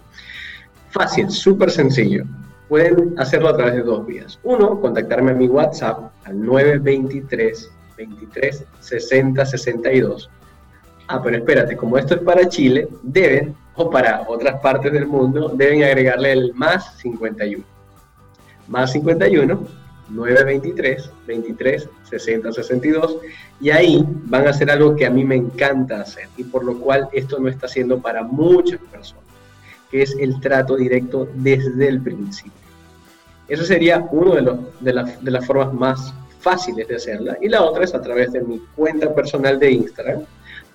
Fácil, 0.90 1.30
súper 1.30 1.70
sencillo 1.70 2.26
pueden 2.68 3.14
hacerlo 3.18 3.48
a 3.48 3.56
través 3.56 3.76
de 3.76 3.82
dos 3.82 4.06
vías. 4.06 4.38
Uno, 4.42 4.78
contactarme 4.78 5.30
a 5.30 5.34
mi 5.34 5.48
WhatsApp 5.48 6.12
al 6.24 6.44
923 6.44 7.70
23 7.96 8.64
60 8.80 9.46
62. 9.46 10.30
Ah, 11.06 11.22
pero 11.22 11.38
espérate, 11.38 11.78
como 11.78 11.96
esto 11.96 12.16
es 12.16 12.20
para 12.20 12.46
Chile, 12.46 12.88
deben, 13.02 13.56
o 13.74 13.88
para 13.88 14.26
otras 14.28 14.60
partes 14.60 14.92
del 14.92 15.06
mundo, 15.06 15.48
deben 15.54 15.82
agregarle 15.82 16.32
el 16.32 16.52
más 16.52 16.98
51. 16.98 17.77
Más 18.68 18.92
51, 18.92 19.66
923 20.10 21.10
23 21.26 21.88
60 22.04 22.52
62. 22.52 23.18
Y 23.60 23.70
ahí 23.70 24.04
van 24.24 24.46
a 24.46 24.50
hacer 24.50 24.70
algo 24.70 24.94
que 24.94 25.06
a 25.06 25.10
mí 25.10 25.24
me 25.24 25.36
encanta 25.36 26.00
hacer 26.00 26.28
y 26.36 26.44
por 26.44 26.64
lo 26.64 26.78
cual 26.78 27.08
esto 27.12 27.38
no 27.38 27.48
está 27.48 27.66
haciendo 27.66 27.98
para 27.98 28.22
muchas 28.22 28.80
personas 28.90 29.28
que 29.90 30.02
es 30.02 30.14
el 30.18 30.40
trato 30.40 30.76
directo 30.76 31.28
desde 31.34 31.88
el 31.88 32.00
principio. 32.00 32.52
Eso 33.48 33.64
sería 33.64 34.06
una 34.12 34.34
de, 34.34 34.42
los, 34.42 35.24
de, 35.24 35.30
las 35.30 35.46
formas 35.46 35.72
más 35.72 36.14
fáciles 36.40 36.86
de 36.86 36.96
hacerla. 36.96 37.38
Y 37.40 37.48
la 37.48 37.62
otra 37.62 37.84
es 37.84 37.94
a 37.94 38.02
través 38.02 38.32
de 38.32 38.42
mi 38.42 38.60
cuenta 38.76 39.14
personal 39.14 39.58
de 39.58 39.72
Instagram, 39.72 40.20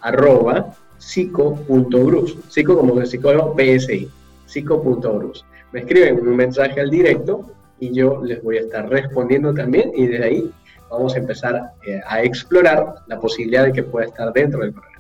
arroba 0.02 0.74
psico.brus, 0.98 2.38
psico 2.50 2.78
como 2.78 2.96
de 2.96 3.06
psicólogo 3.06 3.56
PSI, 3.56 4.10
psico.brus. 4.48 5.46
Me 5.72 5.82
escriben 5.82 6.28
un 6.28 6.36
mensaje 6.36 6.80
al 6.80 6.90
directo 6.90 7.46
y 7.80 7.94
yo 7.94 8.22
les 8.24 8.42
voy 8.44 8.58
a 8.58 8.62
estar 8.62 8.88
respondiendo 8.90 9.54
también 9.54 9.92
y 9.96 10.08
desde 10.08 10.26
ahí 10.26 10.52
vamos 10.90 11.16
a 11.16 11.18
empezar 11.18 11.72
eh, 11.86 12.02
a 12.08 12.22
explorar 12.22 12.96
la 13.08 13.20
posibilidad 13.20 13.66
de 13.66 13.74
que 13.74 13.84
pueda 13.84 14.06
estar 14.08 14.32
dentro 14.32 14.62
del 14.62 14.72
programa. 14.72 14.94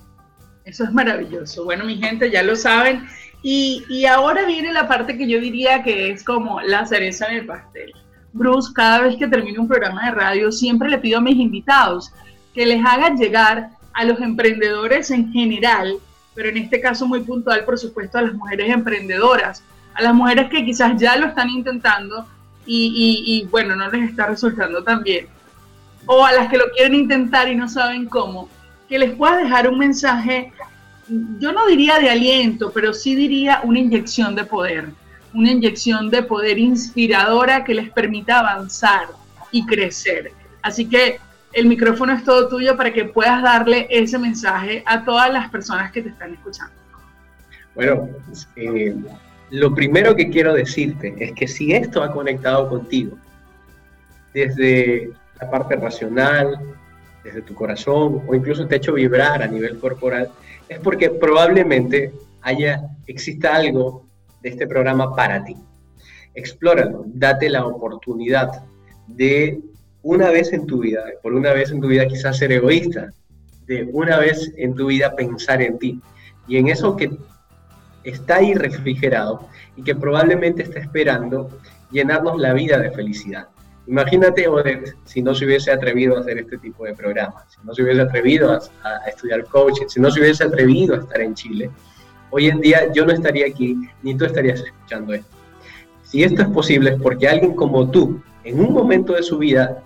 Eso 0.65 0.85
es 0.85 0.91
maravilloso. 0.91 1.65
Bueno, 1.65 1.85
mi 1.85 1.97
gente, 1.97 2.31
ya 2.31 2.41
lo 2.41 2.55
saben. 2.55 3.05
Y, 3.41 4.05
ahora 4.05 4.45
viene 4.45 4.71
la 4.71 4.87
parte 4.87 5.17
que 5.17 5.27
yo 5.27 5.39
diría 5.39 5.83
que 5.83 6.11
es 6.11 6.23
como 6.23 6.61
la 6.61 6.85
cereza 6.85 7.27
en 7.27 7.39
el 7.39 7.45
pastel. 7.45 7.91
Bruce, 8.31 8.71
cada 8.73 9.01
vez 9.01 9.17
que 9.17 9.27
termino 9.27 9.61
un 9.61 9.67
programa 9.67 10.05
de 10.05 10.11
radio, 10.11 10.51
siempre 10.51 10.89
le 10.89 10.97
pido 10.97 11.17
a 11.17 11.21
mis 11.21 11.35
invitados 11.35 12.11
que 12.53 12.65
les 12.65 12.83
hagan 12.85 13.17
llegar 13.17 13.71
a 13.93 14.05
los 14.05 14.19
emprendedores 14.21 15.11
en 15.11 15.31
general, 15.31 15.95
pero 16.33 16.49
en 16.49 16.57
este 16.57 16.79
caso 16.79 17.05
muy 17.05 17.19
puntual, 17.19 17.65
por 17.65 17.77
supuesto, 17.77 18.17
a 18.17 18.21
las 18.21 18.33
mujeres 18.33 18.71
emprendedoras, 18.71 19.61
a 19.93 20.01
las 20.01 20.13
mujeres 20.13 20.49
que 20.49 20.63
quizás 20.63 20.99
ya 20.99 21.17
lo 21.17 21.27
están 21.27 21.49
intentando 21.49 22.25
y, 22.65 23.47
bueno, 23.51 23.75
no 23.75 23.89
les 23.91 24.09
está 24.09 24.27
resultando 24.27 24.83
tan 24.83 25.03
bien, 25.03 25.27
o 26.05 26.25
a 26.25 26.33
las 26.33 26.49
que 26.49 26.57
lo 26.57 26.65
quieren 26.75 26.95
intentar 26.95 27.47
y 27.49 27.55
no 27.55 27.67
saben 27.67 28.05
cómo, 28.07 28.49
que 28.89 28.99
les 28.99 29.15
puedas 29.15 29.41
dejar 29.43 29.69
un 29.69 29.77
mensaje 29.79 30.51
yo 31.39 31.51
no 31.51 31.67
diría 31.67 31.99
de 31.99 32.09
aliento, 32.09 32.71
pero 32.71 32.93
sí 32.93 33.15
diría 33.15 33.61
una 33.63 33.79
inyección 33.79 34.35
de 34.35 34.45
poder, 34.45 34.89
una 35.33 35.51
inyección 35.51 36.09
de 36.09 36.23
poder 36.23 36.57
inspiradora 36.57 37.63
que 37.63 37.73
les 37.73 37.91
permita 37.91 38.39
avanzar 38.39 39.07
y 39.51 39.65
crecer. 39.65 40.31
Así 40.61 40.87
que 40.87 41.19
el 41.51 41.67
micrófono 41.67 42.13
es 42.13 42.23
todo 42.23 42.47
tuyo 42.47 42.77
para 42.77 42.93
que 42.93 43.05
puedas 43.05 43.43
darle 43.43 43.87
ese 43.89 44.17
mensaje 44.17 44.83
a 44.85 45.03
todas 45.03 45.31
las 45.31 45.49
personas 45.49 45.91
que 45.91 46.01
te 46.01 46.09
están 46.09 46.33
escuchando. 46.33 46.73
Bueno, 47.75 48.07
eh, 48.55 48.95
lo 49.53 49.75
primero 49.75 50.15
que 50.15 50.31
quiero 50.31 50.51
decirte 50.51 51.13
es 51.19 51.31
que 51.33 51.47
si 51.47 51.73
esto 51.73 52.01
ha 52.01 52.11
conectado 52.11 52.67
contigo, 52.67 53.19
desde 54.33 55.11
la 55.39 55.51
parte 55.51 55.75
racional, 55.75 56.57
desde 57.23 57.43
tu 57.43 57.53
corazón, 57.53 58.23
o 58.27 58.33
incluso 58.33 58.65
te 58.65 58.73
ha 58.73 58.77
hecho 58.79 58.93
vibrar 58.93 59.43
a 59.43 59.47
nivel 59.47 59.77
corporal, 59.77 60.31
es 60.67 60.79
porque 60.79 61.11
probablemente 61.11 62.11
haya, 62.41 62.81
exista 63.05 63.53
algo 63.53 64.07
de 64.41 64.49
este 64.49 64.65
programa 64.65 65.15
para 65.15 65.43
ti. 65.43 65.55
Explóralo, 66.33 67.03
date 67.05 67.47
la 67.47 67.63
oportunidad 67.67 68.63
de 69.05 69.59
una 70.01 70.31
vez 70.31 70.51
en 70.51 70.65
tu 70.65 70.79
vida, 70.79 71.03
por 71.21 71.35
una 71.35 71.53
vez 71.53 71.69
en 71.69 71.79
tu 71.79 71.89
vida 71.89 72.07
quizás 72.07 72.39
ser 72.39 72.51
egoísta, 72.53 73.11
de 73.67 73.87
una 73.93 74.17
vez 74.17 74.51
en 74.57 74.73
tu 74.73 74.87
vida 74.87 75.15
pensar 75.15 75.61
en 75.61 75.77
ti 75.77 76.01
y 76.47 76.57
en 76.57 76.69
eso 76.69 76.95
que 76.95 77.11
está 78.03 78.37
ahí 78.37 78.53
refrigerado 78.53 79.47
y 79.75 79.83
que 79.83 79.95
probablemente 79.95 80.63
está 80.63 80.79
esperando 80.79 81.49
llenarnos 81.91 82.39
la 82.39 82.53
vida 82.53 82.77
de 82.79 82.91
felicidad. 82.91 83.47
Imagínate, 83.85 84.47
Odette, 84.47 84.95
si 85.03 85.21
no 85.21 85.35
se 85.35 85.45
hubiese 85.45 85.71
atrevido 85.71 86.15
a 86.15 86.21
hacer 86.21 86.37
este 86.37 86.57
tipo 86.57 86.85
de 86.85 86.93
programas, 86.93 87.43
si 87.49 87.57
no 87.65 87.73
se 87.73 87.83
hubiese 87.83 88.01
atrevido 88.01 88.51
a, 88.51 89.09
estudiar 89.09 89.43
coaching, 89.45 89.87
si 89.87 89.99
no 89.99 90.09
se 90.09 90.21
hubiese 90.21 90.43
atrevido 90.43 90.95
a 90.95 90.99
estar 90.99 91.19
en 91.19 91.33
Chile, 91.33 91.69
hoy 92.29 92.47
en 92.47 92.61
día 92.61 92.91
yo 92.93 93.05
no 93.05 93.11
estaría 93.11 93.45
aquí, 93.45 93.77
ni 94.01 94.15
tú 94.15 94.25
estarías 94.25 94.61
escuchando 94.61 95.13
esto. 95.13 95.35
Si 96.03 96.23
esto 96.23 96.43
es 96.43 96.47
posible 96.49 96.91
es 96.91 97.01
porque 97.01 97.27
alguien 97.27 97.55
como 97.55 97.89
tú, 97.89 98.21
en 98.45 98.59
un 98.61 98.71
momento 98.71 99.13
de 99.13 99.23
su 99.23 99.37
vida, 99.37 99.83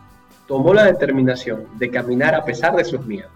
tomó 0.47 0.73
la 0.73 0.85
determinación 0.85 1.65
de 1.77 1.89
caminar 1.89 2.35
a 2.35 2.45
pesar 2.45 2.75
de 2.75 2.85
sus 2.85 3.03
miedos 3.05 3.31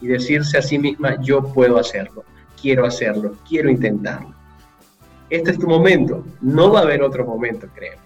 y 0.00 0.06
decirse 0.06 0.56
a 0.56 0.62
sí 0.62 0.78
misma, 0.78 1.20
yo 1.20 1.42
puedo 1.52 1.78
hacerlo, 1.78 2.24
quiero 2.60 2.86
hacerlo, 2.86 3.36
quiero 3.48 3.70
intentarlo. 3.70 4.34
Este 5.30 5.50
es 5.50 5.58
tu 5.58 5.68
momento, 5.68 6.24
no 6.40 6.72
va 6.72 6.80
a 6.80 6.82
haber 6.82 7.02
otro 7.02 7.24
momento, 7.24 7.68
creo. 7.74 7.98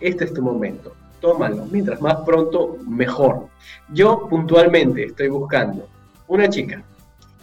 Este 0.00 0.24
es 0.24 0.34
tu 0.34 0.42
momento 0.42 0.94
tómalo. 1.20 1.66
Mientras 1.70 2.00
más 2.00 2.16
pronto, 2.24 2.78
mejor. 2.86 3.48
Yo 3.92 4.28
puntualmente 4.28 5.06
estoy 5.06 5.28
buscando 5.28 5.88
una 6.28 6.48
chica. 6.48 6.82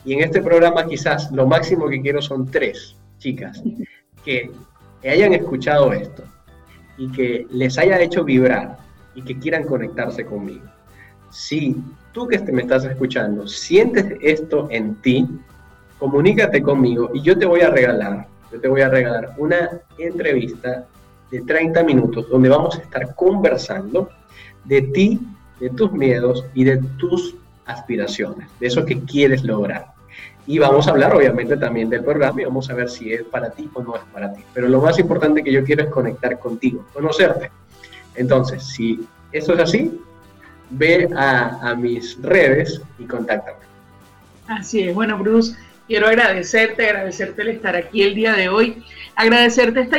Y 0.06 0.14
en 0.14 0.22
este 0.22 0.42
programa 0.42 0.86
quizás 0.86 1.32
lo 1.32 1.48
máximo 1.48 1.88
que 1.88 2.02
quiero 2.02 2.22
son 2.22 2.50
tres 2.50 2.96
chicas 3.20 3.62
que 4.24 4.52
hayan 5.04 5.34
escuchado 5.34 5.94
esto 5.94 6.24
y 6.98 7.10
que 7.12 7.48
les 7.52 7.78
haya 7.78 8.02
hecho 8.02 8.24
vibrar 8.24 8.78
y 9.16 9.22
que 9.22 9.38
quieran 9.38 9.64
conectarse 9.64 10.26
conmigo. 10.26 10.66
Si 11.30 11.76
tú 12.12 12.28
que 12.28 12.40
me 12.52 12.62
estás 12.62 12.84
escuchando 12.84 13.48
sientes 13.48 14.06
esto 14.22 14.68
en 14.72 14.96
ti, 15.02 15.28
comunícate 16.04 16.62
conmigo 16.62 17.12
y 17.14 17.22
yo 17.22 17.40
te 17.40 17.46
voy 17.46 17.62
a 17.62 17.70
regalar, 17.70 18.28
yo 18.52 18.60
te 18.60 18.68
voy 18.68 18.82
a 18.82 18.90
regalar 18.90 19.36
una 19.38 19.70
entrevista 19.98 20.86
de 21.32 21.42
30 21.44 21.82
minutos 21.86 22.30
donde 22.30 22.50
vamos 22.50 22.78
a 22.78 22.82
estar 22.82 23.16
conversando 23.16 24.10
de 24.66 24.82
ti, 24.82 25.22
de 25.62 25.70
tus 25.70 25.94
miedos 25.94 26.46
y 26.54 26.66
de 26.66 26.76
tus 26.98 27.38
aspiraciones, 27.66 28.50
de 28.60 28.68
eso 28.68 28.84
que 28.84 29.00
quieres 29.04 29.46
lograr. 29.46 29.94
Y 30.46 30.60
vamos 30.60 30.90
a 30.90 30.92
hablar 30.92 31.16
obviamente 31.16 31.56
también 31.56 31.90
del 31.90 32.04
programa 32.04 32.42
y 32.42 32.44
vamos 32.44 32.70
a 32.70 32.74
ver 32.74 32.90
si 32.90 33.14
es 33.14 33.24
para 33.24 33.52
ti 33.52 33.70
o 33.74 33.82
no 33.82 33.96
es 33.96 34.04
para 34.12 34.34
ti. 34.34 34.44
Pero 34.54 34.68
lo 34.68 34.82
más 34.82 35.00
importante 35.00 35.42
que 35.42 35.54
yo 35.54 35.64
quiero 35.64 35.84
es 35.84 35.90
conectar 35.90 36.38
contigo, 36.38 36.86
conocerte. 36.92 37.50
Entonces, 38.16 38.62
si 38.62 39.08
eso 39.32 39.54
es 39.54 39.60
así, 39.62 40.02
ve 40.70 41.08
a, 41.16 41.70
a 41.70 41.76
mis 41.76 42.22
redes 42.22 42.82
y 43.00 43.06
contáctame. 43.06 43.60
Así 44.50 44.82
es. 44.82 44.94
Bueno, 44.94 45.18
Bruce, 45.18 45.56
quiero 45.88 46.08
agradecerte, 46.08 46.90
agradecerte 46.90 47.42
el 47.42 47.50
estar 47.50 47.76
aquí 47.76 48.02
el 48.04 48.16
día 48.16 48.34
de 48.34 48.50
hoy 48.50 48.84
agradecerte 49.16 49.82
esta, 49.82 49.98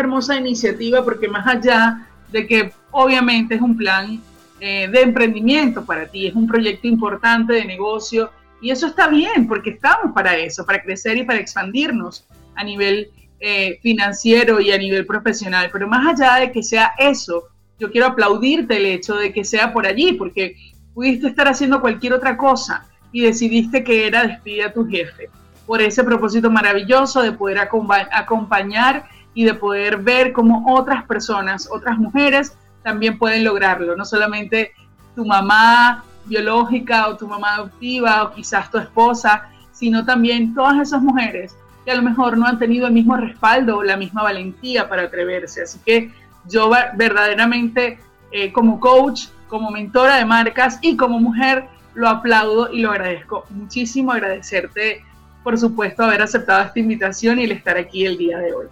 hermosa 0.00 0.36
iniciativa 0.36 1.04
porque 1.04 1.28
más 1.28 1.46
allá 1.46 2.06
de 2.32 2.46
que 2.46 2.72
obviamente 2.90 3.56
es 3.56 3.60
un 3.60 3.76
plan 3.76 4.20
eh, 4.60 4.88
de 4.88 5.02
emprendimiento 5.02 5.84
para 5.84 6.06
ti, 6.06 6.26
es 6.26 6.34
un 6.34 6.46
proyecto 6.46 6.86
importante 6.86 7.52
de 7.52 7.64
negocio 7.64 8.30
y 8.60 8.70
eso 8.70 8.86
está 8.86 9.08
bien 9.08 9.46
porque 9.46 9.70
estamos 9.70 10.12
para 10.14 10.36
eso, 10.36 10.64
para 10.64 10.82
crecer 10.82 11.18
y 11.18 11.24
para 11.24 11.38
expandirnos 11.38 12.26
a 12.54 12.64
nivel 12.64 13.10
eh, 13.38 13.78
financiero 13.82 14.60
y 14.60 14.72
a 14.72 14.78
nivel 14.78 15.04
profesional, 15.04 15.68
pero 15.70 15.86
más 15.86 16.14
allá 16.14 16.36
de 16.36 16.52
que 16.52 16.62
sea 16.62 16.92
eso, 16.98 17.44
yo 17.78 17.90
quiero 17.90 18.06
aplaudirte 18.06 18.78
el 18.78 18.86
hecho 18.86 19.16
de 19.16 19.30
que 19.30 19.44
sea 19.44 19.74
por 19.74 19.86
allí, 19.86 20.14
porque 20.14 20.56
pudiste 20.94 21.28
estar 21.28 21.46
haciendo 21.46 21.82
cualquier 21.82 22.14
otra 22.14 22.38
cosa 22.38 22.88
y 23.16 23.22
decidiste 23.22 23.82
que 23.82 24.06
era 24.06 24.26
despedir 24.26 24.64
a 24.64 24.72
tu 24.74 24.86
jefe 24.86 25.30
por 25.66 25.80
ese 25.80 26.04
propósito 26.04 26.50
maravilloso 26.50 27.22
de 27.22 27.32
poder 27.32 27.58
acompañar 27.58 29.08
y 29.32 29.44
de 29.44 29.54
poder 29.54 29.96
ver 29.96 30.34
cómo 30.34 30.76
otras 30.76 31.02
personas, 31.06 31.66
otras 31.72 31.96
mujeres 31.96 32.58
también 32.82 33.16
pueden 33.16 33.42
lograrlo, 33.42 33.96
no 33.96 34.04
solamente 34.04 34.72
tu 35.14 35.24
mamá 35.24 36.04
biológica 36.26 37.08
o 37.08 37.16
tu 37.16 37.26
mamá 37.26 37.54
adoptiva 37.54 38.24
o 38.24 38.34
quizás 38.34 38.70
tu 38.70 38.76
esposa, 38.76 39.48
sino 39.72 40.04
también 40.04 40.52
todas 40.52 40.78
esas 40.86 41.00
mujeres 41.00 41.56
que 41.86 41.92
a 41.92 41.96
lo 41.96 42.02
mejor 42.02 42.36
no 42.36 42.46
han 42.46 42.58
tenido 42.58 42.86
el 42.86 42.92
mismo 42.92 43.16
respaldo 43.16 43.78
o 43.78 43.82
la 43.82 43.96
misma 43.96 44.24
valentía 44.24 44.90
para 44.90 45.04
atreverse. 45.04 45.62
Así 45.62 45.78
que 45.86 46.12
yo 46.50 46.70
verdaderamente 46.98 47.98
eh, 48.30 48.52
como 48.52 48.78
coach, 48.78 49.28
como 49.48 49.70
mentora 49.70 50.16
de 50.16 50.26
marcas 50.26 50.78
y 50.82 50.98
como 50.98 51.18
mujer 51.18 51.66
lo 51.96 52.08
aplaudo 52.08 52.70
y 52.72 52.82
lo 52.82 52.90
agradezco 52.90 53.46
muchísimo, 53.50 54.12
agradecerte 54.12 55.02
por 55.42 55.56
supuesto 55.58 56.02
haber 56.02 56.22
aceptado 56.22 56.64
esta 56.64 56.78
invitación 56.78 57.38
y 57.38 57.44
el 57.44 57.52
estar 57.52 57.76
aquí 57.76 58.04
el 58.04 58.18
día 58.18 58.38
de 58.38 58.52
hoy. 58.52 58.66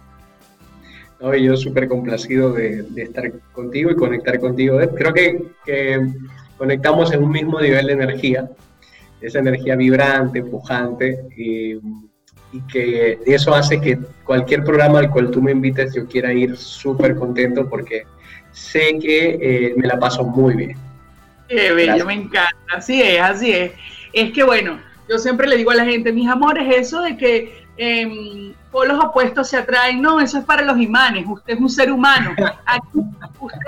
No, 1.21 1.33
yo 1.33 1.55
súper 1.55 1.87
complacido 1.87 2.51
de, 2.51 2.85
estar 2.97 3.31
contigo 3.53 3.91
y 3.91 3.95
conectar 3.95 4.37
contigo. 4.39 4.77
Creo 4.93 5.13
que, 5.13 5.41
conectamos 6.57 7.13
en 7.13 7.23
un 7.23 7.31
mismo 7.31 7.61
nivel 7.61 7.87
de 7.87 7.93
energía, 7.93 8.49
esa 9.21 9.39
energía 9.39 9.77
vibrante, 9.77 10.43
pujante, 10.43 11.21
y, 11.37 11.79
que 12.71 13.19
eso 13.25 13.53
hace 13.53 13.81
que 13.81 13.97
cualquier 14.23 14.63
programa 14.63 14.99
al 14.99 15.09
cual 15.09 15.29
tú 15.29 15.41
me 15.41 15.51
invites 15.51 15.93
yo 15.93 16.05
quiera 16.07 16.31
ir 16.31 16.55
súper 16.55 17.15
contento 17.15 17.67
porque 17.67 18.03
sé 18.51 18.97
que 18.97 19.37
eh, 19.41 19.73
me 19.75 19.87
la 19.87 19.99
paso 19.99 20.23
muy 20.23 20.55
bien. 20.55 20.84
Qué 21.47 21.71
bello, 21.71 22.05
me 22.05 22.13
encanta. 22.13 22.55
Así 22.75 23.01
es, 23.01 23.21
así 23.21 23.51
es. 23.51 23.71
Es 24.13 24.31
que 24.31 24.43
bueno, 24.43 24.79
yo 25.07 25.17
siempre 25.17 25.47
le 25.47 25.57
digo 25.57 25.71
a 25.71 25.75
la 25.75 25.85
gente, 25.85 26.11
mis 26.11 26.29
amores, 26.29 26.67
eso 26.75 27.01
de 27.01 27.17
que 27.17 27.65
eh, 27.77 28.53
polos 28.71 29.03
opuestos 29.03 29.49
se 29.49 29.57
atraen, 29.57 30.01
no, 30.01 30.19
eso 30.19 30.37
es 30.39 30.45
para 30.45 30.63
los 30.63 30.79
imanes, 30.79 31.25
usted 31.27 31.53
es 31.53 31.59
un 31.59 31.69
ser 31.69 31.91
humano. 31.91 32.33
Aquí 32.65 32.99
usted 33.39 33.59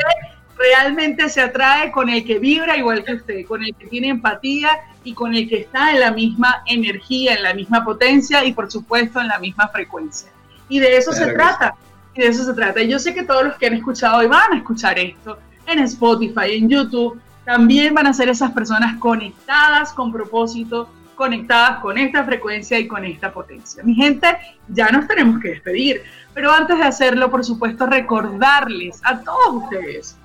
realmente 0.57 1.29
se 1.29 1.41
atrae 1.41 1.91
con 1.91 2.09
el 2.09 2.25
que 2.25 2.39
vibra 2.39 2.77
igual 2.77 3.03
que 3.03 3.13
usted, 3.13 3.45
con 3.45 3.63
el 3.63 3.75
que 3.75 3.87
tiene 3.87 4.09
empatía 4.09 4.69
y 5.03 5.13
con 5.13 5.35
el 5.35 5.47
que 5.47 5.57
está 5.61 5.91
en 5.91 5.99
la 5.99 6.11
misma 6.11 6.63
energía, 6.65 7.35
en 7.35 7.43
la 7.43 7.53
misma 7.53 7.85
potencia 7.85 8.43
y 8.43 8.53
por 8.53 8.71
supuesto 8.71 9.21
en 9.21 9.27
la 9.27 9.39
misma 9.39 9.67
frecuencia. 9.67 10.29
Y 10.69 10.79
de 10.79 10.97
eso 10.97 11.11
se 11.11 11.31
trata, 11.33 11.75
y 12.15 12.21
de 12.21 12.27
eso 12.27 12.43
se 12.43 12.53
trata. 12.53 12.81
Y 12.81 12.89
yo 12.89 12.99
sé 12.99 13.13
que 13.13 13.23
todos 13.23 13.45
los 13.45 13.55
que 13.55 13.67
han 13.67 13.75
escuchado 13.75 14.23
y 14.23 14.27
van 14.27 14.53
a 14.53 14.57
escuchar 14.57 14.97
esto 14.97 15.37
en 15.65 15.79
Spotify, 15.79 16.53
en 16.53 16.69
YouTube, 16.69 17.19
también 17.47 17.93
van 17.93 18.07
a 18.07 18.13
ser 18.13 18.27
esas 18.27 18.51
personas 18.51 18.97
conectadas 18.97 19.93
con 19.93 20.11
propósito, 20.11 20.89
conectadas 21.15 21.79
con 21.79 21.97
esta 21.97 22.25
frecuencia 22.25 22.77
y 22.77 22.89
con 22.89 23.05
esta 23.05 23.31
potencia. 23.31 23.81
Mi 23.83 23.95
gente, 23.95 24.27
ya 24.67 24.89
nos 24.89 25.07
tenemos 25.07 25.39
que 25.39 25.51
despedir, 25.51 26.01
pero 26.33 26.51
antes 26.51 26.77
de 26.77 26.83
hacerlo, 26.83 27.31
por 27.31 27.45
supuesto, 27.45 27.85
recordarles 27.85 28.99
a 29.05 29.21
todos 29.21 29.63
ustedes 29.63 30.17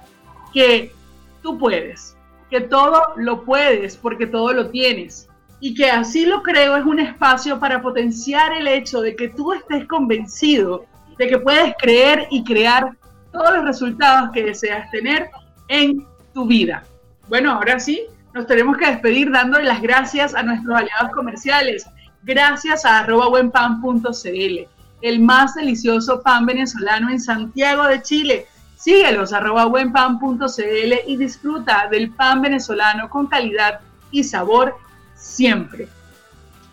que 0.53 0.93
tú 1.45 1.57
puedes, 1.59 2.17
que 2.51 2.61
todo 2.61 3.15
lo 3.15 3.45
puedes 3.45 3.97
porque 3.97 4.27
todo 4.27 4.53
lo 4.53 4.71
tienes 4.71 5.29
y 5.61 5.75
que 5.75 5.93
así 5.93 6.27
lo 6.27 6.43
creo 6.43 6.77
es 6.77 6.85
un 6.85 6.99
espacio 6.99 7.61
para 7.61 7.81
potenciar 7.81 8.53
el 8.53 8.67
hecho 8.67 9.01
de 9.01 9.15
que 9.15 9.29
tú 9.29 9.53
estés 9.53 9.87
convencido 9.87 10.87
de 11.19 11.29
que 11.29 11.39
puedes 11.39 11.73
creer 11.79 12.27
y 12.33 12.43
crear 12.43 12.97
todos 13.31 13.55
los 13.55 13.65
resultados 13.65 14.31
que 14.33 14.43
deseas 14.43 14.91
tener 14.91 15.31
en 15.69 16.05
tu 16.35 16.47
vida. 16.47 16.83
Bueno, 17.33 17.53
ahora 17.53 17.81
sí, 17.81 18.03
nos 18.35 18.47
tenemos 18.47 18.77
que 18.77 18.89
despedir 18.89 19.31
dándole 19.31 19.65
las 19.65 19.81
gracias 19.81 20.35
a 20.35 20.43
nuestros 20.43 20.77
aliados 20.77 21.13
comerciales. 21.15 21.87
Gracias 22.25 22.85
a 22.85 23.07
buenpan.cl, 23.07 24.69
el 25.01 25.21
más 25.21 25.55
delicioso 25.55 26.21
pan 26.21 26.45
venezolano 26.45 27.09
en 27.09 27.19
Santiago 27.19 27.85
de 27.85 28.03
Chile. 28.03 28.47
Síguelos 28.77 29.33
arroba 29.33 29.65
buenpan.cl 29.65 30.93
y 31.07 31.17
disfruta 31.17 31.89
del 31.91 32.11
pan 32.11 32.43
venezolano 32.43 33.09
con 33.09 33.27
calidad 33.29 33.81
y 34.11 34.25
sabor 34.25 34.77
siempre. 35.15 35.89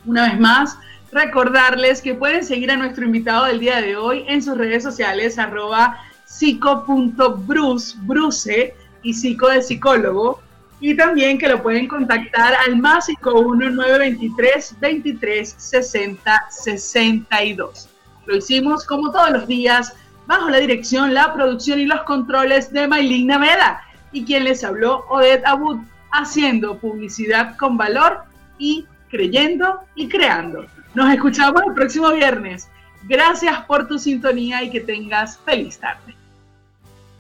Una 0.04 0.24
vez 0.24 0.42
más, 0.42 0.78
recordarles 1.14 2.02
que 2.02 2.16
pueden 2.16 2.44
seguir 2.44 2.70
a 2.70 2.76
nuestro 2.76 3.06
invitado 3.06 3.46
del 3.46 3.62
día 3.62 3.80
de 3.80 3.96
hoy 3.96 4.26
en 4.28 4.44
sus 4.44 4.58
redes 4.58 4.84
sociales 4.84 5.40
arroba 5.40 6.02
psico.bruce, 6.26 7.96
bruce 8.02 8.76
y 9.04 9.14
psico 9.14 9.48
de 9.48 9.62
psicólogo 9.62 10.42
y 10.82 10.96
también 10.96 11.38
que 11.38 11.48
lo 11.48 11.62
pueden 11.62 11.88
contactar 11.88 12.54
al 12.56 12.78
más 12.78 13.08
923 13.22 14.76
23 14.80 15.56
60 15.58 16.46
62. 16.50 17.90
Lo 18.26 18.36
hicimos 18.38 18.86
como 18.86 19.12
todos 19.12 19.32
los 19.32 19.48
días 19.48 19.94
bajo 20.28 20.50
la 20.50 20.60
dirección, 20.60 21.14
la 21.14 21.34
producción 21.34 21.80
y 21.80 21.86
los 21.86 22.04
controles 22.04 22.72
de 22.72 22.88
Maylin 22.88 23.28
Naveda 23.28 23.82
y 24.12 24.26
quien 24.26 24.44
les 24.44 24.64
habló 24.64 25.06
Odette 25.10 25.46
Abud 25.46 25.80
haciendo 26.12 26.78
publicidad 26.78 27.58
con 27.58 27.78
valor 27.78 28.24
y 28.58 28.86
creyendo 29.10 29.82
y 29.96 30.08
creando. 30.08 30.66
Nos 30.94 31.12
escuchamos 31.14 31.62
el 31.68 31.74
próximo 31.74 32.12
viernes. 32.12 32.70
Gracias 33.04 33.62
por 33.62 33.88
tu 33.88 33.98
sintonía 33.98 34.64
y 34.64 34.70
que 34.70 34.82
tengas 34.82 35.38
feliz 35.40 35.80
tarde. 35.80 36.19